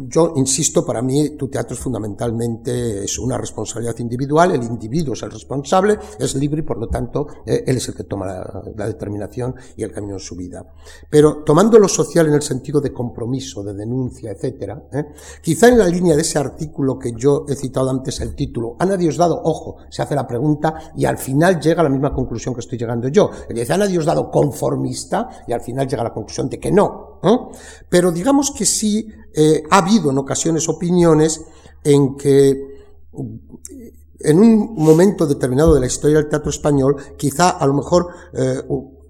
yo 0.08 0.32
insisto, 0.36 0.84
para 0.84 1.02
mí 1.02 1.30
tu 1.30 1.48
teatro 1.48 1.74
es 1.74 1.80
fundamentalmente 1.80 3.04
es 3.04 3.18
una 3.18 3.38
responsabilidad 3.38 3.98
individual, 3.98 4.52
el 4.52 4.62
individuo 4.62 5.14
es 5.14 5.22
el 5.22 5.30
responsable, 5.30 5.98
es 6.18 6.34
libre 6.34 6.60
y 6.60 6.62
por 6.62 6.78
lo 6.78 6.88
tanto 6.88 7.26
él 7.46 7.76
es 7.76 7.88
el 7.88 7.94
que 7.94 8.04
toma 8.04 8.26
la, 8.26 8.62
la 8.76 8.86
determinación 8.86 9.54
y 9.76 9.82
el 9.82 9.92
camino 9.92 10.14
en 10.14 10.20
su 10.20 10.36
vida. 10.36 10.64
Pero 11.08 11.44
tomando 11.44 11.78
lo 11.78 11.88
social 11.88 12.26
en 12.26 12.34
el 12.34 12.42
sentido 12.42 12.80
de 12.80 12.92
compromiso, 12.92 13.62
de 13.62 13.74
denuncia, 13.74 14.30
etcétera, 14.30 14.82
¿eh? 14.92 15.06
quizá 15.42 15.68
en 15.68 15.78
la 15.78 15.86
línea 15.86 16.16
de 16.16 16.22
ese 16.22 16.38
artículo 16.38 16.98
que 16.98 17.12
yo 17.12 17.44
he 17.48 17.54
citado 17.54 17.90
antes 17.90 18.20
el 18.20 18.34
título, 18.34 18.76
¿a 18.78 18.86
nadie 18.86 19.08
os 19.08 19.16
dado? 19.16 19.40
Ojo, 19.44 19.76
se 19.90 20.02
hace 20.02 20.14
la 20.14 20.26
pregunta 20.26 20.92
y 20.96 21.04
al 21.04 21.18
final 21.18 21.60
llega 21.60 21.80
a 21.80 21.84
la 21.84 21.90
misma 21.90 22.12
conclusión 22.12 22.54
que 22.54 22.60
estoy 22.60 22.78
llegando 22.78 23.08
yo. 23.08 23.30
El 23.48 23.56
dice, 23.56 23.72
¿a 23.72 23.78
nadie 23.78 23.98
os 23.98 24.04
dado 24.04 24.30
conformista? 24.30 25.28
Y 25.46 25.52
al 25.52 25.60
final 25.60 25.86
llega 25.86 26.02
a 26.02 26.04
la 26.04 26.12
conclusión 26.12 26.48
de 26.48 26.58
que 26.58 26.72
no. 26.72 27.20
¿eh? 27.22 27.38
Pero 27.88 28.10
digamos 28.10 28.50
que 28.50 28.66
sí 28.66 29.08
eh, 29.34 29.62
ha 29.70 29.78
habido 29.78 30.10
en 30.10 30.18
ocasiones 30.18 30.68
opiniones 30.68 31.42
en 31.82 32.16
que 32.16 32.74
en 34.20 34.38
un 34.38 34.74
momento 34.74 35.26
determinado 35.26 35.74
de 35.74 35.80
la 35.80 35.86
historia 35.86 36.16
del 36.16 36.28
teatro 36.28 36.50
español, 36.50 36.96
quizá 37.16 37.50
a 37.50 37.66
lo 37.66 37.74
mejor 37.74 38.08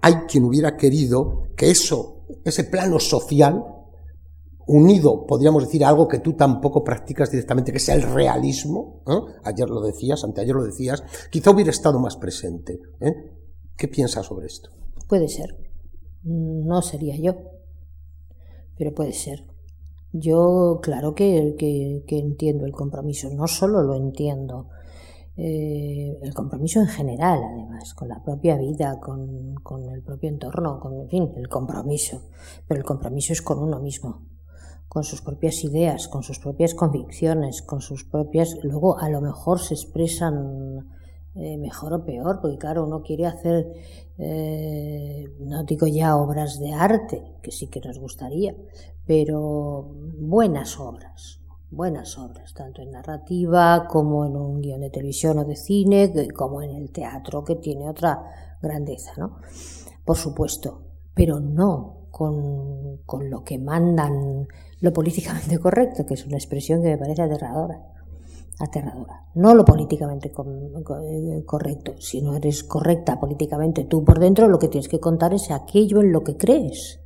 hay 0.05 0.13
quien 0.27 0.43
hubiera 0.43 0.77
querido 0.77 1.47
que 1.57 1.71
eso, 1.71 2.27
ese 2.43 2.65
plano 2.65 2.99
social, 2.99 3.65
unido, 4.67 5.25
podríamos 5.25 5.63
decir, 5.65 5.83
a 5.83 5.89
algo 5.89 6.07
que 6.07 6.19
tú 6.19 6.33
tampoco 6.33 6.83
practicas 6.83 7.31
directamente, 7.31 7.71
que 7.71 7.79
sea 7.79 7.95
el 7.95 8.03
realismo, 8.03 9.01
¿eh? 9.07 9.19
ayer 9.45 9.67
lo 9.67 9.81
decías, 9.81 10.23
anteayer 10.23 10.53
lo 10.53 10.63
decías, 10.63 11.03
quizá 11.31 11.49
hubiera 11.49 11.71
estado 11.71 11.97
más 11.97 12.17
presente. 12.17 12.79
¿eh? 12.99 13.13
¿Qué 13.75 13.87
piensas 13.87 14.27
sobre 14.27 14.45
esto? 14.45 14.69
Puede 15.09 15.27
ser. 15.27 15.57
No 16.21 16.83
sería 16.83 17.17
yo, 17.17 17.37
pero 18.77 18.93
puede 18.93 19.13
ser. 19.13 19.43
Yo, 20.13 20.81
claro 20.83 21.15
que, 21.15 21.55
que 21.57 22.19
entiendo 22.19 22.67
el 22.67 22.73
compromiso, 22.73 23.31
no 23.31 23.47
solo 23.47 23.81
lo 23.81 23.95
entiendo, 23.95 24.67
eh, 25.37 26.17
el 26.21 26.33
compromiso 26.33 26.79
en 26.79 26.87
general, 26.87 27.41
además, 27.43 27.93
con 27.93 28.07
la 28.07 28.23
propia 28.23 28.57
vida, 28.57 28.99
con, 28.99 29.55
con, 29.55 29.89
el 29.89 30.01
propio 30.01 30.29
entorno, 30.29 30.79
con, 30.79 30.93
en 30.93 31.09
fin, 31.09 31.31
el 31.35 31.49
compromiso. 31.49 32.29
Pero 32.67 32.79
el 32.79 32.85
compromiso 32.85 33.33
es 33.33 33.41
con 33.41 33.59
uno 33.59 33.79
mismo, 33.79 34.23
con 34.87 35.03
sus 35.03 35.21
propias 35.21 35.63
ideas, 35.63 36.07
con 36.07 36.23
sus 36.23 36.39
propias 36.39 36.73
convicciones, 36.73 37.61
con 37.61 37.81
sus 37.81 38.05
propias. 38.05 38.57
Luego, 38.63 38.97
a 38.97 39.09
lo 39.09 39.19
mejor 39.21 39.59
se 39.59 39.73
expresan 39.73 40.85
eh, 41.37 41.57
mejor 41.57 41.91
o 41.91 42.05
peor, 42.05 42.39
porque 42.39 42.57
claro, 42.57 42.85
uno 42.85 43.01
quiere 43.01 43.25
hacer, 43.25 43.67
eh, 44.17 45.25
no 45.39 45.65
digo 45.65 45.85
ya 45.85 46.15
obras 46.15 46.61
de 46.61 46.71
arte, 46.71 47.35
que 47.41 47.51
sí 47.51 47.67
que 47.67 47.81
nos 47.81 47.99
gustaría, 47.99 48.55
pero 49.05 49.91
buenas 50.17 50.79
obras, 50.79 51.41
buenas 51.69 52.17
obras, 52.17 52.53
tanto 52.53 52.81
en 52.81 52.91
narrativa 52.91 53.87
como 53.87 54.25
en 54.25 54.35
un 54.35 54.61
guion 54.61 54.81
de 54.81 54.89
televisión 54.89 55.39
o 55.39 55.45
de 55.45 55.55
cine, 55.55 56.29
como 56.33 56.61
en 56.61 56.71
el 56.71 56.91
teatro, 56.91 57.43
que 57.43 57.55
tiene 57.55 57.89
otra 57.89 58.57
grandeza, 58.61 59.11
¿no? 59.17 59.37
Por 60.03 60.17
supuesto, 60.17 60.81
pero 61.13 61.39
no 61.39 62.07
con, 62.11 62.97
con 63.05 63.29
lo 63.29 63.43
que 63.43 63.57
mandan 63.57 64.47
lo 64.79 64.93
políticamente 64.93 65.57
correcto, 65.59 66.05
que 66.05 66.13
es 66.13 66.25
una 66.25 66.37
expresión 66.37 66.81
que 66.81 66.89
me 66.89 66.97
parece 66.97 67.23
aterradora. 67.23 67.81
Aterradora. 68.57 69.25
No 69.33 69.53
lo 69.53 69.65
políticamente 69.65 70.29
eh, 70.31 71.43
correcto. 71.45 71.95
Si 71.99 72.21
no 72.21 72.37
eres 72.37 72.63
correcta 72.63 73.19
políticamente 73.19 73.83
tú 73.83 74.05
por 74.05 74.19
dentro, 74.19 74.47
lo 74.47 74.59
que 74.59 74.69
tienes 74.69 74.87
que 74.87 75.01
contar 75.01 75.33
es 75.33 75.51
aquello 75.51 75.99
en 75.99 76.13
lo 76.13 76.23
que 76.23 76.37
crees. 76.37 77.01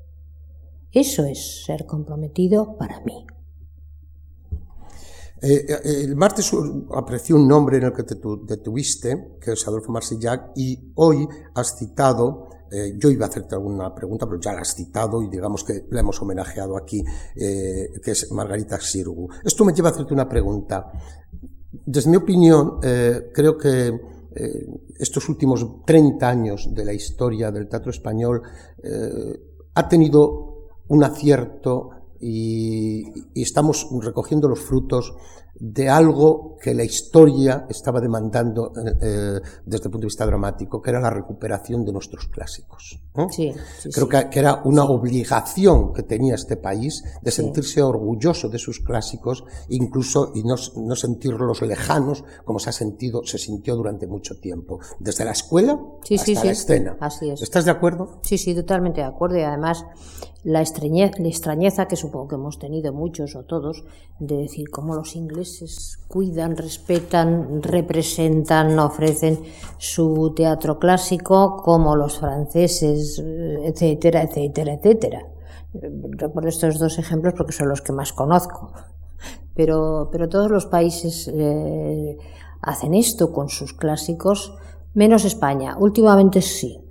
Eso 0.91 1.24
es 1.26 1.64
ser 1.66 1.88
comprometido 1.88 2.78
para 2.78 2.99
mí. 3.01 3.26
Eh, 5.41 5.65
eh, 5.69 5.79
el 6.03 6.15
martes 6.15 6.51
apareció 6.93 7.37
un 7.37 7.47
nombre 7.47 7.77
en 7.77 7.83
el 7.83 7.93
que 7.93 8.03
te 8.03 8.15
detuviste, 8.43 9.37
que 9.39 9.53
es 9.53 9.67
Adolfo 9.67 9.91
Marsillac, 9.91 10.51
y 10.55 10.91
hoy 10.95 11.27
has 11.55 11.77
citado, 11.77 12.49
eh, 12.71 12.95
yo 12.97 13.09
iba 13.09 13.25
a 13.25 13.29
hacerte 13.29 13.55
alguna 13.55 13.95
pregunta, 13.95 14.25
pero 14.25 14.39
ya 14.39 14.53
la 14.53 14.61
has 14.61 14.75
citado 14.75 15.23
y 15.23 15.29
digamos 15.29 15.63
que 15.63 15.85
la 15.89 16.01
hemos 16.01 16.21
homenajeado 16.21 16.77
aquí, 16.77 17.03
que 17.35 18.11
es 18.11 18.31
Margarita 18.31 18.79
Sirgu. 18.79 19.29
Esto 19.43 19.63
me 19.63 19.73
lleva 19.73 19.89
a 19.89 19.91
hacerte 19.91 20.13
una 20.13 20.27
pregunta. 20.27 20.91
Desde 21.71 22.09
mi 22.09 22.17
opinión, 22.17 22.79
creo 22.79 23.57
que 23.57 23.99
estos 24.99 25.27
últimos 25.29 25.83
30 25.85 26.29
años 26.29 26.69
de 26.71 26.85
la 26.85 26.93
historia 26.93 27.51
del 27.51 27.67
teatro 27.67 27.89
español 27.89 28.43
ha 29.73 29.89
tenido 29.89 30.69
un 30.89 31.03
acierto 31.03 31.99
y, 32.20 33.03
y, 33.34 33.41
estamos 33.41 33.88
recogiendo 34.01 34.47
los 34.47 34.59
frutos 34.59 35.13
de 35.56 35.89
algo 35.89 36.58
que 36.62 36.74
la 36.74 36.84
historia 36.84 37.66
estaba 37.70 38.00
demandando 38.00 38.72
eh, 38.76 38.93
eh, 39.02 39.39
desde 39.66 39.86
el 39.86 39.91
punto 39.91 40.00
de 40.00 40.06
vista 40.08 40.26
dramático, 40.26 40.82
que 40.82 40.89
era 40.89 41.00
la 41.00 41.10
recuperación 41.10 41.84
de 41.84 41.91
nuestros 41.91 42.28
clásicos. 42.28 43.00
Sí, 43.32 43.54
Creo 43.93 44.08
Que, 44.08 44.30
que, 44.30 44.39
era 44.39 44.62
una 44.64 44.86
obligación 44.86 45.93
que 45.93 46.04
tenía 46.04 46.36
este 46.36 46.56
país 46.56 47.04
de 47.22 47.32
sentirse 47.32 47.82
orgulloso 47.82 48.47
de 48.47 48.58
sus 48.58 48.80
clásicos, 48.80 49.43
incluso 49.68 50.32
y 50.36 50.43
no, 50.43 50.56
no, 50.78 50.95
sentirlos 50.95 51.62
lejanos 51.62 52.24
como 52.45 52.60
se 52.60 52.70
ha 52.70 52.74
sentido, 52.74 53.24
se 53.26 53.38
sintió 53.38 53.76
durante 53.76 54.08
mucho 54.08 54.39
tiempo, 54.39 54.80
desde 55.00 55.26
la 55.26 55.32
escuela 55.32 55.80
hasta 56.02 56.43
la 56.43 56.52
escena. 56.52 56.97
Así 57.00 57.30
es. 57.30 57.41
¿Estás 57.41 57.66
de 57.66 57.72
acuerdo? 57.72 58.20
Sí, 58.22 58.38
sí, 58.38 58.56
totalmente 58.56 59.02
de 59.02 59.08
acuerdo. 59.08 59.38
Y 59.38 59.41
además 59.41 59.86
la 60.43 60.62
extrañeza, 60.62 61.14
la 61.20 61.28
extrañeza 61.28 61.88
que 61.88 61.97
supongo 61.97 62.30
que 62.30 62.36
hemos 62.36 62.60
tenido 62.60 62.93
muchos 62.93 63.36
o 63.36 63.43
todos 63.43 63.84
de 64.20 64.38
decir 64.38 64.70
cómo 64.70 64.95
los 64.95 65.16
ingleses 65.16 65.38
cuidan, 66.07 66.55
respetan, 66.57 67.61
representan, 67.61 68.77
ofrecen 68.79 69.39
su 69.77 70.33
teatro 70.35 70.79
clásico 70.79 71.57
como 71.57 71.95
los 71.95 72.19
franceses, 72.19 73.19
etcétera, 73.19 74.23
etcétera, 74.23 74.73
etcétera. 74.73 75.21
Recuerdo 75.73 76.49
estos 76.49 76.79
dos 76.79 76.97
ejemplos 76.97 77.33
porque 77.37 77.53
son 77.53 77.69
los 77.69 77.81
que 77.81 77.93
más 77.93 78.11
conozco. 78.13 78.71
Pero, 79.55 80.09
pero 80.11 80.29
todos 80.29 80.49
los 80.49 80.65
países 80.65 81.29
eh, 81.33 82.17
hacen 82.61 82.93
esto 82.93 83.31
con 83.31 83.49
sus 83.49 83.73
clásicos, 83.73 84.55
menos 84.93 85.25
España. 85.25 85.77
Últimamente 85.77 86.41
sí. 86.41 86.88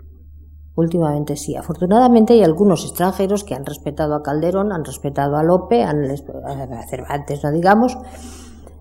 Últimamente 0.79 1.35
sí. 1.35 1.57
Afortunadamente 1.57 2.35
hay 2.35 2.45
algunos 2.45 2.85
extranjeros 2.85 3.43
que 3.43 3.57
han 3.57 3.67
respetado 3.67 4.15
a 4.15 4.23
Calderón, 4.23 4.71
han 4.71 4.85
respetado 4.85 5.37
a 5.37 5.43
Lope, 5.43 5.83
han, 5.83 6.05
a 6.05 6.87
Cervantes, 6.87 7.43
no 7.43 7.51
digamos, 7.51 7.99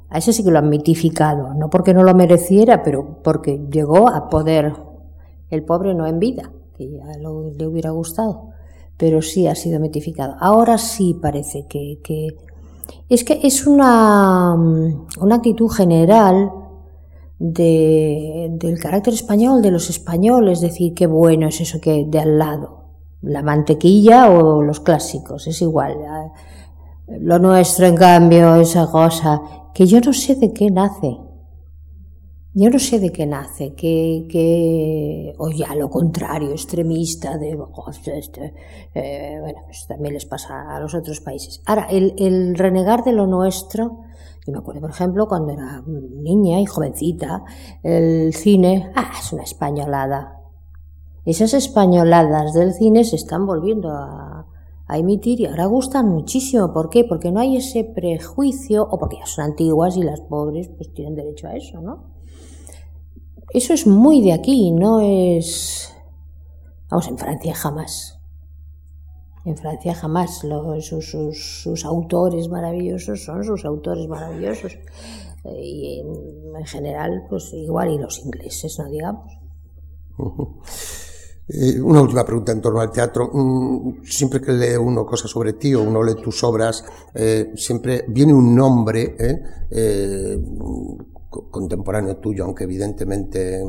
a 0.08 0.20
ese 0.20 0.32
sí 0.32 0.44
que 0.44 0.52
lo 0.52 0.60
han 0.60 0.70
mitificado, 0.70 1.56
no 1.56 1.72
porque 1.72 1.96
no 1.96 2.04
lo 2.04 2.14
mereciera, 2.14 2.84
pero 2.84 3.18
porque 3.24 3.66
llegó 3.72 4.10
a 4.10 4.30
poder. 4.30 4.76
El 5.50 5.64
pobre 5.66 5.96
no 5.96 6.06
en 6.06 6.20
vida, 6.20 6.52
que 6.78 6.88
ya 6.88 7.06
le 7.18 7.66
hubiera 7.66 7.90
gustado, 7.90 8.50
pero 8.96 9.24
sí 9.24 9.48
ha 9.48 9.56
sido 9.56 9.80
mitificado. 9.80 10.36
Ahora 10.40 10.78
sí 10.78 11.18
parece 11.20 11.66
que, 11.68 12.00
que 12.04 12.38
es 13.10 13.24
que 13.24 13.40
es 13.42 13.66
una, 13.66 14.54
una 14.54 15.36
actitud 15.36 15.72
general 15.72 16.52
de, 17.40 18.50
del 18.52 18.80
carácter 18.80 19.14
español, 19.14 19.62
de 19.62 19.72
los 19.72 19.90
españoles, 19.90 20.62
decir, 20.62 20.94
qué 20.94 21.08
bueno 21.08 21.48
es 21.48 21.62
eso 21.62 21.80
que 21.80 22.06
de 22.08 22.20
al 22.20 22.38
lado, 22.38 22.86
la 23.22 23.44
mantequilla 23.44 24.30
o 24.30 24.64
los 24.64 24.80
clásicos, 24.80 25.48
es 25.48 25.62
igual. 25.62 25.98
Lo 27.08 27.40
nuestro, 27.40 27.88
en 27.88 27.96
cambio, 27.96 28.56
esa 28.56 28.88
cosa 28.92 29.42
que 29.74 29.86
yo 29.86 30.00
no 30.02 30.14
sé 30.14 30.36
de 30.36 30.54
qué 30.54 30.72
nace. 30.72 31.18
Yo 32.54 32.72
no 32.72 32.80
sé 32.80 33.00
de 33.00 33.12
qué 33.12 33.28
nace, 33.28 33.76
que, 33.76 34.26
que 34.28 35.36
o 35.38 35.52
ya 35.52 35.76
lo 35.76 35.92
contrario, 35.92 36.50
extremista, 36.50 37.38
de, 37.38 37.56
este, 38.16 38.56
eh, 38.96 39.38
bueno, 39.40 39.60
pues 39.66 39.86
también 39.88 40.16
les 40.16 40.26
pasa 40.26 40.76
a 40.76 40.80
los 40.80 40.96
otros 40.96 41.22
países. 41.22 41.62
Ahora, 41.68 41.86
el, 41.92 42.16
el 42.18 42.58
renegar 42.58 43.04
de 43.04 43.12
lo 43.12 43.28
nuestro, 43.28 44.00
yo 44.48 44.54
me 44.54 44.60
acuerdo, 44.60 44.80
por 44.80 44.92
ejemplo, 44.92 45.28
cuando 45.28 45.52
era 45.52 45.84
niña 45.86 46.62
y 46.62 46.66
jovencita, 46.66 47.44
el 47.84 48.34
cine, 48.34 48.94
ah, 48.96 49.12
es 49.20 49.34
una 49.34 49.44
españolada. 49.44 50.42
Esas 51.26 51.54
españoladas 51.54 52.54
del 52.54 52.74
cine 52.74 53.04
se 53.04 53.18
están 53.18 53.46
volviendo 53.46 53.90
a, 53.90 54.48
emitir 54.90 55.42
y 55.42 55.48
ahora 55.48 55.66
gustan 55.66 56.08
muchísimo. 56.08 56.72
¿Por 56.72 56.90
qué? 56.90 57.04
Porque 57.04 57.30
no 57.30 57.42
hay 57.42 57.58
ese 57.58 57.84
prejuicio 57.84 58.88
o 58.90 58.98
porque 58.98 59.18
ya 59.18 59.26
son 59.26 59.44
antiguas 59.44 59.98
y 59.98 60.04
las 60.04 60.22
pobres 60.22 60.70
pues 60.70 60.94
tienen 60.94 61.16
derecho 61.16 61.50
a 61.50 61.58
eso, 61.58 61.82
¿no? 61.82 62.06
Eso 63.50 63.74
es 63.74 63.86
muy 63.86 64.22
de 64.22 64.32
aquí, 64.32 64.72
no 64.72 65.02
es... 65.02 65.94
Vamos, 66.90 67.10
en 67.10 67.18
Francia 67.18 67.54
jamás. 67.54 68.17
En 69.48 69.56
Francia 69.56 69.96
jamás. 69.96 70.44
Los, 70.44 70.86
sus, 70.86 71.10
sus, 71.10 71.62
sus, 71.64 71.86
autores 71.86 72.50
maravillosos 72.50 73.24
son 73.24 73.44
sus 73.44 73.64
autores 73.64 74.08
maravillosos. 74.08 74.78
Y 75.46 76.02
en, 76.02 76.56
en 76.56 76.66
general, 76.66 77.26
pues 77.30 77.54
igual, 77.54 77.92
y 77.92 77.98
los 77.98 78.20
ingleses, 78.20 78.78
no 78.78 78.90
digamos. 78.90 79.32
Eh, 81.50 81.80
una 81.80 82.02
última 82.02 82.26
pregunta 82.26 82.52
en 82.52 82.60
torno 82.60 82.82
al 82.82 82.92
teatro. 82.92 83.30
Mm, 83.32 84.04
siempre 84.04 84.42
que 84.42 84.52
lee 84.52 84.76
uno 84.76 85.06
cosas 85.06 85.32
sobre 85.32 85.54
ti 85.54 85.74
o 85.74 85.82
uno 85.82 86.04
lee 86.04 86.22
tus 86.22 86.44
obras, 86.44 86.84
eh, 87.14 87.54
siempre 87.56 88.04
viene 88.10 88.34
un 88.34 88.54
nombre 88.54 89.16
eh, 89.18 89.42
eh 89.72 90.38
contemporáneo 91.30 92.18
tuyo, 92.18 92.46
aunque 92.46 92.64
evidentemente 92.64 93.62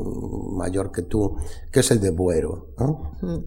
mayor 0.52 0.90
que 0.90 1.02
tú, 1.02 1.36
que 1.70 1.80
es 1.80 1.90
el 1.90 2.00
de 2.00 2.10
Buero. 2.10 2.68
¿no? 2.78 3.12
Mm. 3.20 3.44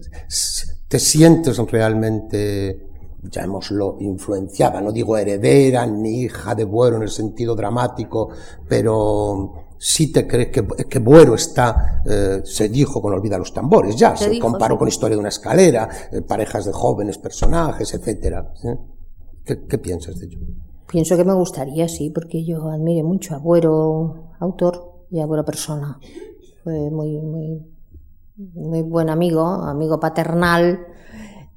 ¿Te 0.92 0.98
sientes 0.98 1.56
realmente, 1.56 2.86
llamémoslo, 3.22 3.96
influenciada? 4.00 4.78
No 4.82 4.92
digo 4.92 5.16
heredera 5.16 5.86
ni 5.86 6.24
hija 6.24 6.54
de 6.54 6.64
Buero 6.64 6.96
en 6.96 7.04
el 7.04 7.08
sentido 7.08 7.56
dramático, 7.56 8.28
pero 8.68 9.54
si 9.78 10.12
te 10.12 10.26
crees 10.26 10.48
que, 10.48 10.66
que 10.66 10.98
Buero 10.98 11.34
está, 11.34 12.02
eh, 12.04 12.42
se 12.44 12.68
dijo 12.68 13.00
con 13.00 13.14
Olvida 13.14 13.38
los 13.38 13.54
tambores, 13.54 13.96
ya, 13.96 14.14
se, 14.14 14.24
se 14.24 14.30
dijo, 14.32 14.50
comparó 14.50 14.74
sí. 14.74 14.78
con 14.80 14.88
Historia 14.88 15.16
de 15.16 15.20
una 15.20 15.30
escalera, 15.30 15.88
eh, 16.12 16.20
parejas 16.20 16.66
de 16.66 16.72
jóvenes 16.72 17.16
personajes, 17.16 17.94
etcétera. 17.94 18.52
¿sí? 18.60 18.68
¿Qué, 19.46 19.64
¿Qué, 19.64 19.78
piensas 19.78 20.18
de 20.20 20.26
ello? 20.26 20.40
Pienso 20.88 21.16
que 21.16 21.24
me 21.24 21.32
gustaría, 21.32 21.88
sí, 21.88 22.10
porque 22.10 22.44
yo 22.44 22.68
admiro 22.68 23.08
mucho 23.08 23.34
a 23.34 23.38
Buero, 23.38 24.32
autor, 24.40 25.06
y 25.10 25.20
a 25.20 25.24
Buero 25.24 25.42
persona. 25.42 25.98
Fue 26.62 26.90
muy, 26.90 27.18
muy, 27.18 27.66
muy 28.36 28.82
buen 28.82 29.10
amigo, 29.10 29.44
amigo 29.44 30.00
paternal, 30.00 30.86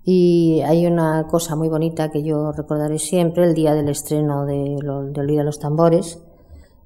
y 0.04 0.62
hay 0.62 0.86
una 0.86 1.26
cosa 1.28 1.56
muy 1.56 1.70
bonita 1.70 2.12
que 2.12 2.22
yo 2.24 2.52
recordaré 2.52 3.00
siempre, 3.00 3.44
el 3.44 3.54
día 3.54 3.74
del 3.74 3.90
estreno 3.90 4.46
de, 4.46 4.78
de 4.82 5.20
Olvida 5.22 5.44
los 5.44 5.60
tambores, 5.60 6.22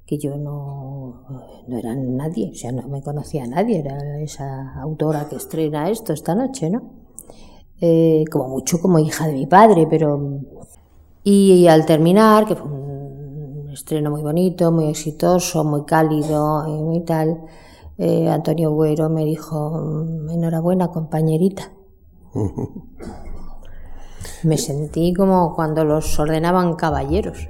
que 0.06 0.18
yo 0.18 0.36
no, 0.36 1.22
no 1.68 1.78
era 1.78 1.94
nadie, 1.94 2.50
o 2.52 2.54
sea, 2.54 2.72
no 2.72 2.88
me 2.88 3.02
conocía 3.02 3.44
a 3.44 3.46
nadie, 3.46 3.80
era 3.80 4.18
esa 4.20 4.74
autora 4.80 5.28
que 5.28 5.36
estrena 5.36 5.90
esto 5.90 6.12
esta 6.12 6.34
noche, 6.34 6.70
¿no? 6.70 6.82
Eh, 7.80 8.24
como 8.30 8.48
mucho 8.48 8.80
como 8.80 8.98
hija 8.98 9.26
de 9.26 9.32
mi 9.32 9.46
padre, 9.46 9.86
pero... 9.88 10.40
Y, 11.22 11.52
y 11.52 11.68
al 11.68 11.84
terminar, 11.84 12.46
que 12.46 12.56
fue 12.56 12.68
un 12.70 13.70
estreno 13.70 14.10
muy 14.10 14.22
bonito, 14.22 14.72
muy 14.72 14.88
exitoso, 14.88 15.62
muy 15.64 15.84
cálido 15.84 16.94
y 16.94 17.00
tal, 17.00 17.42
eh, 18.00 18.30
Antonio 18.30 18.72
Güero 18.72 19.10
me 19.10 19.24
dijo, 19.26 20.06
enhorabuena 20.30 20.88
compañerita. 20.88 21.70
me 24.42 24.56
sentí 24.56 25.12
como 25.12 25.54
cuando 25.54 25.84
los 25.84 26.18
ordenaban 26.18 26.74
caballeros. 26.76 27.46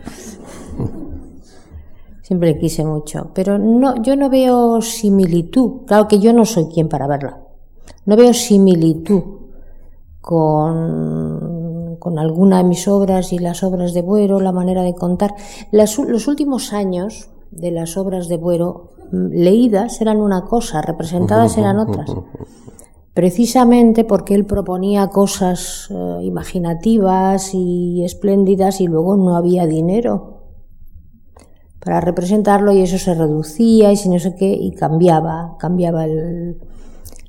Siempre 2.22 2.58
quise 2.58 2.84
mucho, 2.84 3.30
pero 3.34 3.58
no, 3.58 4.02
yo 4.02 4.16
no 4.16 4.28
veo 4.28 4.80
similitud. 4.82 5.86
Claro 5.86 6.08
que 6.08 6.18
yo 6.18 6.32
no 6.32 6.44
soy 6.44 6.66
quien 6.66 6.88
para 6.88 7.06
verla. 7.06 7.40
No 8.06 8.16
veo 8.16 8.32
similitud 8.32 9.22
con, 10.20 11.96
con 11.98 12.18
alguna 12.18 12.58
de 12.58 12.64
mis 12.64 12.88
obras 12.88 13.32
y 13.32 13.38
las 13.38 13.62
obras 13.62 13.94
de 13.94 14.02
Buero, 14.02 14.40
la 14.40 14.52
manera 14.52 14.82
de 14.82 14.94
contar. 14.94 15.34
Las, 15.70 15.96
los 15.98 16.28
últimos 16.28 16.72
años 16.72 17.30
de 17.50 17.70
las 17.70 17.96
obras 17.96 18.28
de 18.28 18.36
Buero, 18.36 18.90
mm, 18.96 18.99
leídas 19.12 20.00
eran 20.00 20.20
una 20.20 20.44
cosa, 20.44 20.82
representadas 20.82 21.56
eran 21.58 21.78
otras. 21.86 22.10
Precisamente 23.14 24.04
porque 24.04 24.34
él 24.34 24.46
proponía 24.46 25.08
cosas 25.08 25.88
eh, 25.90 26.18
imaginativas 26.22 27.54
y 27.54 28.04
espléndidas 28.04 28.80
y 28.80 28.86
luego 28.86 29.16
no 29.16 29.36
había 29.36 29.66
dinero 29.66 30.40
para 31.80 32.00
representarlo 32.00 32.72
y 32.72 32.82
eso 32.82 32.98
se 32.98 33.14
reducía 33.14 33.90
y 33.90 33.96
si 33.96 34.08
no 34.08 34.18
sé 34.18 34.34
qué 34.36 34.52
y 34.52 34.70
cambiaba, 34.72 35.56
cambiaba 35.58 36.04
el, 36.04 36.58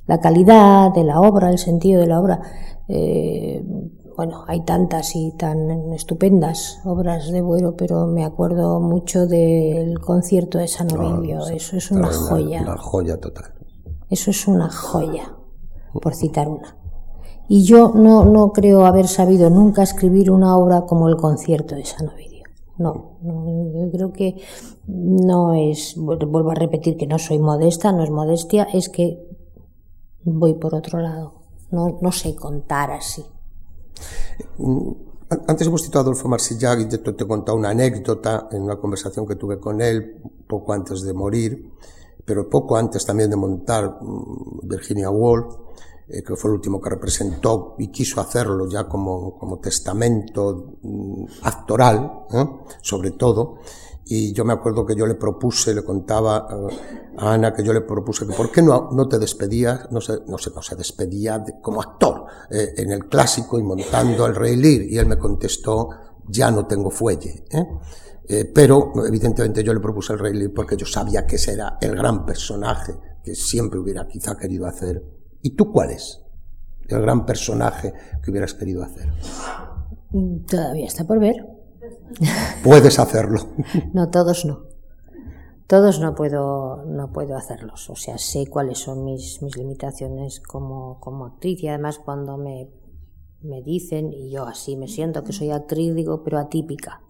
la 0.07 0.19
calidad 0.19 0.93
de 0.93 1.03
la 1.03 1.21
obra, 1.21 1.49
el 1.49 1.57
sentido 1.57 2.01
de 2.01 2.07
la 2.07 2.19
obra. 2.19 2.41
Eh, 2.87 3.63
bueno, 4.15 4.43
hay 4.47 4.61
tantas 4.61 5.15
y 5.15 5.31
tan 5.37 5.93
estupendas 5.93 6.79
obras 6.85 7.31
de 7.31 7.41
Buero, 7.41 7.75
pero 7.75 8.07
me 8.07 8.25
acuerdo 8.25 8.79
mucho 8.79 9.27
del 9.27 9.99
concierto 9.99 10.57
de 10.57 10.67
San 10.67 10.91
Ovidio. 10.91 11.37
No, 11.37 11.47
eso 11.47 11.77
es 11.77 11.91
una 11.91 12.11
joya. 12.11 12.61
Una 12.61 12.77
joya 12.77 13.19
total. 13.19 13.53
Eso 14.09 14.31
es 14.31 14.47
una 14.47 14.69
joya, 14.69 15.35
por 16.01 16.15
citar 16.15 16.47
una. 16.47 16.77
Y 17.47 17.63
yo 17.63 17.93
no, 17.95 18.25
no 18.25 18.51
creo 18.51 18.85
haber 18.85 19.07
sabido 19.07 19.49
nunca 19.49 19.83
escribir 19.83 20.31
una 20.31 20.57
obra 20.57 20.85
como 20.85 21.09
el 21.09 21.17
concierto 21.17 21.75
de 21.75 21.85
San 21.85 22.09
Ovidio. 22.09 22.43
No, 22.77 23.17
yo 23.21 23.91
creo 23.91 24.11
que 24.11 24.41
no 24.87 25.53
es, 25.53 25.95
vuelvo 25.97 26.51
a 26.51 26.55
repetir 26.55 26.97
que 26.97 27.07
no 27.07 27.19
soy 27.19 27.39
modesta, 27.39 27.91
no 27.91 28.03
es 28.03 28.09
modestia, 28.09 28.67
es 28.73 28.89
que 28.89 29.21
voy 30.23 30.55
por 30.55 30.75
otro 30.75 30.99
lado. 30.99 31.41
No, 31.71 31.99
no 32.01 32.11
sé 32.11 32.35
contar 32.35 32.91
así. 32.91 33.23
Mm, 34.57 34.91
antes 35.47 35.67
hemos 35.67 35.81
citado 35.81 35.99
a 35.99 36.01
Adolfo 36.03 36.27
Marsillag 36.27 36.81
y 36.81 36.85
te, 36.89 36.97
he 36.97 37.27
contado 37.27 37.57
una 37.57 37.69
anécdota 37.69 38.49
en 38.51 38.63
una 38.63 38.75
conversación 38.77 39.25
que 39.25 39.35
tuve 39.35 39.59
con 39.59 39.81
él 39.81 40.21
poco 40.47 40.73
antes 40.73 41.01
de 41.03 41.13
morir, 41.13 41.71
pero 42.25 42.49
poco 42.49 42.75
antes 42.75 43.05
también 43.05 43.29
de 43.29 43.37
montar 43.37 43.97
mm, 44.01 44.67
Virginia 44.67 45.09
Woolf, 45.09 45.55
eh, 46.09 46.21
que 46.23 46.35
fue 46.35 46.49
el 46.49 46.55
último 46.55 46.81
que 46.81 46.89
representó 46.89 47.75
y 47.77 47.87
quiso 47.87 48.19
hacerlo 48.19 48.67
ya 48.67 48.89
como, 48.89 49.37
como 49.37 49.59
testamento 49.59 50.75
mm, 50.81 51.25
actoral, 51.43 52.25
¿eh? 52.33 52.45
sobre 52.81 53.11
todo. 53.11 53.59
Y 54.13 54.33
yo 54.33 54.43
me 54.43 54.51
acuerdo 54.51 54.85
que 54.85 54.93
yo 54.93 55.07
le 55.07 55.15
propuse, 55.15 55.73
le 55.73 55.85
contaba 55.85 56.45
eh, 56.51 57.13
a 57.17 57.31
Ana 57.31 57.53
que 57.53 57.63
yo 57.63 57.71
le 57.71 57.79
propuse 57.79 58.27
que 58.27 58.33
por 58.33 58.51
qué 58.51 58.61
no, 58.61 58.89
no 58.91 59.07
te 59.07 59.17
despedías, 59.17 59.89
no 59.89 60.01
se, 60.01 60.19
no 60.27 60.37
se, 60.37 60.51
no 60.51 60.61
se 60.61 60.75
despedía 60.75 61.41
como 61.61 61.81
actor 61.81 62.25
eh, 62.49 62.73
en 62.75 62.91
el 62.91 63.07
clásico 63.07 63.57
y 63.57 63.63
montando 63.63 64.25
el 64.25 64.35
Rey 64.35 64.57
Lear. 64.57 64.81
Y 64.81 64.97
él 64.97 65.05
me 65.05 65.17
contestó, 65.17 65.91
ya 66.27 66.51
no 66.51 66.67
tengo 66.67 66.91
fuelle. 66.91 67.45
¿eh? 67.51 67.65
Eh, 68.27 68.51
pero 68.53 68.91
evidentemente 69.07 69.63
yo 69.63 69.73
le 69.73 69.79
propuse 69.79 70.11
el 70.11 70.19
Rey 70.19 70.33
Lear 70.33 70.51
porque 70.53 70.75
yo 70.75 70.85
sabía 70.85 71.25
que 71.25 71.37
ese 71.37 71.53
era 71.53 71.77
el 71.79 71.95
gran 71.95 72.25
personaje 72.25 72.93
que 73.23 73.33
siempre 73.33 73.79
hubiera 73.79 74.09
quizá 74.09 74.35
querido 74.35 74.65
hacer. 74.67 75.01
¿Y 75.41 75.51
tú 75.51 75.71
cuál 75.71 75.91
es? 75.91 76.19
El 76.85 76.99
gran 76.99 77.25
personaje 77.25 77.93
que 78.21 78.29
hubieras 78.29 78.55
querido 78.55 78.83
hacer. 78.83 79.09
Todavía 80.49 80.87
está 80.87 81.05
por 81.05 81.17
ver. 81.17 81.50
Puedes 82.63 82.99
hacerlo. 82.99 83.39
No, 83.93 84.09
todos 84.09 84.45
no. 84.45 84.63
Todos 85.67 85.99
no 85.99 86.15
puedo, 86.15 86.83
no 86.85 87.11
puedo 87.13 87.37
hacerlos. 87.37 87.89
O 87.89 87.95
sea, 87.95 88.17
sé 88.17 88.47
cuáles 88.47 88.79
son 88.79 89.05
mis, 89.05 89.41
mis 89.41 89.55
limitaciones 89.55 90.41
como, 90.41 90.99
como 90.99 91.25
actriz 91.25 91.63
y 91.63 91.69
además 91.69 91.99
cuando 91.99 92.37
me, 92.37 92.69
me 93.41 93.61
dicen, 93.61 94.11
y 94.11 94.31
yo 94.31 94.45
así 94.45 94.75
me 94.75 94.87
siento 94.87 95.23
que 95.23 95.33
soy 95.33 95.51
actriz, 95.51 95.95
digo, 95.95 96.23
pero 96.23 96.39
atípica. 96.39 97.01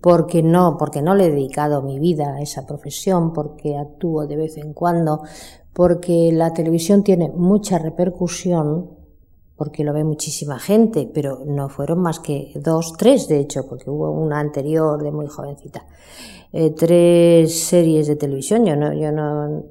Porque 0.00 0.42
no, 0.42 0.76
porque 0.78 1.02
no 1.02 1.14
le 1.14 1.26
he 1.26 1.30
dedicado 1.30 1.82
mi 1.82 1.98
vida 1.98 2.34
a 2.34 2.40
esa 2.40 2.66
profesión, 2.66 3.32
porque 3.32 3.76
actúo 3.76 4.26
de 4.26 4.36
vez 4.36 4.56
en 4.56 4.72
cuando, 4.72 5.22
porque 5.72 6.30
la 6.32 6.52
televisión 6.52 7.02
tiene 7.02 7.28
mucha 7.28 7.78
repercusión 7.78 8.97
porque 9.58 9.82
lo 9.82 9.92
ve 9.92 10.04
muchísima 10.04 10.60
gente, 10.60 11.10
pero 11.12 11.42
no 11.44 11.68
fueron 11.68 11.98
más 11.98 12.20
que 12.20 12.52
dos, 12.54 12.92
tres 12.96 13.26
de 13.26 13.40
hecho, 13.40 13.66
porque 13.68 13.90
hubo 13.90 14.12
una 14.12 14.38
anterior 14.38 15.02
de 15.02 15.10
muy 15.10 15.26
jovencita. 15.26 15.84
Eh, 16.52 16.70
tres 16.70 17.66
series 17.66 18.06
de 18.06 18.14
televisión, 18.14 18.64
yo 18.64 18.76
no, 18.76 18.94
yo 18.94 19.10
no, 19.10 19.64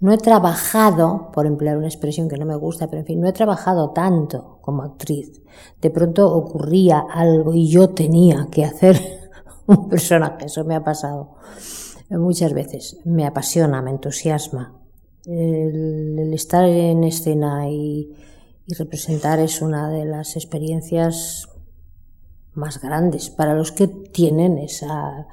no 0.00 0.12
he 0.12 0.16
trabajado, 0.16 1.30
por 1.32 1.44
emplear 1.44 1.76
una 1.76 1.86
expresión 1.86 2.26
que 2.26 2.38
no 2.38 2.46
me 2.46 2.56
gusta, 2.56 2.88
pero 2.88 3.00
en 3.00 3.06
fin, 3.06 3.20
no 3.20 3.28
he 3.28 3.32
trabajado 3.34 3.90
tanto 3.90 4.58
como 4.62 4.82
actriz. 4.82 5.42
De 5.82 5.90
pronto 5.90 6.32
ocurría 6.32 7.04
algo 7.12 7.52
y 7.52 7.68
yo 7.68 7.90
tenía 7.90 8.48
que 8.50 8.64
hacer 8.64 8.98
un 9.66 9.90
personaje, 9.90 10.46
eso 10.46 10.64
me 10.64 10.74
ha 10.74 10.82
pasado 10.82 11.34
muchas 12.08 12.54
veces. 12.54 12.96
Me 13.04 13.26
apasiona, 13.26 13.82
me 13.82 13.90
entusiasma 13.90 14.83
el, 15.26 16.32
estar 16.34 16.64
en 16.64 17.04
escena 17.04 17.68
y, 17.68 18.14
representar 18.66 19.40
es 19.40 19.60
una 19.60 19.90
de 19.90 20.06
las 20.06 20.36
experiencias 20.36 21.50
más 22.54 22.80
grandes 22.80 23.28
para 23.28 23.52
los 23.52 23.72
que 23.72 23.88
tienen 23.88 24.56
esa, 24.56 25.26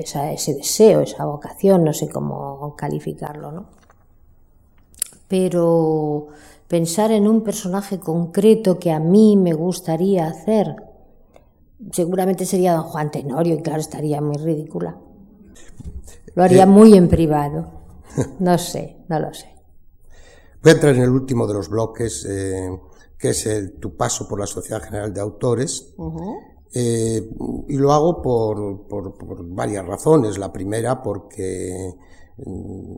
ese 0.00 0.54
deseo, 0.54 1.00
esa 1.00 1.26
vocación, 1.26 1.84
no 1.84 1.92
sé 1.92 2.08
cómo 2.08 2.74
calificarlo, 2.76 3.52
¿no? 3.52 3.66
Pero 5.28 6.26
pensar 6.66 7.12
en 7.12 7.28
un 7.28 7.44
personaje 7.44 8.00
concreto 8.00 8.80
que 8.80 8.90
a 8.90 8.98
mí 8.98 9.36
me 9.36 9.52
gustaría 9.52 10.26
hacer, 10.26 10.74
seguramente 11.92 12.44
sería 12.46 12.74
don 12.74 12.82
Juan 12.82 13.12
Tenorio 13.12 13.54
y 13.54 13.62
claro, 13.62 13.80
estaría 13.80 14.20
muy 14.20 14.38
ridícula. 14.38 14.96
Lo 16.34 16.42
haría 16.42 16.66
muy 16.66 16.94
en 16.94 17.08
privado. 17.08 17.78
No 18.40 18.58
sé, 18.58 18.96
no 19.10 19.18
lo 19.18 19.34
sé. 19.34 19.52
Voy 20.62 20.70
a 20.70 20.74
entrar 20.74 20.94
en 20.94 21.02
el 21.02 21.10
último 21.10 21.46
de 21.46 21.54
los 21.54 21.68
bloques, 21.68 22.24
eh, 22.28 22.70
que 23.18 23.30
es 23.30 23.46
el, 23.46 23.72
tu 23.72 23.96
paso 23.96 24.28
por 24.28 24.38
la 24.38 24.46
Sociedad 24.46 24.82
General 24.82 25.12
de 25.12 25.20
Autores. 25.20 25.94
Eh, 26.72 27.28
y 27.68 27.76
lo 27.76 27.92
hago 27.92 28.22
por, 28.22 28.86
por, 28.86 29.44
varias 29.48 29.84
razones. 29.84 30.38
La 30.38 30.52
primera, 30.52 31.02
porque 31.02 31.92
mm, 32.36 32.94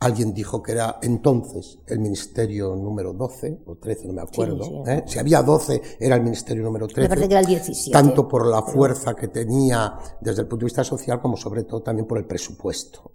alguien 0.00 0.34
dijo 0.34 0.62
que 0.62 0.72
era 0.72 0.98
entonces 1.00 1.78
el 1.86 2.00
ministerio 2.00 2.76
número 2.76 3.14
12 3.14 3.62
o 3.64 3.76
13, 3.76 4.08
no 4.08 4.12
me 4.12 4.22
acuerdo. 4.22 4.84
¿eh? 4.86 5.04
Si 5.06 5.18
había 5.18 5.42
12, 5.42 5.80
era 5.98 6.16
el 6.16 6.22
ministerio 6.22 6.62
número 6.62 6.88
13. 6.88 7.02
Me 7.02 7.08
parece 7.08 7.28
que 7.28 7.34
era 7.34 7.40
el 7.40 7.46
17. 7.46 7.90
Tanto 7.90 8.28
por 8.28 8.46
la 8.46 8.60
fuerza 8.60 9.14
que 9.14 9.28
tenía 9.28 9.96
desde 10.20 10.42
el 10.42 10.48
punto 10.48 10.64
de 10.64 10.66
vista 10.66 10.84
social, 10.84 11.22
como 11.22 11.38
sobre 11.38 11.62
todo 11.62 11.80
también 11.80 12.06
por 12.06 12.18
el 12.18 12.26
presupuesto 12.26 13.12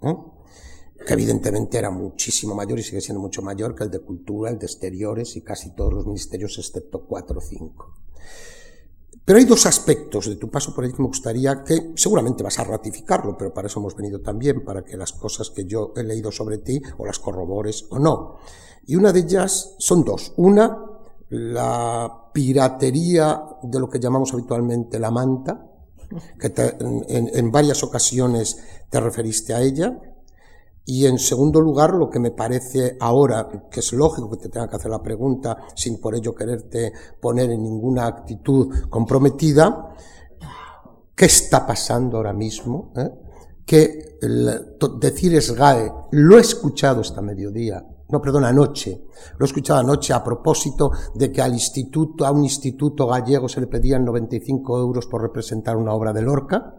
que 1.06 1.14
evidentemente 1.14 1.78
era 1.78 1.90
muchísimo 1.90 2.56
mayor 2.56 2.80
y 2.80 2.84
sigue 2.84 3.02
siendo 3.02 3.22
mucho 3.22 3.42
mayor 3.42 3.76
que 3.76 3.84
el 3.84 3.92
de 3.92 4.00
cultura, 4.00 4.52
el 4.52 4.60
de 4.60 4.66
exteriores 4.66 5.36
y 5.36 5.42
casi 5.42 5.72
todos 5.72 5.94
los 5.94 6.06
ministerios 6.06 6.58
excepto 6.58 7.06
cuatro 7.06 7.40
o 7.40 7.42
cinco. 7.42 7.94
Pero 9.24 9.38
hay 9.38 9.46
dos 9.46 9.66
aspectos 9.66 10.28
de 10.28 10.36
tu 10.36 10.50
paso 10.50 10.74
por 10.74 10.84
ahí 10.84 10.92
que 10.92 11.02
me 11.02 11.08
gustaría 11.08 11.64
que 11.64 11.94
seguramente 11.96 12.44
vas 12.44 12.58
a 12.60 12.64
ratificarlo, 12.64 13.38
pero 13.38 13.54
para 13.54 13.68
eso 13.68 13.80
hemos 13.80 13.96
venido 13.96 14.20
también, 14.22 14.66
para 14.66 14.84
que 14.84 14.98
las 14.98 15.14
cosas 15.14 15.52
que 15.52 15.66
yo 15.66 15.94
he 15.96 16.04
leído 16.04 16.32
sobre 16.32 16.58
ti 16.58 16.82
o 16.98 17.06
las 17.06 17.20
corrobores 17.20 17.86
o 17.92 18.00
no. 18.00 18.38
Y 18.88 18.96
una 18.96 19.14
de 19.14 19.20
ellas 19.20 19.76
son 19.78 20.04
dos. 20.04 20.34
Una, 20.38 20.86
la 21.30 22.30
piratería 22.34 23.44
de 23.62 23.80
lo 23.80 23.90
que 23.90 24.00
llamamos 24.00 24.34
habitualmente 24.34 25.00
la 25.00 25.12
manta, 25.12 25.68
que 26.40 26.52
en, 26.80 27.30
en 27.34 27.52
varias 27.52 27.84
ocasiones 27.84 28.58
te 28.90 29.00
referiste 29.00 29.54
a 29.54 29.62
ella, 29.62 29.98
y 30.86 31.06
en 31.06 31.20
segundo 31.20 31.62
lugar, 31.62 31.94
lo 31.94 32.10
que 32.10 32.20
me 32.20 32.32
parece 32.32 32.98
ahora, 33.00 33.48
que 33.70 33.80
es 33.80 33.94
lógico 33.94 34.30
que 34.32 34.38
te 34.38 34.50
tenga 34.50 34.68
que 34.68 34.76
hacer 34.78 34.90
la 34.90 35.02
pregunta 35.02 35.58
sin 35.76 36.00
por 36.02 36.16
ello 36.16 36.34
quererte 36.34 36.92
poner 37.20 37.52
en 37.52 37.64
ninguna 37.64 38.08
actitud 38.08 38.90
comprometida, 38.90 39.96
¿qué 41.16 41.26
está 41.26 41.66
pasando 41.68 42.18
ahora 42.18 42.34
mismo? 42.34 42.92
Eh? 42.96 43.10
Que 43.66 44.18
decir 45.00 45.40
SGAE, 45.40 45.94
lo 46.12 46.38
he 46.38 46.42
escuchado 46.42 47.02
esta 47.02 47.22
mediodía, 47.22 47.86
no, 48.12 48.22
perdón, 48.22 48.46
anoche. 48.46 49.08
Lo 49.38 49.46
he 49.46 49.48
escuchado 49.48 49.80
anoche 49.80 50.14
a 50.14 50.24
propósito 50.24 50.92
de 51.16 51.32
que 51.32 51.42
al 51.42 51.54
instituto, 51.54 52.26
a 52.26 52.32
un 52.32 52.44
instituto 52.44 53.08
gallego 53.08 53.48
se 53.48 53.62
le 53.62 53.68
pedían 53.68 54.04
95 54.06 54.80
euros 54.80 55.08
por 55.08 55.22
representar 55.22 55.78
una 55.78 55.94
obra 55.94 56.12
de 56.14 56.22
Lorca, 56.22 56.76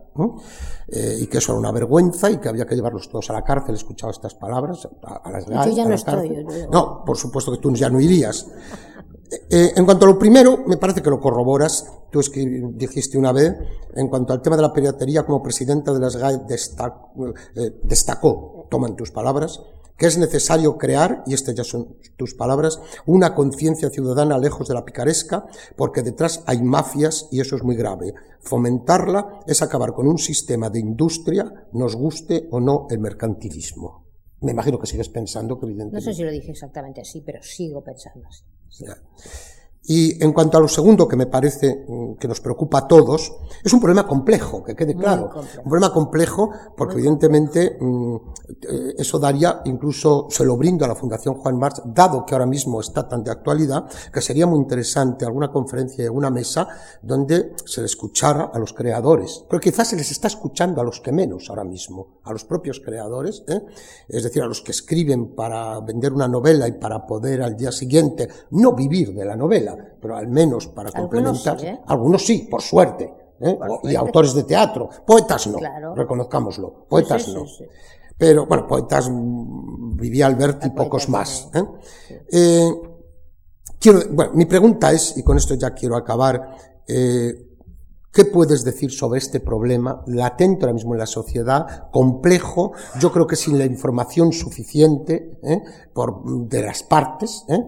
eh, 0.88 1.16
y 1.20 1.26
que 1.26 1.38
eso 1.38 1.52
era 1.52 1.58
una 1.58 1.72
vergüenza 1.72 2.30
y 2.30 2.36
que 2.38 2.48
había 2.48 2.66
que 2.66 2.74
llevarlos 2.74 3.08
todos 3.08 3.30
a 3.30 3.32
la 3.32 3.42
cárcel. 3.42 3.74
He 3.74 3.78
escuchado 3.78 4.10
estas 4.10 4.34
palabras 4.34 4.86
a, 5.02 5.30
las 5.30 5.46
Yo 5.46 5.74
ya 5.74 5.86
no 5.86 5.94
estoy. 5.94 6.44
No, 6.70 7.02
por 7.04 7.16
supuesto 7.16 7.50
que 7.52 7.58
tú 7.58 7.72
ya 7.72 7.88
no 7.88 7.98
irías. 7.98 8.46
Eh, 9.30 9.46
eh, 9.50 9.72
en 9.76 9.86
cuanto 9.86 10.04
a 10.04 10.08
lo 10.08 10.18
primero, 10.18 10.58
me 10.66 10.76
parece 10.76 11.00
que 11.00 11.08
lo 11.08 11.18
corroboras. 11.18 11.86
Tú 12.10 12.20
es 12.20 12.28
que 12.28 12.44
dijiste 12.74 13.16
una 13.16 13.32
vez, 13.32 13.54
en 13.94 14.08
cuanto 14.08 14.34
al 14.34 14.42
tema 14.42 14.56
de 14.56 14.62
la 14.62 14.72
piratería, 14.72 15.24
como 15.24 15.42
presidenta 15.42 15.94
de 15.94 16.00
las 16.00 16.16
GAE 16.16 16.42
destacó, 17.82 18.66
toman 18.70 18.96
tus 18.96 19.10
palabras, 19.10 19.62
que 20.02 20.08
es 20.08 20.18
necesario 20.18 20.76
crear, 20.78 21.22
y 21.28 21.34
estas 21.34 21.54
ya 21.54 21.62
son 21.62 21.96
tus 22.16 22.34
palabras, 22.34 22.80
una 23.06 23.36
conciencia 23.36 23.88
ciudadana 23.88 24.36
lejos 24.36 24.66
de 24.66 24.74
la 24.74 24.84
picaresca, 24.84 25.46
porque 25.76 26.02
detrás 26.02 26.42
hay 26.46 26.60
mafias 26.60 27.28
y 27.30 27.38
eso 27.38 27.54
es 27.54 27.62
muy 27.62 27.76
grave. 27.76 28.12
Fomentarla 28.40 29.44
es 29.46 29.62
acabar 29.62 29.92
con 29.92 30.08
un 30.08 30.18
sistema 30.18 30.70
de 30.70 30.80
industria, 30.80 31.68
nos 31.74 31.94
guste 31.94 32.48
o 32.50 32.58
no 32.58 32.88
el 32.90 32.98
mercantilismo. 32.98 34.08
Me 34.40 34.50
imagino 34.50 34.76
que 34.80 34.88
sigues 34.88 35.08
pensando 35.08 35.56
que 35.60 35.66
evidentemente... 35.66 36.04
No 36.04 36.12
sé 36.12 36.16
si 36.16 36.24
lo 36.24 36.32
dije 36.32 36.50
exactamente 36.50 37.00
así, 37.00 37.20
pero 37.20 37.40
sigo 37.40 37.84
pensando 37.84 38.26
así. 38.26 38.42
Y 39.84 40.22
en 40.22 40.32
cuanto 40.32 40.58
a 40.58 40.60
lo 40.60 40.68
segundo 40.68 41.08
que 41.08 41.16
me 41.16 41.26
parece 41.26 41.84
mm, 41.88 42.14
que 42.14 42.28
nos 42.28 42.40
preocupa 42.40 42.78
a 42.78 42.88
todos, 42.88 43.32
es 43.64 43.72
un 43.72 43.80
problema 43.80 44.06
complejo, 44.06 44.62
que 44.62 44.76
quede 44.76 44.94
claro. 44.94 45.30
Un 45.58 45.70
problema 45.70 45.92
complejo 45.92 46.50
porque 46.76 46.94
evidentemente 46.94 47.76
mm, 47.80 48.16
eh, 48.62 48.94
eso 48.98 49.18
daría, 49.18 49.60
incluso 49.64 50.28
se 50.30 50.44
lo 50.44 50.56
brindo 50.56 50.84
a 50.84 50.88
la 50.88 50.94
Fundación 50.94 51.34
Juan 51.34 51.58
March, 51.58 51.82
dado 51.84 52.24
que 52.24 52.34
ahora 52.34 52.46
mismo 52.46 52.80
está 52.80 53.08
tan 53.08 53.24
de 53.24 53.32
actualidad, 53.32 53.86
que 54.12 54.20
sería 54.20 54.46
muy 54.46 54.58
interesante 54.58 55.24
alguna 55.24 55.50
conferencia, 55.50 56.04
alguna 56.04 56.30
mesa 56.30 56.68
donde 57.02 57.54
se 57.64 57.80
le 57.80 57.86
escuchara 57.86 58.50
a 58.54 58.58
los 58.60 58.72
creadores. 58.72 59.44
Pero 59.50 59.60
quizás 59.60 59.88
se 59.88 59.96
les 59.96 60.10
está 60.12 60.28
escuchando 60.28 60.80
a 60.80 60.84
los 60.84 61.00
que 61.00 61.10
menos 61.10 61.50
ahora 61.50 61.64
mismo, 61.64 62.20
a 62.22 62.32
los 62.32 62.44
propios 62.44 62.78
creadores, 62.78 63.42
¿eh? 63.48 63.60
es 64.08 64.22
decir, 64.22 64.42
a 64.42 64.46
los 64.46 64.62
que 64.62 64.70
escriben 64.70 65.34
para 65.34 65.80
vender 65.80 66.12
una 66.12 66.28
novela 66.28 66.68
y 66.68 66.72
para 66.72 67.04
poder 67.04 67.42
al 67.42 67.56
día 67.56 67.72
siguiente 67.72 68.28
no 68.52 68.74
vivir 68.74 69.12
de 69.12 69.24
la 69.24 69.34
novela 69.34 69.71
pero 70.00 70.16
al 70.16 70.28
menos 70.28 70.68
para 70.68 70.90
complementar. 70.90 71.64
¿eh? 71.64 71.80
Algunos 71.86 72.24
sí, 72.24 72.48
por 72.50 72.62
suerte. 72.62 73.12
¿eh? 73.40 73.58
y 73.84 73.96
autores 73.96 74.34
de 74.34 74.44
teatro. 74.44 74.88
Poetas 75.06 75.46
no, 75.48 75.58
reconozcámoslo. 75.94 76.86
Pues 76.88 77.06
poetas 77.06 77.28
no. 77.28 77.44
Pero 78.16 78.46
bueno, 78.46 78.66
poetas 78.66 79.10
mm, 79.10 79.96
vivía 79.96 80.26
Alberti 80.26 80.68
y 80.68 80.70
pocos 80.70 81.08
más. 81.08 81.50
¿eh? 81.54 82.70
quiero, 83.78 84.00
bueno, 84.10 84.32
mi 84.34 84.44
pregunta 84.46 84.92
es, 84.92 85.16
y 85.16 85.22
con 85.22 85.36
esto 85.36 85.54
ya 85.54 85.70
quiero 85.70 85.96
acabar, 85.96 86.56
eh, 86.86 87.51
¿Qué 88.12 88.26
puedes 88.26 88.62
decir 88.62 88.90
sobre 88.90 89.18
este 89.18 89.40
problema 89.40 90.02
latente 90.06 90.64
ahora 90.64 90.74
mismo 90.74 90.92
en 90.92 90.98
la 90.98 91.06
sociedad, 91.06 91.90
complejo? 91.90 92.72
Yo 93.00 93.10
creo 93.10 93.26
que 93.26 93.36
sin 93.36 93.58
la 93.58 93.64
información 93.64 94.32
suficiente 94.32 95.38
¿eh? 95.42 95.62
por, 95.94 96.22
de 96.46 96.60
las 96.60 96.82
partes, 96.82 97.46
¿eh? 97.48 97.64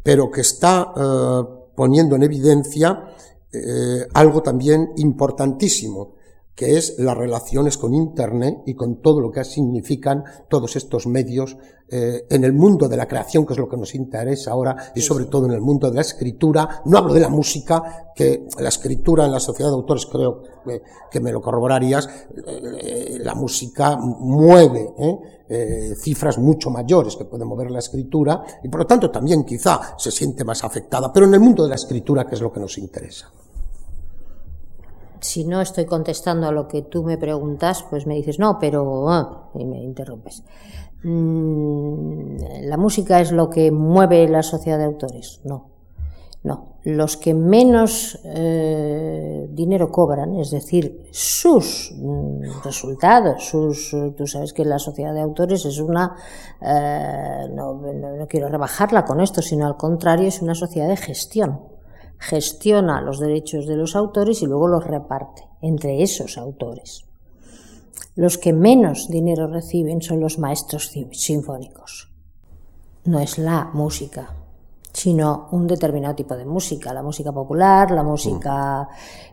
pero 0.00 0.30
que 0.30 0.42
está 0.42 0.92
eh, 0.96 1.42
poniendo 1.74 2.14
en 2.14 2.22
evidencia 2.22 3.08
eh, 3.52 4.06
algo 4.14 4.40
también 4.40 4.92
importantísimo, 4.98 6.14
que 6.58 6.76
es 6.76 6.98
las 6.98 7.16
relaciones 7.16 7.78
con 7.78 7.94
Internet 7.94 8.62
y 8.66 8.74
con 8.74 9.00
todo 9.00 9.20
lo 9.20 9.30
que 9.30 9.44
significan 9.44 10.24
todos 10.48 10.74
estos 10.74 11.06
medios 11.06 11.56
eh, 11.88 12.26
en 12.28 12.42
el 12.42 12.52
mundo 12.52 12.88
de 12.88 12.96
la 12.96 13.06
creación, 13.06 13.46
que 13.46 13.52
es 13.52 13.60
lo 13.60 13.68
que 13.68 13.76
nos 13.76 13.94
interesa 13.94 14.50
ahora, 14.50 14.90
y 14.92 15.00
sobre 15.00 15.26
todo 15.26 15.46
en 15.46 15.52
el 15.52 15.60
mundo 15.60 15.88
de 15.88 15.94
la 15.94 16.00
escritura. 16.00 16.82
No 16.86 16.98
hablo 16.98 17.14
de 17.14 17.20
la 17.20 17.28
música, 17.28 18.10
que 18.12 18.48
la 18.58 18.70
escritura 18.70 19.24
en 19.24 19.30
la 19.30 19.38
sociedad 19.38 19.70
de 19.70 19.76
autores 19.76 20.06
creo 20.06 20.42
que, 21.08 21.20
me 21.20 21.30
lo 21.30 21.40
corroborarías, 21.40 22.08
eh, 22.44 23.18
la 23.20 23.36
música 23.36 23.96
mueve 23.96 24.90
¿eh? 24.98 25.94
cifras 25.94 26.38
mucho 26.38 26.70
mayores 26.70 27.14
que 27.14 27.24
puede 27.24 27.44
mover 27.44 27.70
la 27.70 27.78
escritura, 27.78 28.42
y 28.64 28.68
por 28.68 28.80
lo 28.80 28.86
tanto 28.88 29.12
también 29.12 29.44
quizá 29.44 29.96
se 29.96 30.10
siente 30.10 30.42
más 30.42 30.64
afectada, 30.64 31.12
pero 31.12 31.24
en 31.24 31.34
el 31.34 31.40
mundo 31.40 31.62
de 31.62 31.68
la 31.68 31.76
escritura, 31.76 32.26
que 32.26 32.34
es 32.34 32.40
lo 32.40 32.52
que 32.52 32.58
nos 32.58 32.76
interesa 32.78 33.32
si 35.20 35.44
no 35.44 35.60
estoy 35.60 35.86
contestando 35.86 36.48
a 36.48 36.52
lo 36.52 36.68
que 36.68 36.82
tú 36.82 37.02
me 37.02 37.18
preguntas, 37.18 37.84
pues 37.88 38.06
me 38.06 38.14
dices, 38.14 38.38
no, 38.38 38.58
pero... 38.58 39.08
Ah", 39.10 39.50
y 39.54 39.64
me 39.64 39.82
interrumpes. 39.82 40.42
Mm, 41.02 42.36
¿La 42.62 42.76
música 42.76 43.20
es 43.20 43.32
lo 43.32 43.48
que 43.50 43.70
mueve 43.70 44.28
la 44.28 44.42
sociedad 44.42 44.78
de 44.78 44.84
autores? 44.84 45.40
No. 45.44 45.66
No. 46.44 46.78
Los 46.84 47.16
que 47.16 47.34
menos 47.34 48.20
eh, 48.24 49.48
dinero 49.50 49.90
cobran, 49.90 50.36
es 50.36 50.50
decir, 50.50 51.08
sus 51.10 51.92
mm, 51.96 52.62
resultados, 52.64 53.44
sus, 53.44 53.94
tú 54.16 54.26
sabes 54.26 54.52
que 54.52 54.64
la 54.64 54.78
sociedad 54.78 55.12
de 55.12 55.20
autores 55.20 55.64
es 55.64 55.80
una, 55.80 56.16
eh, 56.60 57.48
no, 57.52 57.74
no 57.74 58.26
quiero 58.28 58.48
rebajarla 58.48 59.04
con 59.04 59.20
esto, 59.20 59.42
sino 59.42 59.66
al 59.66 59.76
contrario, 59.76 60.28
es 60.28 60.40
una 60.40 60.54
sociedad 60.54 60.88
de 60.88 60.96
gestión 60.96 61.77
gestiona 62.18 63.00
los 63.00 63.20
derechos 63.20 63.66
de 63.66 63.76
los 63.76 63.96
autores 63.96 64.42
y 64.42 64.46
luego 64.46 64.68
los 64.68 64.84
reparte 64.84 65.44
entre 65.62 66.02
esos 66.02 66.38
autores. 66.38 67.04
Los 68.14 68.36
que 68.38 68.52
menos 68.52 69.08
dinero 69.08 69.46
reciben 69.46 70.02
son 70.02 70.20
los 70.20 70.38
maestros 70.38 70.90
sinfónicos. 71.12 72.10
No 73.04 73.20
es 73.20 73.38
la 73.38 73.70
música, 73.72 74.34
sino 74.92 75.48
un 75.52 75.68
determinado 75.68 76.16
tipo 76.16 76.36
de 76.36 76.44
música, 76.44 76.92
la 76.92 77.02
música 77.02 77.30
popular, 77.30 77.92
la 77.92 78.02
música 78.02 78.88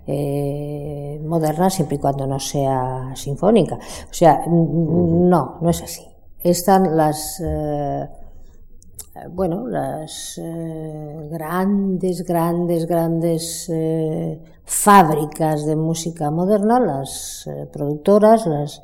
eh, 0.05 1.19
moderna, 1.25 1.69
siempre 1.71 1.95
y 1.95 1.99
cuando 1.99 2.27
no 2.27 2.39
sea 2.39 3.11
sinfónica. 3.15 3.75
O 3.75 4.13
sea, 4.13 4.45
no, 4.47 5.57
no 5.59 5.69
es 5.69 5.81
así. 5.81 6.05
Están 6.39 6.95
las... 6.95 7.41
Eh, 7.43 8.07
bueno, 9.30 9.66
las 9.68 10.38
eh, 10.38 11.30
grandes, 11.32 12.24
grandes, 12.26 12.86
grandes 12.86 13.70
eh, 13.70 14.39
fábricas 14.66 15.66
de 15.66 15.76
música 15.76 16.32
moderna, 16.32 16.80
las 16.80 17.47
eh, 17.47 17.68
productoras, 17.72 18.45
las 18.45 18.82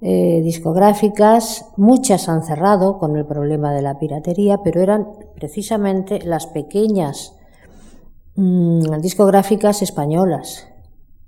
discográficas, 0.00 1.64
muchas 1.78 2.28
han 2.28 2.42
cerrado 2.42 2.98
con 2.98 3.16
el 3.16 3.24
problema 3.24 3.72
de 3.72 3.80
la 3.80 3.98
piratería, 3.98 4.58
pero 4.62 4.82
eran 4.82 5.08
precisamente 5.34 6.18
las 6.26 6.46
pequeñas 6.46 7.34
mm, 8.34 9.00
discográficas 9.00 9.80
españolas, 9.80 10.68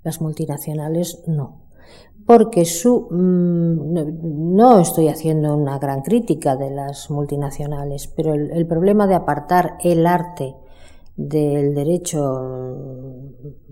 las 0.02 0.20
multinacionales 0.20 1.22
no 1.26 1.65
porque 2.26 2.64
su 2.64 3.06
mm, 3.08 4.56
no 4.56 4.80
estoy 4.80 5.08
haciendo 5.08 5.56
una 5.56 5.78
gran 5.78 6.02
crítica 6.02 6.56
de 6.56 6.70
las 6.70 7.08
multinacionales, 7.08 8.08
pero 8.08 8.34
el, 8.34 8.66
problema 8.66 9.06
de 9.06 9.14
apartar 9.14 9.78
el 9.82 10.06
arte 10.06 10.56
del 11.16 11.74
derecho, 11.74 12.20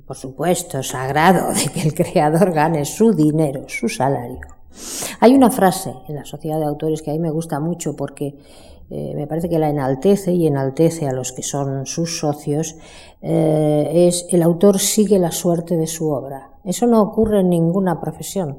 por 0.07 0.17
supuesto, 0.17 0.83
sagrado, 0.85 1.49
de 1.53 1.69
que 1.73 1.83
el 1.83 1.95
creador 1.95 2.53
gane 2.53 2.85
su 2.85 3.13
dinero, 3.13 3.65
su 3.67 3.89
salario. 3.89 4.41
Hay 5.21 5.35
una 5.35 5.51
frase 5.51 5.93
en 6.09 6.17
la 6.17 6.25
sociedad 6.25 6.59
de 6.59 6.67
autores 6.67 7.03
que 7.03 7.11
a 7.11 7.15
mí 7.15 7.21
me 7.21 7.31
gusta 7.31 7.61
mucho 7.61 7.95
porque 7.97 8.37
eh, 8.91 9.15
me 9.17 9.27
parece 9.27 9.49
que 9.49 9.59
la 9.59 9.71
enaltece 9.71 10.33
y 10.33 10.47
enaltece 10.47 11.09
a 11.09 11.13
los 11.13 11.33
que 11.33 11.43
son 11.43 11.87
sus 11.87 12.19
socios, 12.19 12.77
eh, 13.23 14.07
es 14.09 14.27
el 14.31 14.43
autor 14.43 14.79
sigue 14.79 15.19
la 15.19 15.33
suerte 15.33 15.77
de 15.77 15.87
su 15.87 16.11
obra. 16.11 16.51
Eso 16.65 16.87
no 16.87 17.01
ocurre 17.01 17.41
en 17.41 17.49
ninguna 17.49 18.01
profesión. 18.01 18.59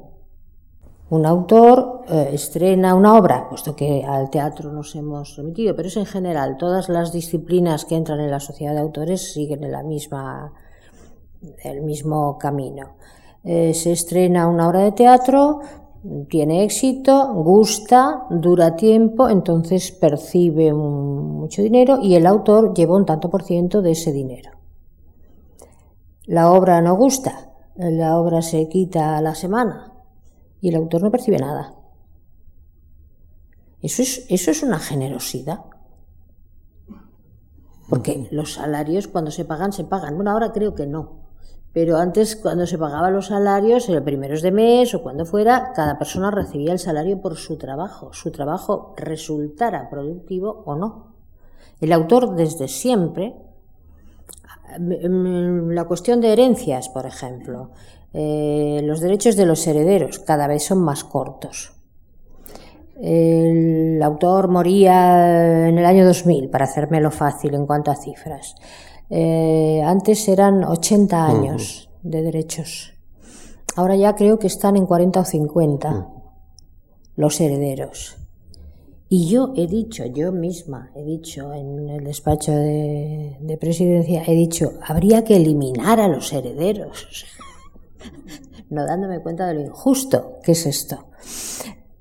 Un 1.08 1.24
autor 1.24 2.02
eh, 2.08 2.30
estrena 2.32 2.96
una 2.96 3.16
obra, 3.16 3.48
puesto 3.48 3.76
que 3.76 4.04
al 4.04 4.28
teatro 4.28 4.72
nos 4.72 4.96
hemos 4.96 5.36
remitido, 5.36 5.76
pero 5.76 5.86
es 5.86 5.96
en 5.96 6.06
general, 6.06 6.56
todas 6.56 6.88
las 6.88 7.12
disciplinas 7.12 7.84
que 7.84 7.94
entran 7.94 8.18
en 8.18 8.32
la 8.32 8.40
sociedad 8.40 8.74
de 8.74 8.80
autores 8.80 9.32
siguen 9.32 9.62
en 9.62 9.74
el 11.62 11.82
mismo 11.82 12.38
camino. 12.38 12.96
Se 13.44 13.92
estrena 13.92 14.48
una 14.48 14.66
obra 14.66 14.80
de 14.80 14.90
teatro, 14.90 15.60
tiene 16.28 16.64
éxito, 16.64 17.32
gusta, 17.34 18.26
dura 18.30 18.76
tiempo, 18.76 19.28
entonces 19.28 19.92
percibe 19.92 20.72
mucho 20.72 21.62
dinero 21.62 21.98
y 22.02 22.14
el 22.14 22.26
autor 22.26 22.74
lleva 22.74 22.96
un 22.96 23.06
tanto 23.06 23.30
por 23.30 23.42
ciento 23.42 23.82
de 23.82 23.92
ese 23.92 24.12
dinero. 24.12 24.50
La 26.26 26.50
obra 26.50 26.80
no 26.80 26.96
gusta, 26.96 27.52
la 27.76 28.18
obra 28.18 28.42
se 28.42 28.68
quita 28.68 29.16
a 29.16 29.22
la 29.22 29.34
semana 29.34 29.92
y 30.60 30.68
el 30.68 30.76
autor 30.76 31.02
no 31.02 31.10
percibe 31.10 31.38
nada. 31.38 31.74
Eso 33.82 34.02
es, 34.02 34.26
eso 34.28 34.50
es 34.50 34.62
una 34.62 34.78
generosidad. 34.78 35.60
Porque 37.88 38.26
los 38.32 38.54
salarios 38.54 39.06
cuando 39.06 39.30
se 39.30 39.44
pagan, 39.44 39.72
se 39.72 39.84
pagan. 39.84 40.16
Bueno, 40.16 40.32
ahora 40.32 40.52
creo 40.52 40.74
que 40.74 40.86
no. 40.86 41.25
Pero 41.76 41.98
antes, 41.98 42.36
cuando 42.36 42.66
se 42.66 42.78
pagaban 42.78 43.12
los 43.12 43.26
salarios, 43.26 43.90
el 43.90 44.02
primeros 44.02 44.40
de 44.40 44.50
mes 44.50 44.94
o 44.94 45.02
cuando 45.02 45.26
fuera, 45.26 45.72
cada 45.74 45.98
persona 45.98 46.30
recibía 46.30 46.72
el 46.72 46.78
salario 46.78 47.20
por 47.20 47.36
su 47.36 47.58
trabajo. 47.58 48.14
Su 48.14 48.30
trabajo 48.30 48.94
resultara 48.96 49.90
productivo 49.90 50.62
o 50.64 50.74
no. 50.74 51.12
El 51.78 51.92
autor 51.92 52.34
desde 52.34 52.66
siempre 52.66 53.34
la 54.78 55.84
cuestión 55.84 56.22
de 56.22 56.32
herencias, 56.32 56.88
por 56.88 57.04
ejemplo, 57.04 57.72
eh, 58.14 58.80
los 58.82 59.00
derechos 59.00 59.36
de 59.36 59.44
los 59.44 59.66
herederos 59.66 60.18
cada 60.18 60.46
vez 60.46 60.64
son 60.64 60.78
más 60.78 61.04
cortos. 61.04 61.74
El 62.98 64.02
autor 64.02 64.48
moría 64.48 65.68
en 65.68 65.76
el 65.76 65.84
año 65.84 66.06
2000, 66.06 66.48
para 66.48 66.64
hacérmelo 66.64 67.10
fácil 67.10 67.54
en 67.54 67.66
cuanto 67.66 67.90
a 67.90 67.96
cifras. 67.96 68.54
Eh, 69.10 69.82
antes 69.84 70.28
eran 70.28 70.64
80 70.64 71.26
años 71.26 71.90
de 72.02 72.22
derechos. 72.22 72.92
Ahora 73.76 73.94
ya 73.96 74.14
creo 74.14 74.38
que 74.38 74.46
están 74.46 74.76
en 74.76 74.86
40 74.86 75.20
o 75.20 75.24
50 75.24 76.08
los 77.16 77.40
herederos. 77.40 78.16
Y 79.08 79.28
yo 79.28 79.52
he 79.56 79.68
dicho, 79.68 80.04
yo 80.06 80.32
misma 80.32 80.90
he 80.96 81.04
dicho 81.04 81.52
en 81.54 81.88
el 81.88 82.04
despacho 82.04 82.52
de, 82.52 83.56
presidencia, 83.60 84.24
he 84.26 84.34
dicho, 84.34 84.72
habría 84.82 85.22
que 85.22 85.36
eliminar 85.36 86.00
a 86.00 86.08
los 86.08 86.32
herederos, 86.32 87.06
no 88.70 88.84
dándome 88.84 89.20
cuenta 89.20 89.46
de 89.46 89.54
lo 89.54 89.60
injusto 89.60 90.40
que 90.42 90.52
es 90.52 90.66
esto. 90.66 91.06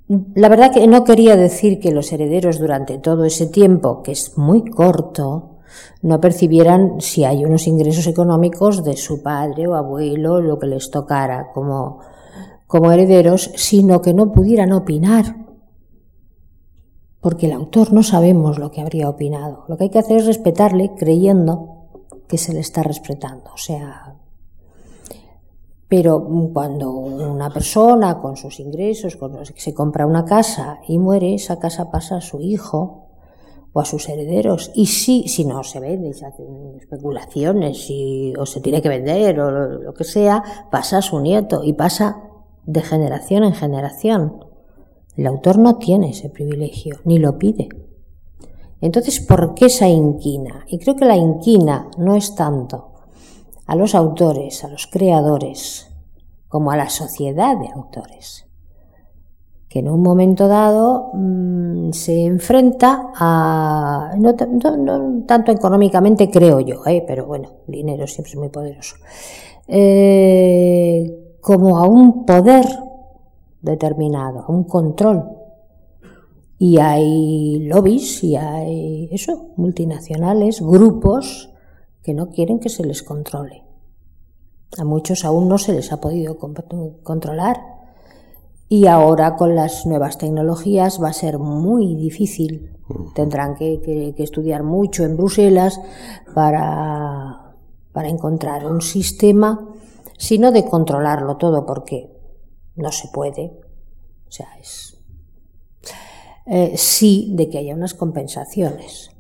La 0.08 0.50
verdad 0.50 0.72
que 0.72 0.88
no 0.88 1.04
quería 1.04 1.36
decir 1.36 1.80
que 1.80 1.92
los 1.92 2.12
herederos 2.12 2.60
durante 2.60 2.98
todo 2.98 3.26
ese 3.26 3.48
tiempo, 3.48 4.02
que 4.02 4.12
es 4.12 4.38
muy 4.38 4.66
corto, 4.66 5.55
no 6.02 6.20
percibieran 6.22 7.02
si 7.02 7.24
hay 7.24 7.46
unos 7.46 7.68
ingresos 7.68 8.08
económicos 8.08 8.84
de 8.84 8.98
su 8.98 9.22
padre 9.22 9.68
o 9.68 9.76
abuelo, 9.76 10.42
lo 10.42 10.60
que 10.60 10.68
les 10.68 10.90
tocara 10.90 11.52
como, 11.54 12.00
como 12.68 12.92
herederos, 12.92 13.52
sino 13.56 14.02
que 14.02 14.14
no 14.14 14.32
pudieran 14.32 14.72
opinar 14.72 15.46
porque 17.26 17.48
el 17.48 17.54
autor 17.54 17.92
no 17.92 18.04
sabemos 18.04 18.60
lo 18.60 18.70
que 18.70 18.82
habría 18.82 19.10
opinado. 19.10 19.66
Lo 19.68 19.78
que 19.78 19.86
hay 19.86 19.90
que 19.90 19.98
hacer 19.98 20.18
es 20.18 20.28
respetarle 20.28 20.94
creyendo 20.96 21.88
que 22.28 22.38
se 22.38 22.54
le 22.54 22.60
está 22.60 22.84
respetando. 22.84 23.52
O 23.52 23.58
sea, 23.58 24.16
pero 25.88 26.24
cuando 26.54 26.92
una 26.92 27.50
persona 27.50 28.20
con 28.20 28.38
sus 28.38 28.60
ingresos 28.60 29.18
se 29.56 29.74
compra 29.74 30.06
una 30.06 30.24
casa 30.24 30.82
y 30.88 31.00
muere, 31.00 31.34
esa 31.34 31.58
casa 31.58 31.90
pasa 31.90 32.18
a 32.18 32.22
su 32.22 32.42
hijo 32.42 33.05
o 33.76 33.82
a 33.82 33.86
sus 33.86 34.08
herederos. 34.08 34.72
Y 34.74 34.86
si, 34.86 35.28
si 35.28 35.44
no 35.44 35.62
se 35.66 35.82
vende, 35.82 36.14
se 36.14 36.26
hacen 36.26 36.78
especulaciones 36.80 37.92
o 38.40 38.46
se 38.46 38.62
tiene 38.62 38.82
que 38.82 38.88
vender 38.88 39.38
o 39.42 39.52
lo 39.80 39.94
que 39.94 40.06
sea, 40.06 40.42
pasa 40.72 41.00
a 41.00 41.02
su 41.02 41.20
nieto 41.20 41.62
y 41.62 41.74
pasa 41.74 42.24
de 42.66 42.82
generación 42.82 43.44
en 43.44 43.54
generación. 43.54 44.46
El 45.18 45.28
autor 45.28 45.58
no 45.58 45.76
tiene 45.76 46.12
ese 46.12 46.30
privilegio, 46.30 47.00
ni 47.04 47.20
lo 47.20 47.38
pide. 47.38 47.68
Entonces, 48.80 49.20
¿por 49.20 49.56
qué 49.56 49.66
esa 49.66 49.90
inquina? 49.90 50.66
Y 50.70 50.80
creo 50.80 50.96
que 50.96 51.04
la 51.04 51.18
inquina 51.18 51.92
no 51.98 52.16
es 52.16 52.34
tanto 52.34 52.94
a 53.66 53.76
los 53.76 53.94
autores, 53.94 54.64
a 54.64 54.70
los 54.70 54.88
creadores, 54.88 55.92
como 56.48 56.72
a 56.72 56.78
la 56.78 56.88
sociedad 56.88 57.58
de 57.58 57.68
autores, 57.76 58.48
que 59.76 59.80
en 59.80 59.90
un 59.90 60.02
momento 60.02 60.48
dado 60.48 61.12
mm, 61.16 61.92
se 61.92 62.24
enfrenta 62.24 63.12
a, 63.14 64.14
no, 64.18 64.34
tanto 64.34 65.52
económicamente 65.52 66.32
creo 66.32 66.62
yo, 66.62 66.86
¿eh? 66.86 67.04
pero 67.06 67.26
bueno, 67.26 67.50
dinero 67.68 68.08
siempre 68.08 68.32
es 68.32 68.38
muy 68.38 68.48
poderoso, 68.48 68.96
eh, 69.68 71.36
como 71.42 71.78
a 71.78 71.90
un 71.90 72.26
poder 72.26 72.66
determinado, 73.62 74.46
a 74.48 74.50
un 74.50 74.64
control. 74.64 75.26
Y 76.58 76.78
hay 76.78 77.60
lobbies 77.68 78.24
y 78.24 78.38
hay 78.38 79.10
eso, 79.12 79.50
multinacionales, 79.58 80.62
grupos 80.62 81.52
que 82.02 82.14
no 82.14 82.30
quieren 82.30 82.62
que 82.62 82.70
se 82.70 82.86
les 82.86 83.04
controle. 83.04 83.66
A 84.78 84.86
muchos 84.86 85.26
aún 85.26 85.50
no 85.50 85.58
se 85.58 85.74
les 85.74 85.92
ha 85.92 86.00
podido 86.00 86.38
controlar 87.04 87.75
y 88.68 88.88
ahora 88.88 89.36
con 89.36 89.56
las 89.56 89.86
nuevas 89.86 90.18
tecnologías 90.18 91.02
va 91.02 91.10
a 91.10 91.14
ser 91.14 91.40
muy 91.40 91.96
difícil. 91.96 92.72
Tendrán 93.14 93.56
que, 93.56 94.14
estudiar 94.18 94.64
mucho 94.64 95.04
en 95.04 95.18
Bruselas 95.18 95.80
para, 96.34 97.56
para 97.92 98.10
encontrar 98.10 98.66
un 98.66 98.82
sistema, 98.82 99.74
sino 100.18 100.52
de 100.52 100.66
controlarlo 100.66 101.38
todo, 101.38 101.66
porque 101.66 102.12
no 102.76 102.92
se 102.92 103.08
puede. 103.10 103.60
O 104.28 104.32
sea, 104.32 104.48
es 104.60 104.96
eh, 106.48 106.78
sí 106.78 107.32
de 107.34 107.50
que 107.50 107.58
haya 107.58 107.74
unas 107.74 107.94
compensaciones. 107.94 109.12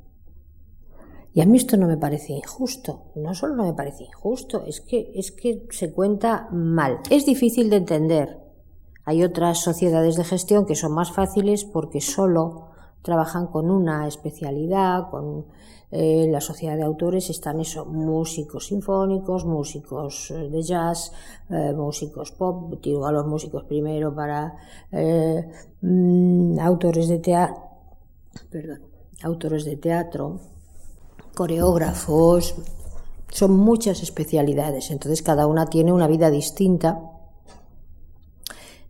Y 1.33 1.41
a 1.41 1.45
mí 1.45 1.57
esto 1.57 1.75
no 1.75 1.87
me 1.87 1.97
parece 1.97 2.33
injusto. 2.33 3.11
No 3.15 3.33
solo 3.33 3.55
no 3.55 3.65
me 3.65 3.73
parece 3.73 4.05
injusto, 4.05 4.63
es 4.65 4.79
que, 4.79 5.11
es 5.15 5.31
que 5.31 5.67
se 5.71 5.91
cuenta 5.91 6.47
mal. 6.51 6.99
Es 7.09 7.25
difícil 7.25 7.69
de 7.69 7.77
entender. 7.77 8.44
Hay 9.06 9.24
otras 9.24 9.60
sociedades 9.60 10.16
de 10.16 10.24
gestión 10.24 10.66
que 10.66 10.76
son 10.76 10.91
más 10.91 11.12
fáciles 11.12 11.64
porque 11.64 12.01
solo 12.01 12.72
trabajan 13.03 13.45
con 13.47 13.70
una 13.70 14.08
especialidad, 14.08 15.12
con 15.12 15.45
eh, 15.91 16.28
la 16.30 16.41
sociedad 16.41 16.76
de 16.76 16.84
autores 16.84 17.30
están 17.30 17.60
eso, 17.60 17.86
músicos 17.86 18.68
sinfónicos, 18.68 19.45
músicos 19.45 20.32
eh, 20.32 20.49
de 20.49 20.62
jazz, 20.64 21.12
eh, 21.51 21.72
músicos 21.74 22.32
pop, 22.32 22.74
digo 22.82 23.06
a 23.06 23.12
los 23.12 23.28
músicos 23.28 23.64
primero 23.66 24.14
para 24.14 24.56
mm, 25.82 26.60
autores 26.60 27.08
de 27.08 27.20
teatro, 27.20 27.64
autores 29.22 29.66
de 29.66 29.78
teatro, 29.78 30.39
coreógrafos, 31.36 32.56
son 33.30 33.56
muchas 33.56 34.01
especialidades, 34.01 34.89
entonces 34.89 35.22
cada 35.22 35.45
una 35.45 35.68
tiene 35.68 35.93
una 35.93 36.08
vida 36.08 36.32
distinta 36.32 37.14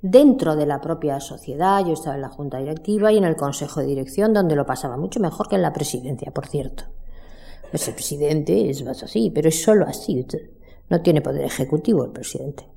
dentro 0.09 0.55
de 0.55 0.67
la 0.67 0.79
propia 0.81 1.19
sociedad. 1.19 1.83
Yo 1.85 1.93
estaba 1.93 2.15
en 2.15 2.21
la 2.21 2.29
junta 2.29 2.59
directiva 2.59 3.11
y 3.11 3.17
en 3.17 3.23
el 3.23 3.35
consejo 3.35 3.79
de 3.79 3.87
dirección, 3.87 4.33
donde 4.33 4.55
lo 4.55 4.65
pasaba 4.65 4.97
mucho 4.97 5.19
mejor 5.19 5.47
que 5.47 5.55
en 5.55 5.63
la 5.63 5.73
presidencia, 5.73 6.31
por 6.31 6.45
cierto. 6.47 6.83
Pues 7.71 7.87
el 7.87 7.95
presidente 7.95 8.69
es 8.69 8.83
más 8.85 9.01
así, 9.01 9.31
pero 9.31 9.49
es 9.49 9.63
solo 9.63 9.85
así. 9.85 10.25
No 10.89 11.01
tiene 11.01 11.21
poder 11.21 11.45
ejecutivo 11.45 12.05
el 12.05 12.11
presidente. 12.11 12.67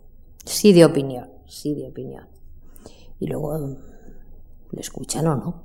Sí 0.44 0.72
de 0.72 0.86
opinión, 0.86 1.28
sí 1.46 1.74
de 1.74 1.88
opinión. 1.88 2.26
Y 3.20 3.26
luego 3.26 3.58
le 4.70 4.80
escuchan 4.80 5.26
o 5.26 5.36
no. 5.36 5.62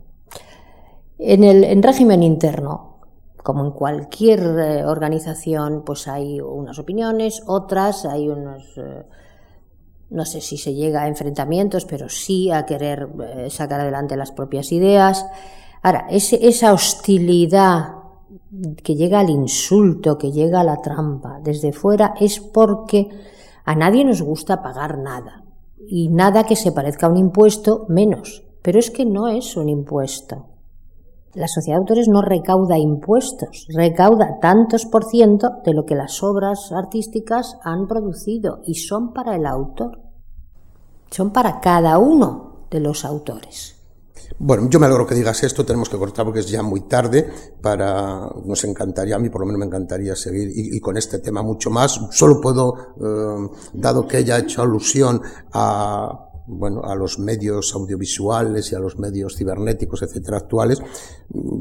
En 1.17 1.45
el 1.45 1.63
en 1.63 1.81
régimen 1.81 2.23
interno, 2.23 2.99
como 3.41 3.63
en 3.63 3.71
cualquier 3.71 4.39
eh, 4.39 4.83
organización, 4.83 5.83
pues 5.85 6.09
hay 6.09 6.41
unas 6.41 6.77
opiniones, 6.77 7.41
otras, 7.45 8.05
hay 8.05 8.27
unos, 8.27 8.77
eh, 8.77 9.05
no 10.13 10.25
sé 10.25 10.41
si 10.41 10.57
se 10.57 10.73
llega 10.73 11.01
a 11.01 11.07
enfrentamientos, 11.07 11.85
pero 11.85 12.07
sí 12.07 12.51
a 12.51 12.65
querer 12.65 13.09
eh, 13.21 13.49
sacar 13.49 13.81
adelante 13.81 14.15
las 14.15 14.31
propias 14.31 14.71
ideas. 14.71 15.25
Ahora, 15.81 16.07
esa 16.09 16.71
hostilidad 16.71 17.95
que 18.83 18.95
llega 18.95 19.19
al 19.19 19.29
insulto, 19.29 20.17
que 20.17 20.31
llega 20.31 20.61
a 20.61 20.63
la 20.63 20.81
trampa 20.81 21.39
desde 21.43 21.73
fuera, 21.73 22.13
es 22.19 22.39
porque 22.39 23.09
a 23.65 23.75
nadie 23.75 24.05
nos 24.05 24.21
gusta 24.21 24.61
pagar 24.61 24.99
nada. 24.99 25.43
Y 25.85 26.07
nada 26.07 26.45
que 26.45 26.55
se 26.55 26.71
parezca 26.71 27.07
a 27.07 27.09
un 27.09 27.17
impuesto, 27.17 27.85
menos. 27.89 28.43
Pero 28.61 28.79
es 28.79 28.91
que 28.91 29.05
no 29.05 29.27
es 29.27 29.57
un 29.57 29.67
impuesto 29.67 30.52
la 31.33 31.47
sociedad 31.47 31.77
de 31.77 31.81
autores 31.81 32.07
no 32.07 32.21
recauda 32.21 32.77
impuestos, 32.77 33.67
recauda 33.69 34.39
tantos 34.39 34.85
por 34.85 35.05
ciento 35.05 35.49
de 35.65 35.73
lo 35.73 35.85
que 35.85 35.95
las 35.95 36.21
obras 36.21 36.71
artísticas 36.71 37.57
han 37.63 37.87
producido 37.87 38.61
y 38.65 38.75
son 38.75 39.13
para 39.13 39.35
el 39.35 39.45
autor, 39.45 39.99
son 41.09 41.31
para 41.31 41.59
cada 41.59 41.97
uno 41.97 42.67
de 42.69 42.79
los 42.79 43.03
autores. 43.03 43.75
Bueno, 44.39 44.67
yo 44.69 44.79
me 44.79 44.85
alegro 44.85 45.05
que 45.05 45.15
digas 45.15 45.43
esto, 45.43 45.65
tenemos 45.65 45.89
que 45.89 45.97
cortar 45.97 46.25
porque 46.25 46.39
es 46.39 46.49
ya 46.49 46.63
muy 46.63 46.81
tarde, 46.81 47.29
para, 47.61 48.29
nos 48.45 48.63
encantaría, 48.63 49.15
a 49.15 49.19
mí 49.19 49.29
por 49.29 49.41
lo 49.41 49.47
menos 49.47 49.59
me 49.59 49.65
encantaría 49.65 50.15
seguir 50.15 50.49
y, 50.53 50.79
con 50.79 50.97
este 50.97 51.19
tema 51.19 51.41
mucho 51.43 51.69
más. 51.69 51.99
Solo 52.11 52.41
puedo, 52.41 52.75
eh, 52.99 53.49
dado 53.73 54.07
que 54.07 54.19
ella 54.19 54.35
ha 54.35 54.39
hecho 54.39 54.61
alusión 54.61 55.21
a 55.51 56.32
bueno, 56.45 56.81
a 56.83 56.95
los 56.95 57.19
medios 57.19 57.73
audiovisuales 57.73 58.71
y 58.71 58.75
a 58.75 58.79
los 58.79 58.99
medios 58.99 59.35
cibernéticos, 59.37 60.01
etcétera, 60.01 60.37
actuales, 60.37 60.81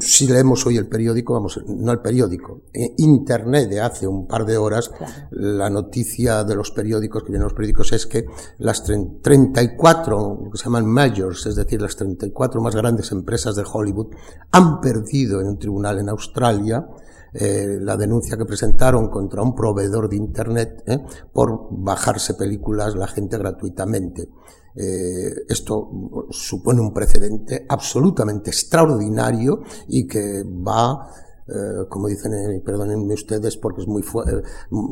si 0.01 0.27
leemos 0.27 0.67
hoy 0.67 0.77
el 0.77 0.89
periódico, 0.89 1.35
vamos, 1.35 1.61
no 1.67 1.93
el 1.93 2.01
periódico, 2.01 2.63
eh, 2.73 2.95
Internet 2.99 3.69
de 3.69 3.81
hace 3.81 4.07
un 4.07 4.27
par 4.27 4.45
de 4.45 4.57
horas, 4.57 4.91
la 5.31 5.71
noticia 5.71 6.45
de 6.45 6.57
los 6.57 6.71
periódicos, 6.71 7.23
que 7.23 7.31
vienen 7.31 7.45
los 7.45 7.55
periódicos, 7.55 7.93
es 7.93 8.07
que 8.07 8.27
las 8.59 8.85
34, 8.85 10.49
que 10.51 10.59
se 10.59 10.65
llaman 10.65 10.87
majors, 10.87 11.47
es 11.47 11.57
decir, 11.57 11.81
las 11.81 11.97
34 11.97 12.61
más 12.61 12.75
grandes 12.75 13.13
empresas 13.13 13.55
de 13.55 13.65
Hollywood, 13.71 14.15
han 14.51 14.81
perdido 14.81 15.41
en 15.41 15.49
un 15.49 15.59
tribunal 15.59 15.99
en 15.99 16.09
Australia, 16.09 16.87
eh, 17.35 17.79
la 17.81 17.97
denuncia 17.97 18.37
que 18.37 18.45
presentaron 18.45 19.09
contra 19.09 19.41
un 19.41 19.55
proveedor 19.55 20.11
de 20.11 20.17
Internet 20.17 20.83
eh, 20.87 20.99
por 21.33 21.69
bajarse 21.71 22.35
películas 22.35 22.95
la 22.95 23.07
gente 23.07 23.39
gratuitamente. 23.39 24.29
Eh, 24.75 25.45
esto 25.49 26.27
supone 26.31 26.81
un 26.81 26.93
precedente 26.93 27.67
absolutamente 27.69 28.51
extraordinario 28.51 29.63
y 29.89 30.07
que 30.07 30.45
va 30.45 31.09
eh, 31.49 31.87
como 31.89 32.07
dicen, 32.07 32.33
eh, 32.35 32.63
perdónenme 32.65 33.15
ustedes 33.15 33.57
porque 33.57 33.81
es 33.81 33.89
muy 33.89 34.03
fuerte, 34.03 34.43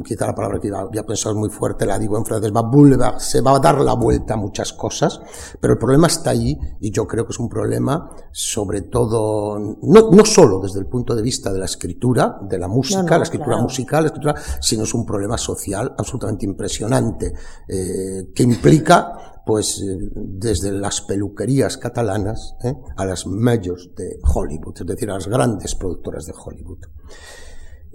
quizá 0.04 0.26
la 0.26 0.34
palabra 0.34 0.58
que 0.58 0.68
había 0.74 1.06
pensado 1.06 1.34
es 1.34 1.38
muy 1.38 1.48
fuerte, 1.48 1.86
la 1.86 1.96
digo 1.96 2.18
en 2.18 2.24
francés, 2.24 2.52
va 2.52 3.18
se 3.20 3.40
va 3.40 3.54
a 3.54 3.60
dar 3.60 3.80
la 3.80 3.94
vuelta 3.94 4.34
a 4.34 4.36
muchas 4.36 4.72
cosas, 4.72 5.20
pero 5.60 5.74
el 5.74 5.78
problema 5.78 6.08
está 6.08 6.30
ahí 6.30 6.58
y 6.80 6.90
yo 6.90 7.06
creo 7.06 7.24
que 7.24 7.30
es 7.30 7.38
un 7.38 7.48
problema 7.48 8.10
sobre 8.32 8.82
todo, 8.82 9.58
no, 9.58 10.10
no 10.10 10.24
solo 10.24 10.58
desde 10.58 10.80
el 10.80 10.86
punto 10.86 11.14
de 11.14 11.22
vista 11.22 11.52
de 11.52 11.60
la 11.60 11.66
escritura, 11.66 12.40
de 12.42 12.58
la 12.58 12.66
música, 12.66 13.16
la 13.16 13.24
escritura 13.24 13.56
musical, 13.58 14.02
la 14.02 14.08
escritura, 14.08 14.34
sino 14.60 14.82
es 14.82 14.92
un 14.92 15.06
problema 15.06 15.38
social 15.38 15.94
absolutamente 15.96 16.46
impresionante, 16.46 17.32
que 17.68 18.42
implica 18.42 19.29
pues 19.50 19.82
eh, 19.82 19.98
desde 20.14 20.70
las 20.70 21.00
peluquerías 21.00 21.76
catalanas 21.76 22.54
¿eh? 22.62 22.72
a 22.96 23.04
las 23.04 23.26
majors 23.26 23.90
de 23.96 24.20
Hollywood, 24.22 24.76
es 24.78 24.86
decir, 24.86 25.10
a 25.10 25.14
las 25.14 25.26
grandes 25.26 25.74
productoras 25.74 26.24
de 26.24 26.32
Hollywood. 26.32 26.78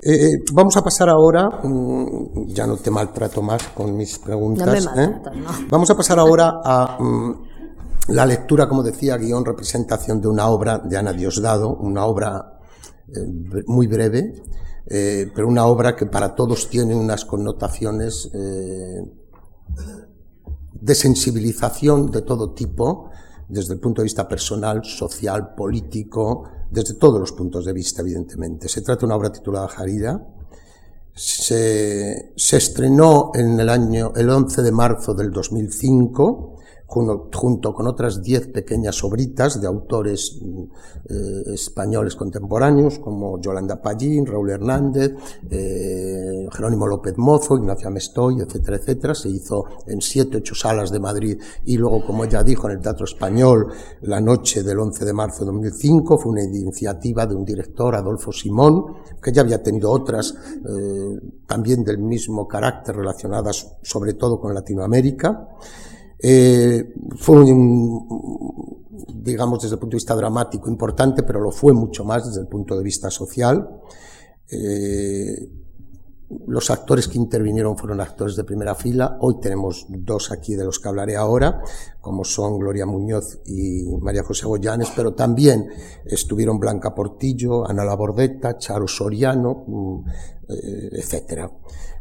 Eh, 0.03 0.43
vamos 0.51 0.76
a 0.76 0.84
pasar 0.84 1.08
ahora, 1.08 1.47
mm, 1.64 2.47
ya 2.47 2.68
no 2.68 2.76
te 2.76 2.91
maltrato 2.91 3.41
más 3.41 3.70
con 3.70 3.95
mis 3.95 4.20
preguntas. 4.20 4.86
Vamos 5.70 5.89
a 5.89 5.95
pasar 5.95 6.20
ahora 6.20 6.60
a 6.62 6.97
mm, 7.01 7.43
la 8.10 8.26
lectura, 8.26 8.68
como 8.68 8.84
decía, 8.84 9.16
guion, 9.16 9.45
representación 9.45 10.20
de 10.20 10.28
una 10.28 10.49
obra 10.49 10.80
de 10.80 10.97
Ana 10.97 11.14
Diosdado, 11.14 11.74
una 11.78 12.03
obra 12.06 12.60
muy 13.68 13.88
breve, 13.88 14.43
pero 14.86 15.47
una 15.47 15.68
obra 15.68 15.95
que 15.95 16.06
para 16.06 16.36
todos 16.36 16.70
tiene 16.70 16.95
unas 16.95 17.24
connotaciones 17.24 18.30
de 20.80 20.96
sensibilización 20.96 22.12
de 22.12 22.22
todo 22.22 22.54
tipo, 22.54 23.10
desde 23.48 23.74
el 23.74 23.80
punto 23.80 24.02
de 24.02 24.06
vista 24.06 24.28
personal, 24.28 24.84
social, 24.84 25.54
político, 25.56 26.44
desde 26.70 26.96
todos 26.96 27.20
los 27.20 27.32
puntos 27.32 27.66
de 27.66 27.74
vista, 27.74 28.02
evidentemente. 28.02 28.68
Se 28.68 28.82
trata 28.82 29.02
de 29.02 29.06
una 29.06 29.16
obra 29.16 29.32
titulada 29.32 29.68
Jarida. 29.68 30.28
Se, 31.14 32.34
se 32.36 32.58
estrenó 32.58 33.32
en 33.34 33.60
el 33.60 33.70
año, 33.70 34.12
el 34.16 34.30
11 34.30 34.62
de 34.62 34.72
marzo 34.72 35.14
del 35.14 35.32
2005. 35.32 36.55
Junto, 36.88 37.74
con 37.74 37.88
otras 37.88 38.22
diez 38.22 38.48
pequeñas 38.48 39.04
obritas 39.04 39.60
de 39.60 39.68
autores 39.68 40.40
eh, 41.10 41.44
españoles 41.54 42.16
contemporáneos 42.16 43.00
como 43.00 43.42
Yolanda 43.42 43.82
Pallín, 43.82 44.26
Raúl 44.26 44.52
Hernández, 44.52 45.14
eh, 45.50 46.48
Jerónimo 46.52 46.88
López 46.88 47.18
Mozo, 47.18 47.58
Ignacio 47.58 47.88
Amestoy, 47.88 48.42
etcétera, 48.42 48.78
etcétera. 48.78 49.16
Se 49.16 49.30
hizo 49.30 49.66
en 49.88 50.02
siete, 50.02 50.38
ocho 50.38 50.56
salas 50.56 50.92
de 50.92 51.00
Madrid 51.00 51.40
y 51.66 51.78
luego, 51.78 52.06
como 52.06 52.24
ella 52.24 52.44
dijo, 52.44 52.68
en 52.68 52.78
el 52.78 52.82
Teatro 52.82 53.06
Español 53.06 53.68
la 54.02 54.22
noche 54.22 54.64
del 54.64 54.80
11 54.80 55.06
de 55.06 55.14
marzo 55.14 55.40
de 55.40 55.52
2005. 55.52 56.18
Fue 56.18 56.32
una 56.32 56.44
iniciativa 56.44 57.26
de 57.26 57.36
un 57.36 57.46
director, 57.46 57.96
Adolfo 57.96 58.32
Simón, 58.32 58.86
que 59.22 59.32
ya 59.32 59.42
había 59.42 59.62
tenido 59.62 59.92
otras 59.92 60.34
eh, 60.34 61.20
también 61.48 61.84
del 61.84 61.98
mismo 61.98 62.48
carácter 62.48 62.96
relacionadas 62.96 63.76
sobre 63.82 64.14
todo 64.14 64.40
con 64.40 64.54
Latinoamérica. 64.54 65.50
Eh, 66.20 66.93
fue 67.18 67.41
un, 67.41 68.84
digamos, 69.13 69.61
desde 69.61 69.76
el 69.76 69.80
punto 69.80 69.95
de 69.95 69.97
vista 69.97 70.16
dramático 70.16 70.70
importante, 70.70 71.24
pero 71.24 71.39
lo 71.39 71.51
fue 71.51 71.74
mucho 71.74 72.03
más 72.03 72.26
desde 72.26 72.41
el 72.41 72.47
punto 72.47 72.78
de 72.78 72.84
vista 72.84 73.09
social. 73.09 73.82
Eh, 74.49 75.49
los 76.47 76.70
actores 76.72 77.07
que 77.07 77.18
intervinieron 77.18 77.78
fueron 77.78 78.01
actores 78.01 78.36
de 78.36 78.43
primera 78.43 78.76
fila. 78.76 79.18
Hoy 79.22 79.39
tenemos 79.39 79.86
dos 79.89 80.32
aquí 80.32 80.55
de 80.55 80.66
los 80.66 80.80
que 80.80 80.88
hablaré 80.88 81.16
ahora, 81.16 81.61
como 82.01 82.24
son 82.24 82.57
Gloria 82.57 82.86
Muñoz 82.86 83.39
y 83.45 83.84
María 84.01 84.24
José 84.24 84.45
Goyanes, 84.47 84.91
pero 84.95 85.13
también 85.13 85.68
estuvieron 86.03 86.59
Blanca 86.59 86.95
Portillo, 86.95 87.68
Ana 87.68 87.86
Labordeta, 87.86 88.57
Charo 88.57 88.88
Soriano, 88.88 89.66
mm, 89.68 90.09
eh, 90.49 90.89
etcétera. 90.93 91.51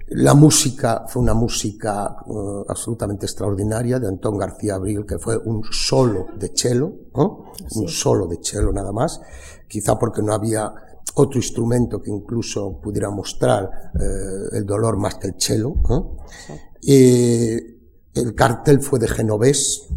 La 0.08 0.34
música 0.34 1.06
fue 1.08 1.22
una 1.22 1.32
música 1.32 2.16
uh, 2.26 2.64
absolutamente 2.68 3.24
extraordinaria 3.24 3.98
de 3.98 4.06
Antón 4.06 4.36
García 4.36 4.74
Abril, 4.74 5.06
que 5.06 5.18
fue 5.18 5.38
un 5.38 5.62
solo 5.70 6.26
de 6.36 6.52
cello, 6.54 6.92
un 7.14 7.88
solo 7.88 8.26
de 8.26 8.38
cello 8.42 8.70
nada 8.70 8.92
más, 8.92 9.20
quizá 9.66 9.98
porque 9.98 10.20
no 10.20 10.34
había 10.34 10.74
otro 11.14 11.38
instrumento 11.38 12.02
que 12.02 12.10
incluso 12.10 12.80
pudiera 12.82 13.08
mostrar 13.08 13.92
eh, 13.94 14.56
el 14.58 14.66
dolor 14.66 14.98
más 14.98 15.14
que 15.14 15.28
el 15.28 15.34
cello. 15.38 15.74
el 16.82 18.34
cartel 18.34 18.80
fue 18.80 18.98
de 18.98 19.08
Genovés. 19.08 19.88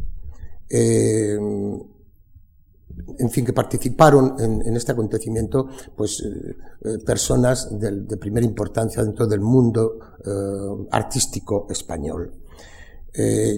Eh, 3.17 3.23
en 3.23 3.29
fin, 3.29 3.45
que 3.45 3.53
participaron 3.53 4.35
en, 4.39 4.75
este 4.75 4.91
acontecimiento, 4.91 5.67
pues 5.95 6.21
eh, 6.21 6.55
eh, 6.83 6.97
personas 7.05 7.67
de, 7.79 8.17
primera 8.17 8.45
importancia 8.45 9.03
dentro 9.03 9.27
del 9.27 9.41
mundo 9.41 9.99
eh, 10.25 10.87
artístico 10.91 11.67
español. 11.69 12.31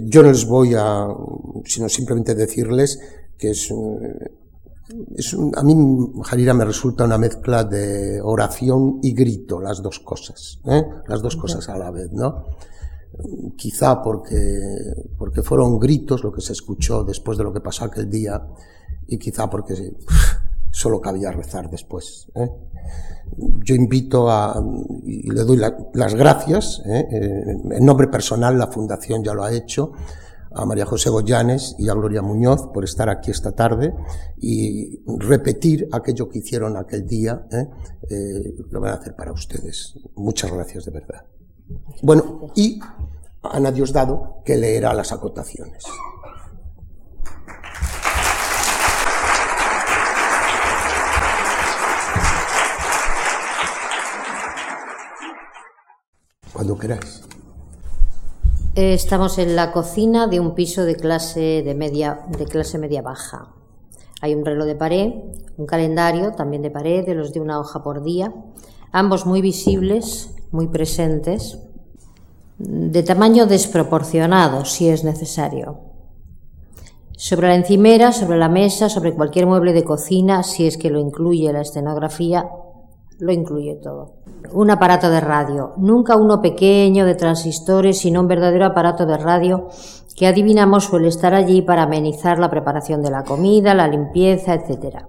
yo 0.04 0.24
no 0.24 0.30
les 0.30 0.46
voy 0.46 0.74
a, 0.74 1.08
sino 1.66 1.90
simplemente 1.90 2.34
decirles 2.34 2.98
que 3.38 3.50
es, 3.52 3.70
es 5.16 5.36
a 5.56 5.64
mí 5.64 5.76
Jarira 6.24 6.54
me 6.54 6.64
resulta 6.64 7.04
una 7.04 7.18
mezcla 7.18 7.66
de 7.66 8.22
oración 8.22 9.00
y 9.04 9.14
grito, 9.14 9.60
las 9.60 9.82
dos 9.82 10.00
cosas, 10.00 10.60
las 11.08 11.22
dos 11.22 11.36
cosas 11.36 11.68
a 11.68 11.78
la 11.78 11.92
vez, 11.92 12.10
¿no? 12.14 12.46
Quizá 13.58 14.02
porque, 14.02 14.38
porque 15.18 15.42
fueron 15.42 15.78
gritos 15.78 16.24
lo 16.24 16.32
que 16.32 16.42
se 16.42 16.54
escuchó 16.54 17.04
después 17.04 17.38
de 17.38 17.44
lo 17.44 17.52
que 17.52 17.60
pasó 17.60 17.84
aquel 17.84 18.10
día, 18.10 18.42
y 19.10 19.18
quizá 19.18 19.50
porque 19.50 19.94
solo 20.72 21.02
cabía 21.02 21.32
rezar 21.32 21.70
después. 21.70 22.28
¿eh? 22.36 22.50
Yo 23.64 23.76
invito 23.76 24.30
a, 24.30 24.62
y 25.04 25.30
le 25.30 25.44
doy 25.44 25.62
las 25.94 26.16
gracias, 26.16 26.82
¿eh? 26.86 27.08
en 27.12 27.86
nombre 27.86 28.08
personal 28.08 28.58
la 28.58 28.68
Fundación 28.68 29.24
ya 29.24 29.34
lo 29.34 29.44
ha 29.44 29.54
hecho, 29.54 29.92
a 30.52 30.66
María 30.66 30.86
José 30.86 31.12
Goyanes 31.12 31.76
y 31.78 31.90
a 31.90 31.94
Gloria 31.94 32.24
Muñoz 32.24 32.68
por 32.74 32.84
estar 32.84 33.08
aquí 33.08 33.30
esta 33.30 33.52
tarde 33.52 33.94
y 34.38 35.00
repetir 35.06 35.88
aquello 35.92 36.28
que 36.28 36.40
hicieron 36.40 36.76
aquel 36.76 37.06
día, 37.06 37.46
¿eh? 37.52 37.68
lo 38.72 38.82
van 38.82 38.94
a 38.94 38.96
hacer 38.96 39.16
para 39.16 39.32
ustedes. 39.32 39.94
Muchas 40.16 40.52
gracias 40.52 40.86
de 40.86 40.92
verdad. 40.92 41.24
Bueno, 42.02 42.48
y 42.56 42.80
Ana 43.44 43.72
Diosdado 43.72 44.42
que 44.44 44.58
leerá 44.58 44.94
las 44.94 45.12
acotaciones. 45.12 45.84
Cuando. 56.60 56.78
Eh, 58.76 58.94
estamos 58.94 59.38
en 59.38 59.56
la 59.56 59.72
cocina 59.72 60.28
de 60.28 60.42
un 60.42 60.56
piso 60.56 60.84
de 60.84 60.96
clase 60.96 61.64
de 61.64 61.74
media, 61.74 62.22
de 62.38 62.46
clase 62.46 62.78
media 62.78 63.02
baja. 63.02 63.48
Hay 64.22 64.36
un 64.36 64.44
reloj 64.44 64.66
de 64.66 64.76
pared, 64.76 65.14
un 65.58 65.66
calendario 65.66 66.34
también 66.34 66.62
de 66.62 66.70
pared, 66.70 67.06
de 67.06 67.16
los 67.16 67.34
de 67.34 67.40
una 67.40 67.60
hoja 67.60 67.82
por 67.82 68.04
día, 68.04 68.34
ambos 68.92 69.26
muy 69.26 69.42
visibles, 69.42 70.36
muy 70.52 70.68
presentes, 70.68 71.60
de 72.58 73.04
tamaño 73.04 73.46
desproporcionado 73.46 74.66
si 74.66 74.90
es 74.90 75.06
necesario. 75.06 75.80
Sobre 77.16 77.48
la 77.48 77.56
encimera, 77.56 78.12
sobre 78.12 78.38
la 78.38 78.50
mesa, 78.50 78.90
sobre 78.90 79.14
cualquier 79.14 79.46
mueble 79.46 79.72
de 79.72 79.86
cocina, 79.86 80.44
si 80.44 80.68
es 80.68 80.78
que 80.78 80.90
lo 80.90 81.00
incluye 81.00 81.54
la 81.54 81.62
escenografía, 81.62 82.50
lo 83.20 83.32
incluye 83.32 83.76
todo. 83.76 84.16
Un 84.54 84.72
aparato 84.72 85.10
de 85.10 85.20
radio, 85.20 85.74
nunca 85.78 86.16
uno 86.16 86.42
pequeño 86.42 87.06
de 87.06 87.16
transistores, 87.16 88.00
sino 88.00 88.22
un 88.22 88.28
verdadero 88.28 88.66
aparato 88.66 89.06
de 89.06 89.18
radio 89.18 89.68
que 90.16 90.28
adivinamos 90.28 90.86
suele 90.86 91.08
estar 91.08 91.34
allí 91.34 91.62
para 91.62 91.84
amenizar 91.84 92.40
la 92.40 92.50
preparación 92.50 93.02
de 93.02 93.12
la 93.12 93.24
comida, 93.24 93.74
la 93.74 93.88
limpieza, 93.88 94.54
etc. 94.54 95.06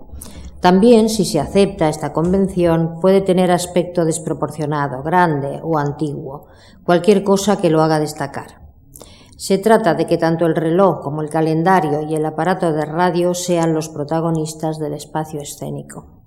También, 0.60 1.08
si 1.08 1.24
se 1.24 1.40
acepta 1.40 1.88
esta 1.88 2.12
convención, 2.12 3.00
puede 3.00 3.20
tener 3.20 3.50
aspecto 3.50 4.04
desproporcionado, 4.04 5.02
grande 5.02 5.60
o 5.62 5.78
antiguo, 5.78 6.48
cualquier 6.84 7.24
cosa 7.24 7.56
que 7.56 7.70
lo 7.70 7.82
haga 7.82 7.98
destacar. 7.98 8.60
Se 9.36 9.56
trata 9.56 9.94
de 9.94 10.06
que 10.06 10.18
tanto 10.18 10.44
el 10.44 10.54
reloj 10.54 11.00
como 11.00 11.22
el 11.22 11.30
calendario 11.30 12.02
y 12.02 12.14
el 12.14 12.26
aparato 12.26 12.72
de 12.72 12.84
radio 12.84 13.32
sean 13.32 13.72
los 13.72 13.88
protagonistas 13.88 14.78
del 14.78 14.92
espacio 14.92 15.40
escénico. 15.40 16.19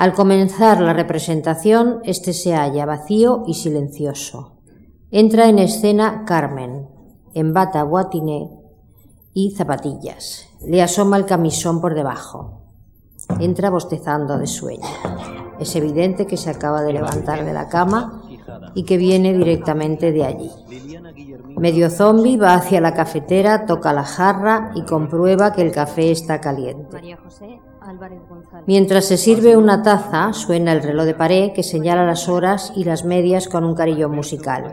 Al 0.00 0.14
comenzar 0.14 0.80
la 0.80 0.94
representación, 0.94 2.00
este 2.04 2.32
se 2.32 2.54
halla 2.54 2.86
vacío 2.86 3.44
y 3.46 3.52
silencioso. 3.52 4.56
Entra 5.10 5.46
en 5.50 5.58
escena 5.58 6.24
Carmen, 6.26 6.88
en 7.34 7.52
bata 7.52 7.82
guatiné 7.82 8.48
y 9.34 9.50
zapatillas. 9.50 10.48
Le 10.66 10.80
asoma 10.80 11.18
el 11.18 11.26
camisón 11.26 11.82
por 11.82 11.92
debajo. 11.92 12.62
Entra 13.40 13.68
bostezando 13.68 14.38
de 14.38 14.46
sueño. 14.46 14.88
Es 15.58 15.76
evidente 15.76 16.26
que 16.26 16.38
se 16.38 16.48
acaba 16.48 16.80
de 16.80 16.94
levantar 16.94 17.44
de 17.44 17.52
la 17.52 17.68
cama 17.68 18.22
y 18.74 18.84
que 18.84 18.96
viene 18.96 19.34
directamente 19.34 20.12
de 20.12 20.24
allí. 20.24 20.50
Medio 21.58 21.90
zombi 21.90 22.38
va 22.38 22.54
hacia 22.54 22.80
la 22.80 22.94
cafetera, 22.94 23.66
toca 23.66 23.92
la 23.92 24.04
jarra 24.04 24.72
y 24.74 24.82
comprueba 24.86 25.52
que 25.52 25.60
el 25.60 25.72
café 25.72 26.10
está 26.10 26.40
caliente. 26.40 27.18
Mientras 28.66 29.06
se 29.06 29.16
sirve 29.16 29.56
una 29.56 29.82
taza, 29.82 30.32
suena 30.32 30.72
el 30.72 30.82
reloj 30.82 31.06
de 31.06 31.14
pared 31.14 31.52
que 31.52 31.62
señala 31.62 32.04
las 32.04 32.28
horas 32.28 32.72
y 32.76 32.84
las 32.84 33.04
medias 33.04 33.48
con 33.48 33.64
un 33.64 33.74
carillón 33.74 34.12
musical. 34.12 34.72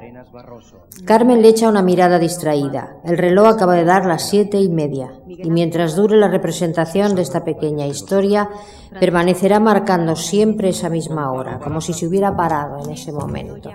Carmen 1.05 1.41
le 1.41 1.49
echa 1.49 1.69
una 1.69 1.81
mirada 1.81 2.19
distraída. 2.19 2.97
El 3.03 3.17
reloj 3.17 3.47
acaba 3.47 3.75
de 3.75 3.85
dar 3.85 4.05
las 4.05 4.29
siete 4.29 4.59
y 4.59 4.69
media, 4.69 5.13
y 5.27 5.49
mientras 5.49 5.95
dure 5.95 6.17
la 6.17 6.27
representación 6.27 7.15
de 7.15 7.21
esta 7.21 7.43
pequeña 7.43 7.87
historia, 7.87 8.49
permanecerá 8.99 9.59
marcando 9.59 10.15
siempre 10.15 10.69
esa 10.69 10.89
misma 10.89 11.31
hora, 11.31 11.59
como 11.59 11.81
si 11.81 11.93
se 11.93 12.07
hubiera 12.07 12.35
parado 12.35 12.83
en 12.83 12.91
ese 12.91 13.11
momento. 13.11 13.69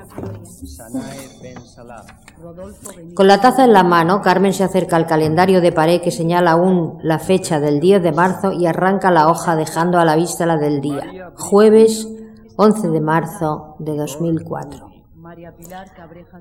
Con 3.14 3.28
la 3.28 3.40
taza 3.40 3.64
en 3.64 3.72
la 3.72 3.84
mano, 3.84 4.20
Carmen 4.20 4.52
se 4.52 4.64
acerca 4.64 4.96
al 4.96 5.06
calendario 5.06 5.60
de 5.60 5.72
pared 5.72 6.00
que 6.00 6.10
señala 6.10 6.52
aún 6.52 6.98
la 7.02 7.18
fecha 7.18 7.60
del 7.60 7.80
10 7.80 8.02
de 8.02 8.12
marzo 8.12 8.52
y 8.52 8.66
arranca 8.66 9.10
la 9.10 9.28
hoja 9.28 9.56
dejando 9.56 9.98
a 9.98 10.04
la 10.04 10.16
vista 10.16 10.46
la 10.46 10.56
del 10.56 10.80
día, 10.80 11.32
jueves 11.36 12.08
11 12.56 12.88
de 12.88 13.00
marzo 13.00 13.76
de 13.78 13.96
2004. 13.96 14.91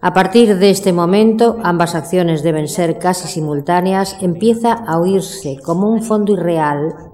A 0.02 0.14
partir 0.14 0.58
de 0.58 0.70
este 0.70 0.94
momento, 0.94 1.58
ambas 1.64 1.96
acciones 1.96 2.44
deben 2.44 2.68
ser 2.68 3.00
casi 3.00 3.28
simultáneas, 3.28 4.18
empieza 4.22 4.74
a 4.74 5.00
oírse 5.00 5.58
como 5.64 5.90
un 5.90 6.04
fondo 6.04 6.34
irreal 6.34 7.11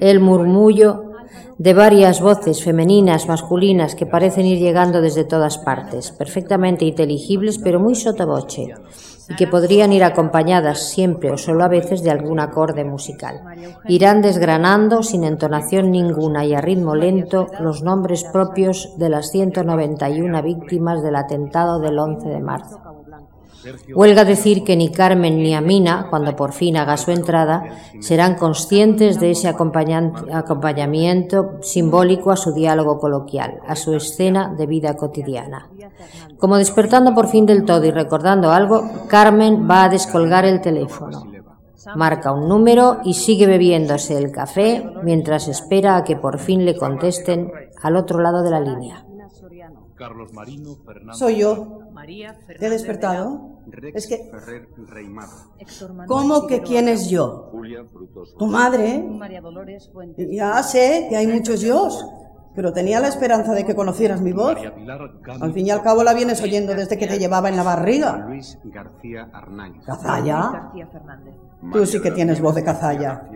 el 0.00 0.20
murmullo 0.20 1.12
de 1.58 1.74
varias 1.74 2.20
voces 2.20 2.62
femeninas, 2.62 3.28
masculinas, 3.28 3.94
que 3.94 4.06
parecen 4.06 4.46
ir 4.46 4.58
llegando 4.58 5.00
desde 5.00 5.24
todas 5.24 5.58
partes, 5.58 6.12
perfectamente 6.12 6.84
inteligibles, 6.84 7.58
pero 7.58 7.80
muy 7.80 7.94
sotoboche, 7.94 8.74
y 9.28 9.34
que 9.34 9.46
podrían 9.46 9.92
ir 9.92 10.04
acompañadas 10.04 10.88
siempre 10.90 11.30
o 11.30 11.38
solo 11.38 11.64
a 11.64 11.68
veces 11.68 12.02
de 12.02 12.10
algún 12.10 12.40
acorde 12.40 12.84
musical. 12.84 13.40
Irán 13.88 14.22
desgranando, 14.22 15.02
sin 15.02 15.24
entonación 15.24 15.90
ninguna 15.90 16.44
y 16.44 16.54
a 16.54 16.60
ritmo 16.60 16.94
lento, 16.94 17.48
los 17.60 17.82
nombres 17.82 18.24
propios 18.24 18.94
de 18.98 19.08
las 19.08 19.30
191 19.30 20.42
víctimas 20.42 21.02
del 21.02 21.16
atentado 21.16 21.80
del 21.80 21.98
11 21.98 22.28
de 22.28 22.40
marzo. 22.40 22.85
Huelga 23.94 24.24
decir 24.24 24.64
que 24.64 24.76
ni 24.76 24.90
Carmen 24.90 25.38
ni 25.38 25.54
Amina, 25.54 26.06
cuando 26.10 26.36
por 26.36 26.52
fin 26.52 26.76
haga 26.76 26.96
su 26.96 27.10
entrada, 27.10 27.64
serán 28.00 28.36
conscientes 28.36 29.20
de 29.20 29.30
ese 29.30 29.48
acompañamiento 29.48 31.58
simbólico 31.62 32.30
a 32.30 32.36
su 32.36 32.52
diálogo 32.52 32.98
coloquial, 32.98 33.60
a 33.66 33.76
su 33.76 33.94
escena 33.94 34.54
de 34.56 34.66
vida 34.66 34.96
cotidiana. 34.96 35.68
Como 36.38 36.58
despertando 36.58 37.14
por 37.14 37.28
fin 37.28 37.46
del 37.46 37.64
todo 37.64 37.84
y 37.84 37.90
recordando 37.90 38.50
algo, 38.50 38.88
Carmen 39.08 39.68
va 39.68 39.84
a 39.84 39.88
descolgar 39.88 40.44
el 40.44 40.60
teléfono. 40.60 41.24
Marca 41.94 42.32
un 42.32 42.48
número 42.48 42.98
y 43.04 43.14
sigue 43.14 43.46
bebiéndose 43.46 44.18
el 44.18 44.32
café 44.32 44.84
mientras 45.02 45.48
espera 45.48 45.96
a 45.96 46.04
que 46.04 46.16
por 46.16 46.38
fin 46.38 46.64
le 46.64 46.76
contesten 46.76 47.52
al 47.80 47.96
otro 47.96 48.20
lado 48.20 48.42
de 48.42 48.50
la 48.50 48.60
línea. 48.60 49.06
Soy 51.12 51.38
yo. 51.38 51.85
¿Te 52.58 52.66
he 52.66 52.70
despertado? 52.70 53.60
Es 53.94 54.06
que... 54.06 54.30
¿Cómo 56.06 56.46
que 56.46 56.60
quién 56.62 56.88
es 56.88 57.08
yo? 57.08 57.50
Tu 58.38 58.46
madre. 58.46 59.04
Ya 60.30 60.62
sé 60.62 61.06
que 61.08 61.16
hay 61.16 61.26
muchos 61.26 61.60
yo, 61.62 61.88
pero 62.54 62.72
tenía 62.72 63.00
la 63.00 63.08
esperanza 63.08 63.52
de 63.54 63.64
que 63.64 63.74
conocieras 63.74 64.20
mi 64.20 64.32
voz. 64.32 64.56
Al 65.40 65.52
fin 65.52 65.66
y 65.66 65.70
al 65.70 65.82
cabo 65.82 66.04
la 66.04 66.14
vienes 66.14 66.40
oyendo 66.42 66.74
desde 66.74 66.96
que 66.96 67.06
te 67.06 67.18
llevaba 67.18 67.48
en 67.48 67.56
la 67.56 67.62
barriga. 67.64 68.28
¿Cazalla? 69.84 70.70
Tú 71.72 71.86
sí 71.86 72.00
que 72.00 72.10
tienes 72.12 72.40
voz 72.40 72.54
de 72.54 72.62
cazalla. 72.64 73.28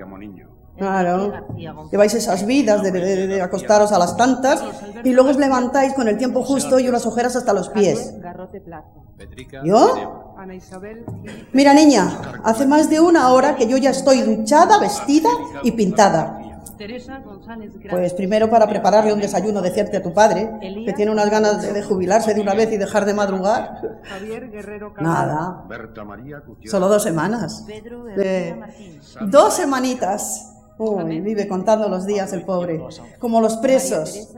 Claro. 0.81 1.47
Lleváis 1.91 2.15
esas 2.15 2.47
vidas 2.47 2.83
de, 2.83 3.43
acostaros 3.43 3.93
a 3.93 3.99
las 3.99 4.17
tantas 4.17 4.65
y 5.05 5.13
luego 5.13 5.29
os 5.29 5.37
levantáis 5.37 5.93
con 5.93 6.09
el 6.09 6.17
tiempo 6.17 6.43
justo 6.43 6.79
y 6.79 6.89
unas 6.89 7.05
ojeras 7.05 7.37
hasta 7.37 7.53
los 7.53 7.69
pies. 7.69 8.15
¿Yo? 9.63 10.35
Mira, 11.53 11.75
niña, 11.75 12.41
hace 12.45 12.67
más 12.67 12.89
de 12.89 12.99
una 12.99 13.29
hora 13.29 13.57
que 13.57 13.69
yo 13.69 13.77
ya 13.77 13.91
estoy 13.91 14.23
duchada, 14.23 14.79
vestida 14.79 15.29
y 15.63 15.73
pintada. 15.73 16.41
Pues 17.91 18.15
primero 18.15 18.49
para 18.49 18.67
prepararle 18.67 19.13
un 19.13 19.21
desayuno 19.21 19.61
decente 19.61 19.99
a 19.99 20.03
tu 20.03 20.15
padre, 20.15 20.51
que 20.87 20.95
tiene 20.95 21.13
unas 21.13 21.31
ganas 21.31 21.61
de, 21.61 21.83
jubilarse 21.83 22.33
de 22.33 22.41
una 22.41 22.55
vez 22.55 22.73
y 22.73 22.79
dejar 22.79 23.05
de 23.05 23.13
madrugar. 23.13 23.83
Nada. 24.99 25.65
Solo 26.65 26.89
dos 26.89 27.03
semanas. 27.03 27.67
dos 29.27 29.55
semanitas. 29.55 30.57
Uy, 30.83 31.21
vive 31.21 31.47
contando 31.47 31.91
los 31.91 32.07
días 32.07 32.33
el 32.33 32.43
pobre, 32.43 32.83
como 33.19 33.43
los 33.43 33.59
presos. 33.59 34.31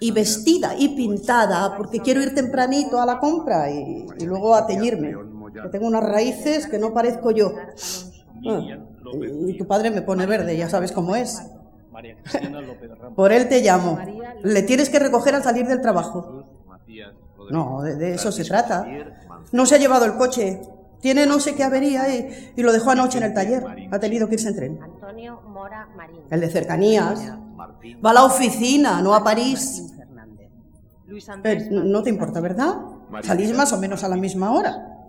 Y 0.00 0.10
vestida 0.10 0.74
y 0.74 0.96
pintada, 0.96 1.76
porque 1.76 2.00
quiero 2.00 2.22
ir 2.22 2.34
tempranito 2.34 2.98
a 2.98 3.04
la 3.04 3.18
compra 3.18 3.70
y, 3.70 4.06
luego 4.24 4.54
a 4.54 4.66
teñirme. 4.66 5.14
Que 5.52 5.68
tengo 5.68 5.86
unas 5.86 6.02
raíces 6.02 6.66
que 6.66 6.78
no 6.78 6.94
parezco 6.94 7.30
yo. 7.30 7.52
Ah, 8.48 8.60
y 9.46 9.58
tu 9.58 9.66
padre 9.66 9.90
me 9.90 10.00
pone 10.00 10.24
verde, 10.24 10.56
ya 10.56 10.70
sabes 10.70 10.92
cómo 10.92 11.14
es. 11.14 11.42
Por 13.14 13.32
él 13.32 13.50
te 13.50 13.60
llamo. 13.60 13.98
Le 14.42 14.62
tienes 14.62 14.88
que 14.88 14.98
recoger 14.98 15.34
al 15.34 15.42
salir 15.42 15.66
del 15.66 15.82
trabajo. 15.82 16.46
No, 17.50 17.82
de 17.82 18.14
eso 18.14 18.32
se 18.32 18.44
trata. 18.44 18.86
No 19.52 19.66
se 19.66 19.74
ha 19.74 19.78
llevado 19.78 20.06
el 20.06 20.14
coche. 20.14 20.62
Tiene 21.06 21.24
no 21.24 21.38
sé 21.38 21.54
qué 21.54 21.62
avería 21.62 22.12
y, 22.12 22.52
y, 22.56 22.62
lo 22.64 22.72
dejó 22.72 22.90
anoche 22.90 23.18
en 23.18 23.22
el 23.22 23.32
taller. 23.32 23.64
Ha 23.92 24.00
tenido 24.00 24.26
que 24.26 24.34
irse 24.34 24.48
en 24.48 24.56
tren. 24.56 24.80
Antonio 24.82 25.40
Mora 25.40 25.88
Marín. 25.96 26.22
El 26.28 26.40
de 26.40 26.50
cercanías. 26.50 27.32
Va 28.04 28.10
a 28.10 28.12
la 28.12 28.24
oficina, 28.24 29.00
no 29.00 29.14
a 29.14 29.22
París. 29.22 29.84
Eh, 31.44 31.68
no 31.70 32.02
te 32.02 32.10
importa, 32.10 32.40
¿verdad? 32.40 32.78
Salís 33.22 33.54
más 33.54 33.72
o 33.72 33.78
menos 33.78 34.02
a 34.02 34.08
la 34.08 34.16
misma 34.16 34.50
hora. 34.50 35.08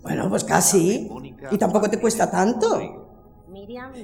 Bueno, 0.00 0.30
pues 0.30 0.44
casi. 0.44 1.10
Y 1.50 1.58
tampoco 1.58 1.90
te 1.90 2.00
cuesta 2.00 2.30
tanto. 2.30 2.80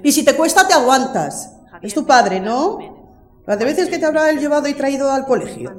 Y 0.02 0.12
si 0.12 0.26
te 0.26 0.36
cuesta, 0.36 0.68
te 0.68 0.74
aguantas. 0.74 1.56
Es 1.80 1.94
tu 1.94 2.04
padre, 2.04 2.38
¿no? 2.38 2.80
Las 3.46 3.58
de 3.58 3.64
veces 3.64 3.88
que 3.88 3.98
te 3.98 4.04
habrá 4.04 4.28
él 4.28 4.40
llevado 4.40 4.68
y 4.68 4.74
traído 4.74 5.10
al 5.10 5.24
colegio. 5.24 5.74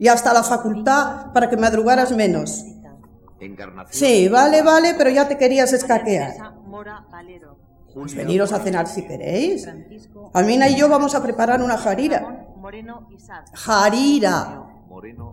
Y 0.00 0.08
hasta 0.08 0.32
la 0.32 0.42
facultad 0.42 1.32
para 1.32 1.48
que 1.48 1.56
madrugaras 1.56 2.10
menos. 2.10 2.64
Sí, 3.90 4.28
vale, 4.28 4.62
vale, 4.62 4.94
pero 4.96 5.10
ya 5.10 5.28
te 5.28 5.36
querías 5.36 5.72
escaquear. 5.72 6.34
Pues 7.94 8.14
veniros 8.14 8.52
a 8.52 8.58
cenar 8.60 8.86
si 8.86 9.06
queréis. 9.06 9.68
Amina 10.32 10.68
y 10.68 10.76
yo 10.76 10.88
vamos 10.88 11.14
a 11.14 11.22
preparar 11.22 11.60
una 11.62 11.76
jarira. 11.76 12.46
Jarira. 13.52 14.68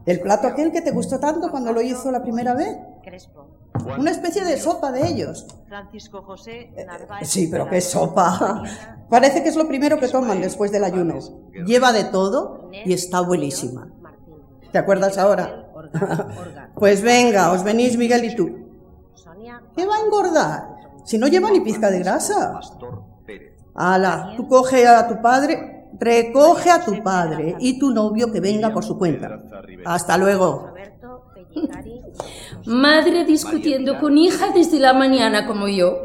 El 0.06 0.22
plato 0.22 0.48
aquel 0.48 0.72
que 0.72 0.82
te 0.82 0.92
gustó 0.92 1.20
tanto 1.20 1.52
cuando 1.52 1.72
lo 1.72 1.82
hizo 1.82 2.12
la 2.12 2.22
primera 2.22 2.54
vez. 2.54 2.78
Una 3.98 4.12
especie 4.12 4.44
de 4.44 4.58
sopa 4.58 4.92
de 4.92 5.08
ellos. 5.08 5.46
Francisco 5.68 6.22
José 6.22 6.72
eh, 6.76 6.88
Sí, 7.24 7.48
pero 7.50 7.70
qué 7.70 7.82
sopa. 7.82 8.64
Parece 9.10 9.44
que 9.44 9.50
es 9.50 9.56
lo 9.56 9.68
primero 9.68 10.00
que 10.00 10.08
toman 10.08 10.42
después 10.42 10.72
del 10.72 10.84
ayuno. 10.84 11.16
Lleva 11.66 11.92
de 11.94 12.06
todo 12.06 12.70
y 12.72 12.94
está 12.94 13.22
buenísima. 13.22 13.88
¿Te 14.72 14.78
acuerdas 14.78 15.18
ahora? 15.18 15.69
pues 16.76 17.02
venga, 17.02 17.52
os 17.52 17.64
venís 17.64 17.98
Miguel 17.98 18.26
y 18.26 18.36
tú. 18.36 18.50
¿Qué 19.76 19.86
va 19.86 19.96
a 19.96 20.06
engordar? 20.06 20.80
Si 21.06 21.18
no 21.18 21.28
lleva 21.28 21.50
ni 21.52 21.62
pizca 21.62 21.90
de 21.90 22.00
grasa. 22.00 22.60
Ala, 23.76 24.34
tú 24.36 24.48
coge 24.48 24.88
a 24.88 25.08
tu 25.08 25.22
padre, 25.22 25.88
recoge 25.98 26.70
a 26.70 26.84
tu 26.84 27.02
padre 27.02 27.56
y 27.60 27.80
tu 27.80 27.92
novio 27.92 28.32
que 28.32 28.40
venga 28.40 28.74
por 28.74 28.84
su 28.84 28.98
cuenta. 28.98 29.40
Hasta 29.86 30.18
luego. 30.18 30.74
Madre 32.66 33.26
discutiendo 33.26 34.00
con 34.00 34.18
hija 34.18 34.52
desde 34.54 34.80
la 34.80 34.94
mañana 34.94 35.48
como 35.48 35.68
yo. 35.68 36.02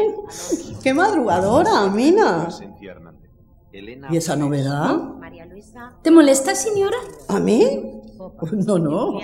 ¡Qué 0.82 0.92
madrugadora, 0.92 1.86
Mina! 1.88 2.48
¿Y 4.10 4.16
esa 4.16 4.36
novedad? 4.36 4.96
¿Te 6.02 6.10
molesta, 6.10 6.54
señora? 6.54 6.96
¿A 7.28 7.38
mí? 7.38 7.95
No, 8.66 8.78
no, 8.78 9.18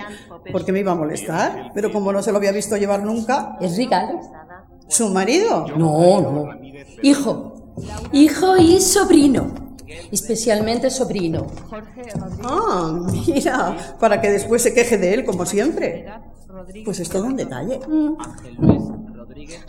porque 0.51 0.71
me 0.71 0.79
iba 0.79 0.91
a 0.91 0.95
molestar, 0.95 1.71
pero 1.73 1.91
como 1.91 2.11
no 2.11 2.21
se 2.21 2.31
lo 2.31 2.37
había 2.37 2.51
visto 2.51 2.77
llevar 2.77 3.03
nunca. 3.03 3.57
¿Es 3.59 3.77
regalo? 3.77 4.19
¿Su 4.87 5.09
marido? 5.09 5.65
No, 5.77 6.21
no. 6.21 6.49
Hijo, 7.01 7.73
hijo 8.11 8.57
y 8.57 8.79
sobrino, 8.79 9.47
especialmente 10.11 10.89
sobrino. 10.89 11.47
Ah, 12.43 12.99
mira, 13.27 13.95
para 13.99 14.21
que 14.21 14.29
después 14.29 14.61
se 14.61 14.73
queje 14.73 14.97
de 14.97 15.13
él, 15.13 15.25
como 15.25 15.45
siempre. 15.45 16.05
Pues 16.85 16.99
es 16.99 17.09
todo 17.09 17.25
un 17.25 17.35
detalle. 17.35 17.79
Mm. 17.87 19.02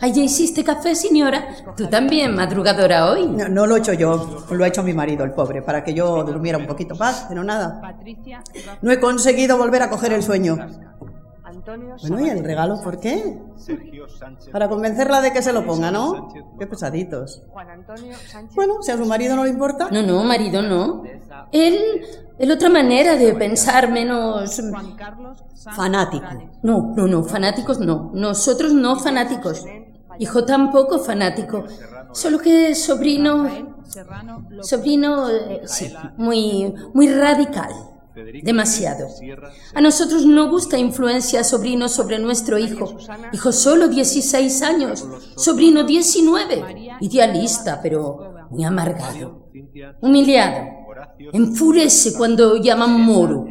¿Ya 0.01 0.21
hiciste 0.21 0.63
café, 0.63 0.95
señora? 0.95 1.47
Tú 1.75 1.87
también, 1.87 2.35
madrugadora 2.35 3.11
hoy. 3.11 3.27
No, 3.27 3.65
lo 3.65 3.75
he 3.75 3.79
hecho 3.79 3.93
yo, 3.93 4.45
lo 4.49 4.63
ha 4.63 4.67
hecho 4.67 4.83
mi 4.83 4.93
marido, 4.93 5.23
el 5.23 5.31
pobre, 5.31 5.61
para 5.61 5.83
que 5.83 5.93
yo 5.93 6.23
durmiera 6.23 6.57
un 6.57 6.67
poquito 6.67 6.95
más, 6.95 7.25
pero 7.27 7.43
nada. 7.43 7.81
No 8.81 8.91
he 8.91 8.99
conseguido 8.99 9.57
volver 9.57 9.81
a 9.81 9.89
coger 9.89 10.13
el 10.13 10.23
sueño. 10.23 10.57
Bueno, 12.07 12.25
¿y 12.25 12.29
el 12.29 12.43
regalo 12.43 12.81
por 12.81 12.99
qué? 12.99 13.39
Para 14.51 14.69
convencerla 14.69 15.21
de 15.21 15.31
que 15.31 15.41
se 15.41 15.51
lo 15.53 15.65
ponga, 15.65 15.89
¿no? 15.89 16.31
Qué 16.59 16.67
pesaditos. 16.67 17.43
Bueno, 18.53 18.81
si 18.81 18.91
a 18.91 18.97
su 18.97 19.05
marido 19.05 19.35
no 19.35 19.43
le 19.43 19.49
importa. 19.49 19.89
No, 19.91 20.03
no, 20.03 20.23
marido 20.23 20.61
no. 20.61 21.03
Él, 21.51 22.01
es 22.37 22.49
otra 22.49 22.69
manera 22.69 23.15
de 23.15 23.33
pensar 23.33 23.91
menos... 23.91 24.61
Fanático. 25.75 26.25
No, 26.63 26.93
no, 26.95 27.07
no, 27.07 27.23
fanáticos 27.23 27.79
no. 27.79 28.11
Nosotros 28.13 28.73
no 28.73 28.99
fanáticos. 28.99 29.65
Hijo 30.19 30.45
tampoco 30.45 30.99
fanático. 30.99 31.65
Solo 32.11 32.39
que 32.39 32.75
sobrino... 32.75 33.75
Sobrino, 34.61 35.29
eh, 35.29 35.61
sí, 35.65 35.93
muy, 36.17 36.73
muy 36.93 37.07
radical 37.07 37.71
demasiado. 38.43 39.07
A 39.73 39.81
nosotros 39.81 40.25
no 40.25 40.49
gusta 40.49 40.77
influencia 40.77 41.43
sobrino 41.43 41.89
sobre 41.89 42.19
nuestro 42.19 42.57
hijo. 42.57 42.97
Hijo 43.33 43.51
solo 43.51 43.87
16 43.87 44.61
años, 44.61 45.05
sobrino 45.35 45.83
19, 45.83 46.97
idealista, 47.01 47.79
pero 47.81 48.47
muy 48.49 48.63
amargado, 48.63 49.49
humillado. 50.01 50.84
Enfurece 51.33 52.13
cuando 52.13 52.57
llaman 52.57 53.01
moro, 53.01 53.45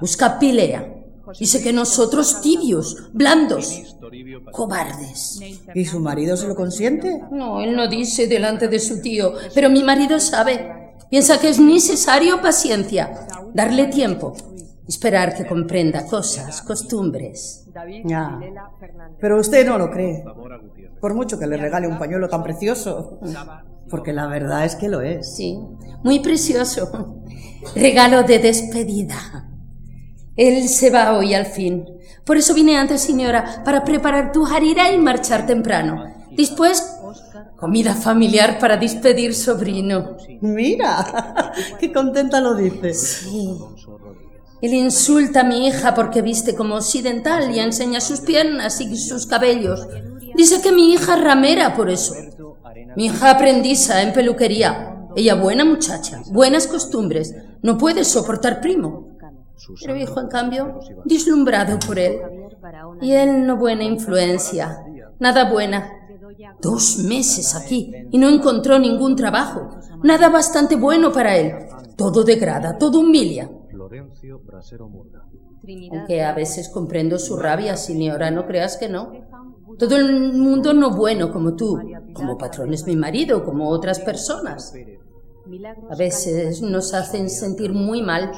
busca 0.00 0.38
pelea. 0.38 0.90
Dice 1.38 1.62
que 1.62 1.72
nosotros 1.72 2.40
tibios, 2.40 3.10
blandos, 3.12 3.96
cobardes. 4.52 5.40
¿Y 5.74 5.84
su 5.84 6.00
marido 6.00 6.36
se 6.36 6.46
lo 6.46 6.54
consiente? 6.54 7.22
No, 7.30 7.60
él 7.60 7.74
no 7.74 7.88
dice 7.88 8.26
delante 8.26 8.68
de 8.68 8.78
su 8.78 9.00
tío, 9.00 9.32
pero 9.54 9.70
mi 9.70 9.82
marido 9.82 10.20
sabe. 10.20 10.96
Piensa 11.10 11.40
que 11.40 11.48
es 11.48 11.58
necesario 11.58 12.40
paciencia, 12.40 13.26
darle 13.52 13.86
tiempo, 13.86 14.34
esperar 14.86 15.34
que 15.34 15.46
comprenda 15.46 16.06
cosas, 16.06 16.62
costumbres. 16.62 17.66
Ya. 18.04 18.38
Pero 19.20 19.40
usted 19.40 19.66
no 19.66 19.78
lo 19.78 19.90
cree. 19.90 20.24
Por 21.00 21.14
mucho 21.14 21.38
que 21.38 21.46
le 21.46 21.56
regale 21.56 21.86
un 21.88 21.98
pañuelo 21.98 22.28
tan 22.28 22.42
precioso. 22.42 23.18
Porque 23.90 24.12
la 24.12 24.26
verdad 24.26 24.64
es 24.64 24.76
que 24.76 24.88
lo 24.88 25.00
es. 25.00 25.36
Sí, 25.36 25.58
muy 26.02 26.20
precioso. 26.20 27.22
Regalo 27.74 28.22
de 28.22 28.38
despedida. 28.38 29.50
Él 30.36 30.68
se 30.68 30.90
va 30.90 31.16
hoy 31.16 31.34
al 31.34 31.46
fin. 31.46 31.86
Por 32.24 32.36
eso 32.36 32.54
vine 32.54 32.76
antes, 32.76 33.02
señora, 33.02 33.62
para 33.64 33.84
preparar 33.84 34.32
tu 34.32 34.46
harira 34.46 34.92
y 34.92 34.98
marchar 34.98 35.46
temprano. 35.46 36.04
Después, 36.32 36.82
comida 37.56 37.94
familiar 37.94 38.58
para 38.58 38.76
despedir 38.76 39.34
sobrino. 39.34 40.16
Mira, 40.40 41.52
qué 41.78 41.92
contenta 41.92 42.40
lo 42.40 42.54
dices. 42.54 43.26
Sí. 43.28 43.56
Él 44.62 44.74
insulta 44.74 45.40
a 45.40 45.44
mi 45.44 45.66
hija 45.66 45.94
porque 45.94 46.22
viste 46.22 46.54
como 46.54 46.76
occidental 46.76 47.54
y 47.54 47.60
enseña 47.60 48.00
sus 48.00 48.20
piernas 48.20 48.80
y 48.80 48.96
sus 48.96 49.26
cabellos. 49.26 49.86
Dice 50.34 50.62
que 50.62 50.72
mi 50.72 50.92
hija 50.92 51.16
es 51.16 51.22
ramera 51.22 51.76
por 51.76 51.90
eso. 51.90 52.14
Mi 52.96 53.06
hija 53.06 53.30
aprendiza 53.30 54.02
en 54.02 54.12
peluquería. 54.12 55.08
Ella 55.16 55.34
buena 55.34 55.64
muchacha, 55.64 56.22
buenas 56.30 56.66
costumbres. 56.66 57.34
No 57.62 57.78
puede 57.78 58.04
soportar 58.04 58.60
primo. 58.60 59.08
Pero 59.80 59.96
hijo, 59.96 60.20
en 60.20 60.28
cambio, 60.28 60.80
deslumbrado 61.04 61.78
por 61.78 61.98
él. 61.98 62.20
Y 63.00 63.12
él 63.12 63.46
no 63.46 63.56
buena 63.56 63.84
influencia. 63.84 64.84
Nada 65.18 65.50
buena. 65.50 65.90
Dos 66.60 66.98
meses 66.98 67.54
aquí 67.54 67.92
y 68.10 68.18
no 68.18 68.28
encontró 68.28 68.78
ningún 68.78 69.16
trabajo. 69.16 69.70
Nada 70.02 70.28
bastante 70.28 70.76
bueno 70.76 71.12
para 71.12 71.36
él. 71.36 71.52
Todo 71.96 72.24
degrada, 72.24 72.76
todo 72.76 73.00
humilia. 73.00 73.50
Aunque 75.90 76.22
a 76.22 76.32
veces 76.32 76.68
comprendo 76.68 77.18
su 77.18 77.36
rabia, 77.36 77.76
señora, 77.76 78.30
no 78.30 78.46
creas 78.46 78.76
que 78.76 78.88
no. 78.88 79.12
Todo 79.78 79.96
el 79.96 80.32
mundo 80.32 80.72
no 80.72 80.90
bueno 80.90 81.32
como 81.32 81.54
tú, 81.56 81.80
como 82.12 82.38
patrón 82.38 82.72
es 82.72 82.86
mi 82.86 82.96
marido, 82.96 83.44
como 83.44 83.68
otras 83.68 84.00
personas. 84.00 84.72
A 85.90 85.96
veces 85.96 86.62
nos 86.62 86.94
hacen 86.94 87.28
sentir 87.28 87.72
muy 87.72 88.02
mal, 88.02 88.30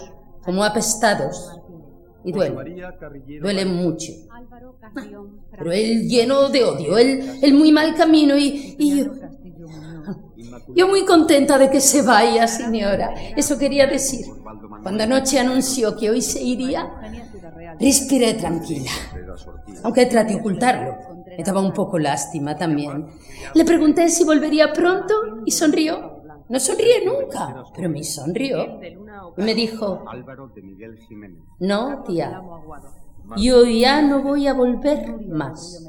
como 0.45 0.65
apestados. 0.65 1.53
Y 2.25 2.33
duele, 2.33 2.57
duele 3.41 3.65
mucho. 3.65 4.13
Pero 5.53 5.73
él 5.73 6.09
lleno 6.09 6.49
de 6.49 6.65
odio, 6.65 6.99
él, 6.99 7.39
él 7.41 7.55
muy 7.55 7.71
mal 7.71 7.95
camino 7.95 8.37
y, 8.37 8.75
y 8.79 8.99
yo, 8.99 9.13
yo 10.75 10.89
muy 10.89 11.05
contenta 11.05 11.59
de 11.59 11.71
que 11.71 11.81
se 11.81 12.03
vaya, 12.03 12.49
señora. 12.49 13.15
Eso 13.37 13.59
quería 13.59 13.87
decir. 13.87 14.27
Cuando 14.83 15.05
anoche 15.05 15.39
anunció 15.39 15.97
que 15.97 16.11
hoy 16.11 16.23
se 16.23 16.43
iría, 16.43 17.06
respiré 17.79 18.35
tranquila. 18.35 18.91
Aunque 19.83 20.07
traté 20.07 20.35
de 20.35 20.41
ocultarlo. 20.41 20.97
Me 21.37 21.45
daba 21.45 21.61
un 21.61 21.73
poco 21.73 21.99
lástima 21.99 22.57
también. 22.57 23.07
Le 23.55 23.65
pregunté 23.65 24.09
si 24.09 24.25
volvería 24.25 24.73
pronto 24.73 25.15
y 25.45 25.51
sonrió. 25.51 26.23
No 26.49 26.61
sonríe 26.61 27.05
nunca, 27.05 27.65
pero 27.75 27.91
me 27.91 28.03
sonrió. 28.05 28.81
Y 29.37 29.43
me 29.43 29.55
dijo, 29.55 30.05
no, 31.59 32.03
tía, 32.05 32.41
yo 33.37 33.65
ya 33.65 34.01
no 34.01 34.23
voy 34.23 34.47
a 34.47 34.55
volver 34.55 35.27
más. 35.27 35.83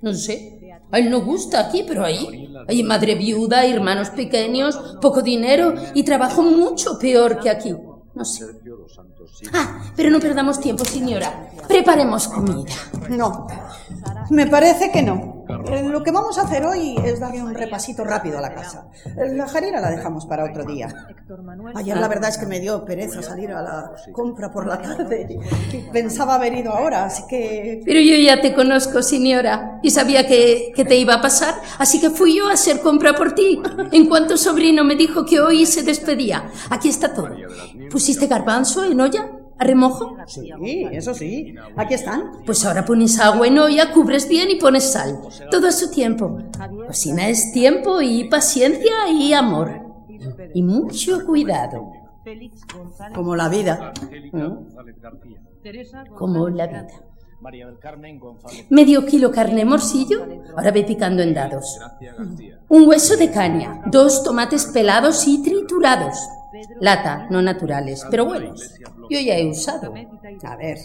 No 0.00 0.14
sé, 0.14 0.70
a 0.92 0.98
él 0.98 1.10
no 1.10 1.20
gusta 1.22 1.66
aquí, 1.66 1.84
pero 1.86 2.04
ahí 2.04 2.54
hay 2.68 2.82
madre 2.84 3.16
viuda, 3.16 3.66
hermanos 3.66 4.10
pequeños, 4.10 4.76
poco 5.02 5.22
dinero 5.22 5.74
y 5.94 6.04
trabajo 6.04 6.42
mucho 6.42 6.98
peor 7.00 7.40
que 7.40 7.50
aquí. 7.50 7.74
No 8.14 8.24
sé. 8.24 8.44
Ah, 9.52 9.80
pero 9.96 10.10
no 10.10 10.20
perdamos 10.20 10.60
tiempo, 10.60 10.84
señora. 10.84 11.50
Preparemos 11.68 12.28
comida. 12.28 12.72
No, 13.08 13.46
me 14.30 14.46
parece 14.46 14.90
que 14.90 15.02
no. 15.02 15.37
Eh, 15.48 15.88
lo 15.88 16.02
que 16.02 16.10
vamos 16.10 16.38
a 16.38 16.42
hacer 16.42 16.64
hoy 16.66 16.96
es 17.04 17.20
darle 17.20 17.42
un 17.42 17.54
repasito 17.54 18.04
rápido 18.04 18.38
a 18.38 18.40
la 18.40 18.54
casa. 18.54 18.88
La 19.16 19.48
jarira 19.48 19.80
la 19.80 19.90
dejamos 19.90 20.26
para 20.26 20.44
otro 20.44 20.64
día. 20.64 20.88
Ayer 21.74 21.96
la 21.96 22.08
verdad 22.08 22.30
es 22.30 22.38
que 22.38 22.46
me 22.46 22.60
dio 22.60 22.84
pereza 22.84 23.22
salir 23.22 23.50
a 23.52 23.62
la 23.62 23.92
compra 24.12 24.50
por 24.50 24.66
la 24.66 24.80
tarde. 24.80 25.38
Pensaba 25.92 26.34
haber 26.34 26.54
ido 26.54 26.72
ahora, 26.72 27.06
así 27.06 27.22
que... 27.28 27.80
Pero 27.84 28.00
yo 28.00 28.16
ya 28.16 28.40
te 28.40 28.54
conozco, 28.54 29.02
señora, 29.02 29.80
y 29.82 29.90
sabía 29.90 30.26
que, 30.26 30.72
que 30.74 30.84
te 30.84 30.96
iba 30.96 31.14
a 31.14 31.20
pasar, 31.20 31.54
así 31.78 32.00
que 32.00 32.10
fui 32.10 32.36
yo 32.36 32.48
a 32.48 32.52
hacer 32.52 32.80
compra 32.80 33.14
por 33.14 33.32
ti. 33.32 33.60
En 33.92 34.06
cuanto 34.08 34.36
sobrino 34.36 34.84
me 34.84 34.96
dijo 34.96 35.24
que 35.24 35.40
hoy 35.40 35.64
se 35.66 35.82
despedía. 35.82 36.50
Aquí 36.70 36.88
está 36.88 37.12
todo. 37.12 37.30
¿Pusiste 37.90 38.26
garbanzo 38.26 38.84
en 38.84 39.00
olla? 39.00 39.37
¿A 39.58 39.64
remojo? 39.64 40.16
Sí, 40.26 40.86
eso 40.92 41.14
sí. 41.14 41.54
Aquí 41.76 41.94
están. 41.94 42.44
Pues 42.46 42.64
ahora 42.64 42.84
pones 42.84 43.18
agua 43.18 43.46
en 43.46 43.58
olla, 43.58 43.92
cubres 43.92 44.28
bien 44.28 44.50
y 44.50 44.54
pones 44.56 44.92
sal. 44.92 45.18
Todo 45.50 45.66
a 45.66 45.72
su 45.72 45.90
tiempo. 45.90 46.38
Cocina 46.86 47.28
es 47.28 47.52
tiempo 47.52 48.00
y 48.00 48.28
paciencia 48.28 49.08
y 49.10 49.32
amor. 49.32 49.70
Y 50.54 50.62
mucho 50.62 51.24
cuidado. 51.26 51.90
Como 53.14 53.34
la 53.34 53.48
vida. 53.48 53.92
Como 56.16 56.48
la 56.48 56.66
vida. 56.66 56.86
Medio 58.70 59.06
kilo 59.06 59.30
carne 59.30 59.64
morcillo, 59.64 60.26
ahora 60.56 60.70
ve 60.72 60.82
picando 60.82 61.22
en 61.22 61.34
dados. 61.34 61.78
Un 62.68 62.88
hueso 62.88 63.16
de 63.16 63.30
caña, 63.30 63.82
dos 63.86 64.24
tomates 64.24 64.66
pelados 64.66 65.26
y 65.28 65.42
triturados. 65.42 66.18
Lata, 66.80 67.28
no 67.30 67.40
naturales, 67.40 68.04
pero 68.10 68.24
buenos. 68.26 68.74
Yo 69.10 69.20
ya 69.20 69.36
he 69.36 69.48
usado. 69.48 69.94
A 70.44 70.56
ver, 70.56 70.78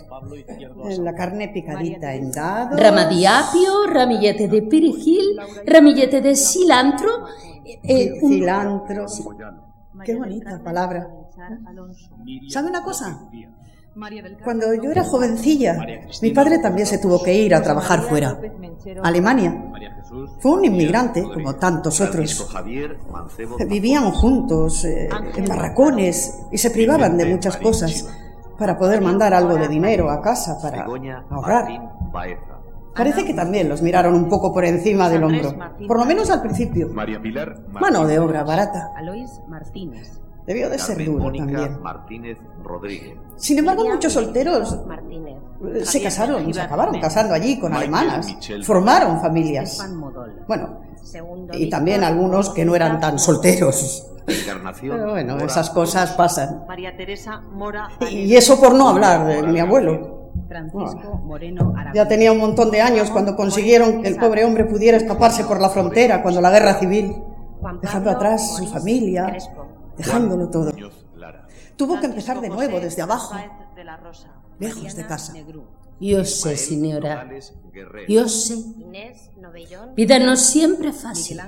la 1.00 1.16
carne 1.16 1.50
picadita 1.50 2.14
en 2.14 2.32
dados. 2.32 2.80
Rama 2.80 3.06
de 3.06 3.28
apio, 3.28 3.88
ramillete 3.88 4.48
de 4.48 4.62
perejil, 4.62 5.40
ramillete 5.66 6.22
de 6.22 6.36
cilantro. 6.36 7.26
Eh, 7.66 8.20
cilantro. 8.20 9.06
Qué 10.06 10.16
bonita 10.16 10.62
palabra. 10.64 11.10
¿Sabe 12.50 12.70
una 12.70 12.84
cosa? 12.84 13.28
Cuando 14.44 14.74
yo 14.74 14.90
era 14.92 15.04
jovencilla, 15.04 15.78
mi 16.22 16.32
padre 16.32 16.58
también 16.60 16.88
se 16.88 16.98
tuvo 16.98 17.22
que 17.24 17.34
ir 17.34 17.54
a 17.54 17.62
trabajar 17.62 18.02
fuera, 18.02 18.40
Alemania. 19.04 19.72
Fue 20.40 20.52
un 20.52 20.66
inmigrante, 20.66 21.22
como 21.22 21.56
tantos 21.56 22.02
otros. 22.02 22.48
Vivían 23.68 24.12
juntos, 24.12 24.84
eh, 24.86 25.10
en 25.36 25.46
barracones, 25.46 26.40
y 26.52 26.58
se 26.58 26.72
privaban 26.72 27.18
de 27.18 27.26
muchas 27.26 27.58
cosas 27.58 28.10
para 28.58 28.78
poder 28.78 29.02
mandar 29.02 29.34
algo 29.34 29.56
de 29.56 29.68
dinero 29.68 30.10
a 30.10 30.22
casa 30.22 30.58
para 30.62 30.86
ahorrar. 31.30 31.68
Parece 32.96 33.26
que 33.26 33.34
también 33.34 33.70
los 33.70 33.82
miraron 33.82 34.14
un 34.14 34.30
poco 34.30 34.54
por 34.54 34.66
encima 34.66 35.10
del 35.10 35.24
hombro, 35.24 35.56
por 35.88 35.98
lo 35.98 36.06
menos 36.06 36.30
al 36.30 36.42
principio. 36.42 36.90
Mano 37.70 38.06
de 38.06 38.20
obra 38.20 38.44
barata. 38.44 38.92
Debió 40.46 40.70
de 40.70 40.78
ser 40.78 41.06
duro 41.06 41.32
también. 41.32 41.80
Sin 43.38 43.60
embargo, 43.60 43.88
muchos 43.88 44.14
solteros 44.14 44.78
se 45.84 46.04
casaron, 46.04 46.54
se 46.54 46.62
acabaron 46.62 47.00
casando 47.00 47.34
allí 47.34 47.60
con 47.60 47.74
alemanas, 47.74 48.36
formaron 48.64 49.22
familias. 49.22 49.86
Bueno, 50.48 50.82
y 51.54 51.70
también 51.70 52.04
algunos 52.04 52.50
que 52.50 52.66
no 52.66 52.76
eran 52.76 53.00
tan 53.00 53.20
solteros. 53.20 54.10
Pero 54.82 55.12
bueno, 55.12 55.38
esas 55.40 55.70
cosas 55.70 56.12
pasan. 56.14 56.66
Y 58.10 58.36
eso 58.36 58.60
por 58.60 58.74
no 58.74 58.90
hablar 58.90 59.26
de 59.26 59.44
mi 59.44 59.60
abuelo. 59.60 60.32
ya 61.94 62.08
tenía 62.08 62.32
un 62.32 62.40
montón 62.40 62.72
de 62.72 62.82
años 62.82 63.10
cuando 63.12 63.36
consiguieron 63.36 64.02
que 64.02 64.10
el 64.10 64.18
pobre 64.18 64.46
hombre 64.46 64.66
pudiera 64.66 64.98
escaparse 64.98 65.44
por 65.44 65.60
la 65.60 65.70
frontera 65.70 66.22
cuando 66.22 66.42
la 66.42 66.50
guerra 66.52 66.76
civil, 66.76 67.16
dejando 67.82 68.10
atrás 68.10 68.58
su 68.58 68.66
familia, 68.68 69.36
dejándolo 69.98 70.50
todo. 70.50 70.72
Tuvo 71.76 72.00
que 72.00 72.06
empezar 72.06 72.40
de 72.42 72.50
nuevo 72.50 72.80
desde 72.80 73.02
abajo, 73.02 73.36
lejos 74.60 74.96
de 74.96 75.06
casa. 75.06 75.34
Yo 76.00 76.26
sé, 76.26 76.58
señora. 76.58 77.30
Yo 78.08 78.28
sé. 78.28 78.56
Vida 79.96 80.20
no 80.20 80.36
siempre 80.36 80.92
fácil. 80.92 81.40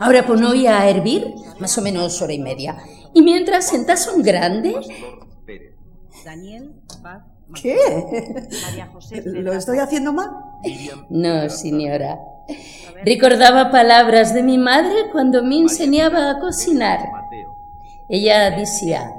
Ahora 0.00 0.26
pon 0.26 0.42
hoy 0.44 0.66
a 0.66 0.88
hervir, 0.88 1.34
más 1.60 1.76
o 1.78 1.82
menos 1.82 2.20
hora 2.20 2.32
y 2.32 2.40
media. 2.40 2.76
Y 3.14 3.22
mientras 3.22 3.68
sentas 3.68 4.08
un 4.08 4.22
grande. 4.22 4.74
¿Qué? 7.60 7.76
¿Lo 9.24 9.52
estoy 9.52 9.78
haciendo 9.78 10.12
mal? 10.12 10.30
No, 11.08 11.48
señora. 11.48 12.18
Recordaba 13.04 13.70
palabras 13.70 14.34
de 14.34 14.42
mi 14.42 14.58
madre 14.58 15.10
cuando 15.10 15.42
me 15.42 15.58
enseñaba 15.58 16.30
a 16.30 16.38
cocinar. 16.38 17.00
Ella 18.08 18.50
decía, 18.50 19.10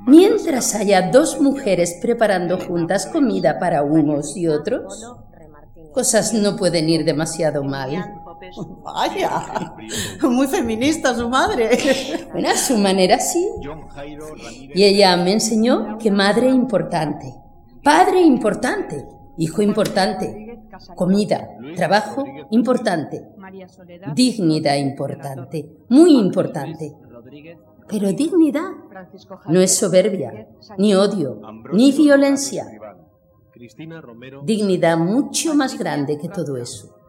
mientras 0.00 0.74
haya 0.74 1.10
dos 1.10 1.40
mujeres 1.40 1.98
preparando 2.00 2.58
juntas 2.58 3.06
comida 3.06 3.58
para 3.58 3.82
unos 3.82 4.36
y 4.36 4.48
otros, 4.48 5.12
cosas 5.92 6.32
no 6.32 6.56
pueden 6.56 6.88
ir 6.88 7.04
demasiado 7.04 7.62
mal. 7.62 8.21
Vaya, 8.82 9.74
muy 10.22 10.46
feminista 10.46 11.14
su 11.14 11.28
madre. 11.28 11.70
Bueno, 12.32 12.48
a 12.48 12.56
su 12.56 12.76
manera 12.76 13.18
sí. 13.18 13.46
Y 14.74 14.82
ella 14.82 15.16
me 15.16 15.32
enseñó 15.32 15.98
que 15.98 16.10
madre 16.10 16.48
importante, 16.48 17.34
padre 17.82 18.20
importante, 18.20 19.06
hijo 19.38 19.62
importante, 19.62 20.60
comida, 20.96 21.48
trabajo 21.76 22.24
importante, 22.50 23.22
dignidad 24.14 24.76
importante, 24.76 25.84
muy 25.88 26.16
importante. 26.16 26.94
Pero 27.88 28.12
dignidad 28.12 28.70
no 29.48 29.60
es 29.60 29.76
soberbia, 29.76 30.48
ni 30.78 30.94
odio, 30.94 31.40
ni 31.72 31.92
violencia. 31.92 32.66
Dignidad 34.44 34.96
mucho 34.96 35.54
más 35.54 35.78
grande 35.78 36.18
que 36.18 36.28
todo 36.28 36.56
eso. 36.56 37.01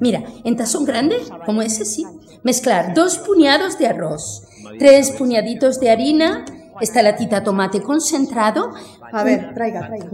Mira, 0.00 0.24
en 0.44 0.56
tazón 0.56 0.84
grande, 0.84 1.16
como 1.46 1.62
ese 1.62 1.84
sí, 1.84 2.04
mezclar 2.42 2.94
dos 2.94 3.18
puñados 3.18 3.78
de 3.78 3.86
arroz, 3.86 4.44
tres 4.78 5.12
puñaditos 5.12 5.78
de 5.80 5.90
harina, 5.90 6.44
esta 6.80 7.02
latita 7.02 7.42
tomate 7.42 7.82
concentrado. 7.82 8.72
A 9.12 9.24
ver, 9.24 9.54
traiga, 9.54 9.86
traiga. 9.86 10.08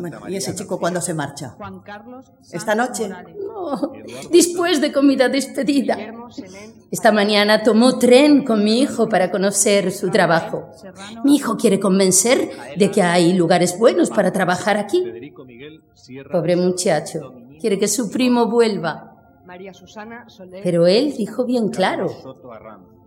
Bueno, 0.00 0.20
¿y 0.28 0.36
ese 0.36 0.54
chico 0.54 0.78
cuándo 0.78 1.00
se 1.00 1.14
marcha? 1.14 1.56
¿Esta 2.52 2.74
noche? 2.74 3.08
No, 3.08 3.92
después 4.30 4.80
de 4.80 4.92
comida 4.92 5.28
despedida. 5.28 5.96
Esta 6.90 7.12
mañana 7.12 7.62
tomó 7.62 7.98
tren 7.98 8.44
con 8.44 8.62
mi 8.62 8.80
hijo 8.80 9.08
para 9.08 9.30
conocer 9.30 9.92
su 9.92 10.10
trabajo. 10.10 10.70
Mi 11.24 11.36
hijo 11.36 11.56
quiere 11.56 11.80
convencer 11.80 12.50
de 12.76 12.90
que 12.90 13.02
hay 13.02 13.32
lugares 13.32 13.78
buenos 13.78 14.10
para 14.10 14.32
trabajar 14.32 14.76
aquí. 14.76 15.04
Pobre 16.30 16.56
muchacho, 16.56 17.34
quiere 17.60 17.78
que 17.78 17.88
su 17.88 18.10
primo 18.10 18.46
vuelva. 18.46 19.12
Pero 20.62 20.86
él 20.86 21.14
dijo 21.16 21.44
bien 21.44 21.68
claro, 21.68 22.08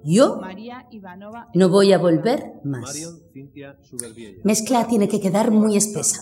yo 0.04 0.42
no 1.54 1.70
voy 1.70 1.94
a 1.94 1.98
volver 1.98 2.54
más. 2.64 3.14
Mezcla 4.44 4.88
tiene 4.88 5.08
que 5.08 5.20
quedar 5.20 5.52
muy 5.52 5.76
espesa. 5.76 6.22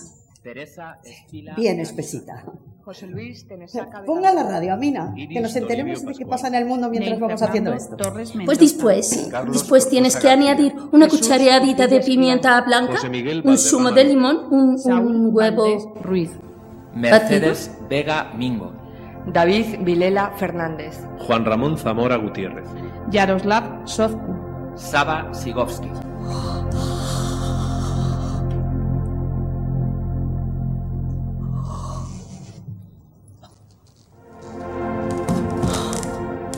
Bien 1.56 1.80
espesita. 1.80 2.44
Ponga 4.06 4.34
la 4.34 4.44
radio, 4.44 4.74
Amina, 4.74 5.14
que 5.16 5.42
nos 5.42 5.56
enteremos 5.56 6.06
de 6.06 6.14
qué 6.14 6.26
pasa 6.26 6.48
en 6.48 6.56
el 6.56 6.66
mundo 6.66 6.90
mientras 6.90 7.20
vamos 7.20 7.42
haciendo 7.42 7.74
esto. 7.74 7.98
Pues 8.46 8.60
después, 8.60 9.30
después 9.52 9.90
tienes 9.90 10.16
que 10.16 10.30
añadir 10.30 10.74
una 10.94 11.10
cucharadita 11.10 11.88
de 11.88 12.00
pimienta 12.00 12.62
blanca, 12.62 12.98
un 13.44 13.58
zumo 13.58 13.92
de 13.92 14.04
limón, 14.06 14.48
un, 14.52 14.80
un 14.92 15.36
huevo 15.36 15.96
Ruiz. 16.02 16.32
Mercedes 16.94 17.72
Vega 17.90 18.32
Mingo. 18.36 18.74
David 19.28 19.80
Vilela 19.82 20.32
Fernández. 20.38 20.98
Juan 21.20 21.44
Ramón 21.44 21.78
Zamora 21.78 22.16
Gutiérrez. 22.16 22.68
Yaroslav 23.12 23.86
Sozku. 23.86 24.36
Saba 24.76 25.34
Sigovsky. 25.34 25.90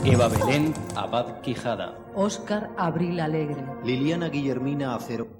Eva 0.04 0.28
Belén 0.28 0.72
Abad 0.96 1.42
Quijada. 1.42 1.94
Óscar 2.14 2.70
Abril 2.78 3.20
Alegre. 3.20 3.62
Liliana 3.84 4.30
Guillermina 4.30 4.94
Acero. 4.94 5.39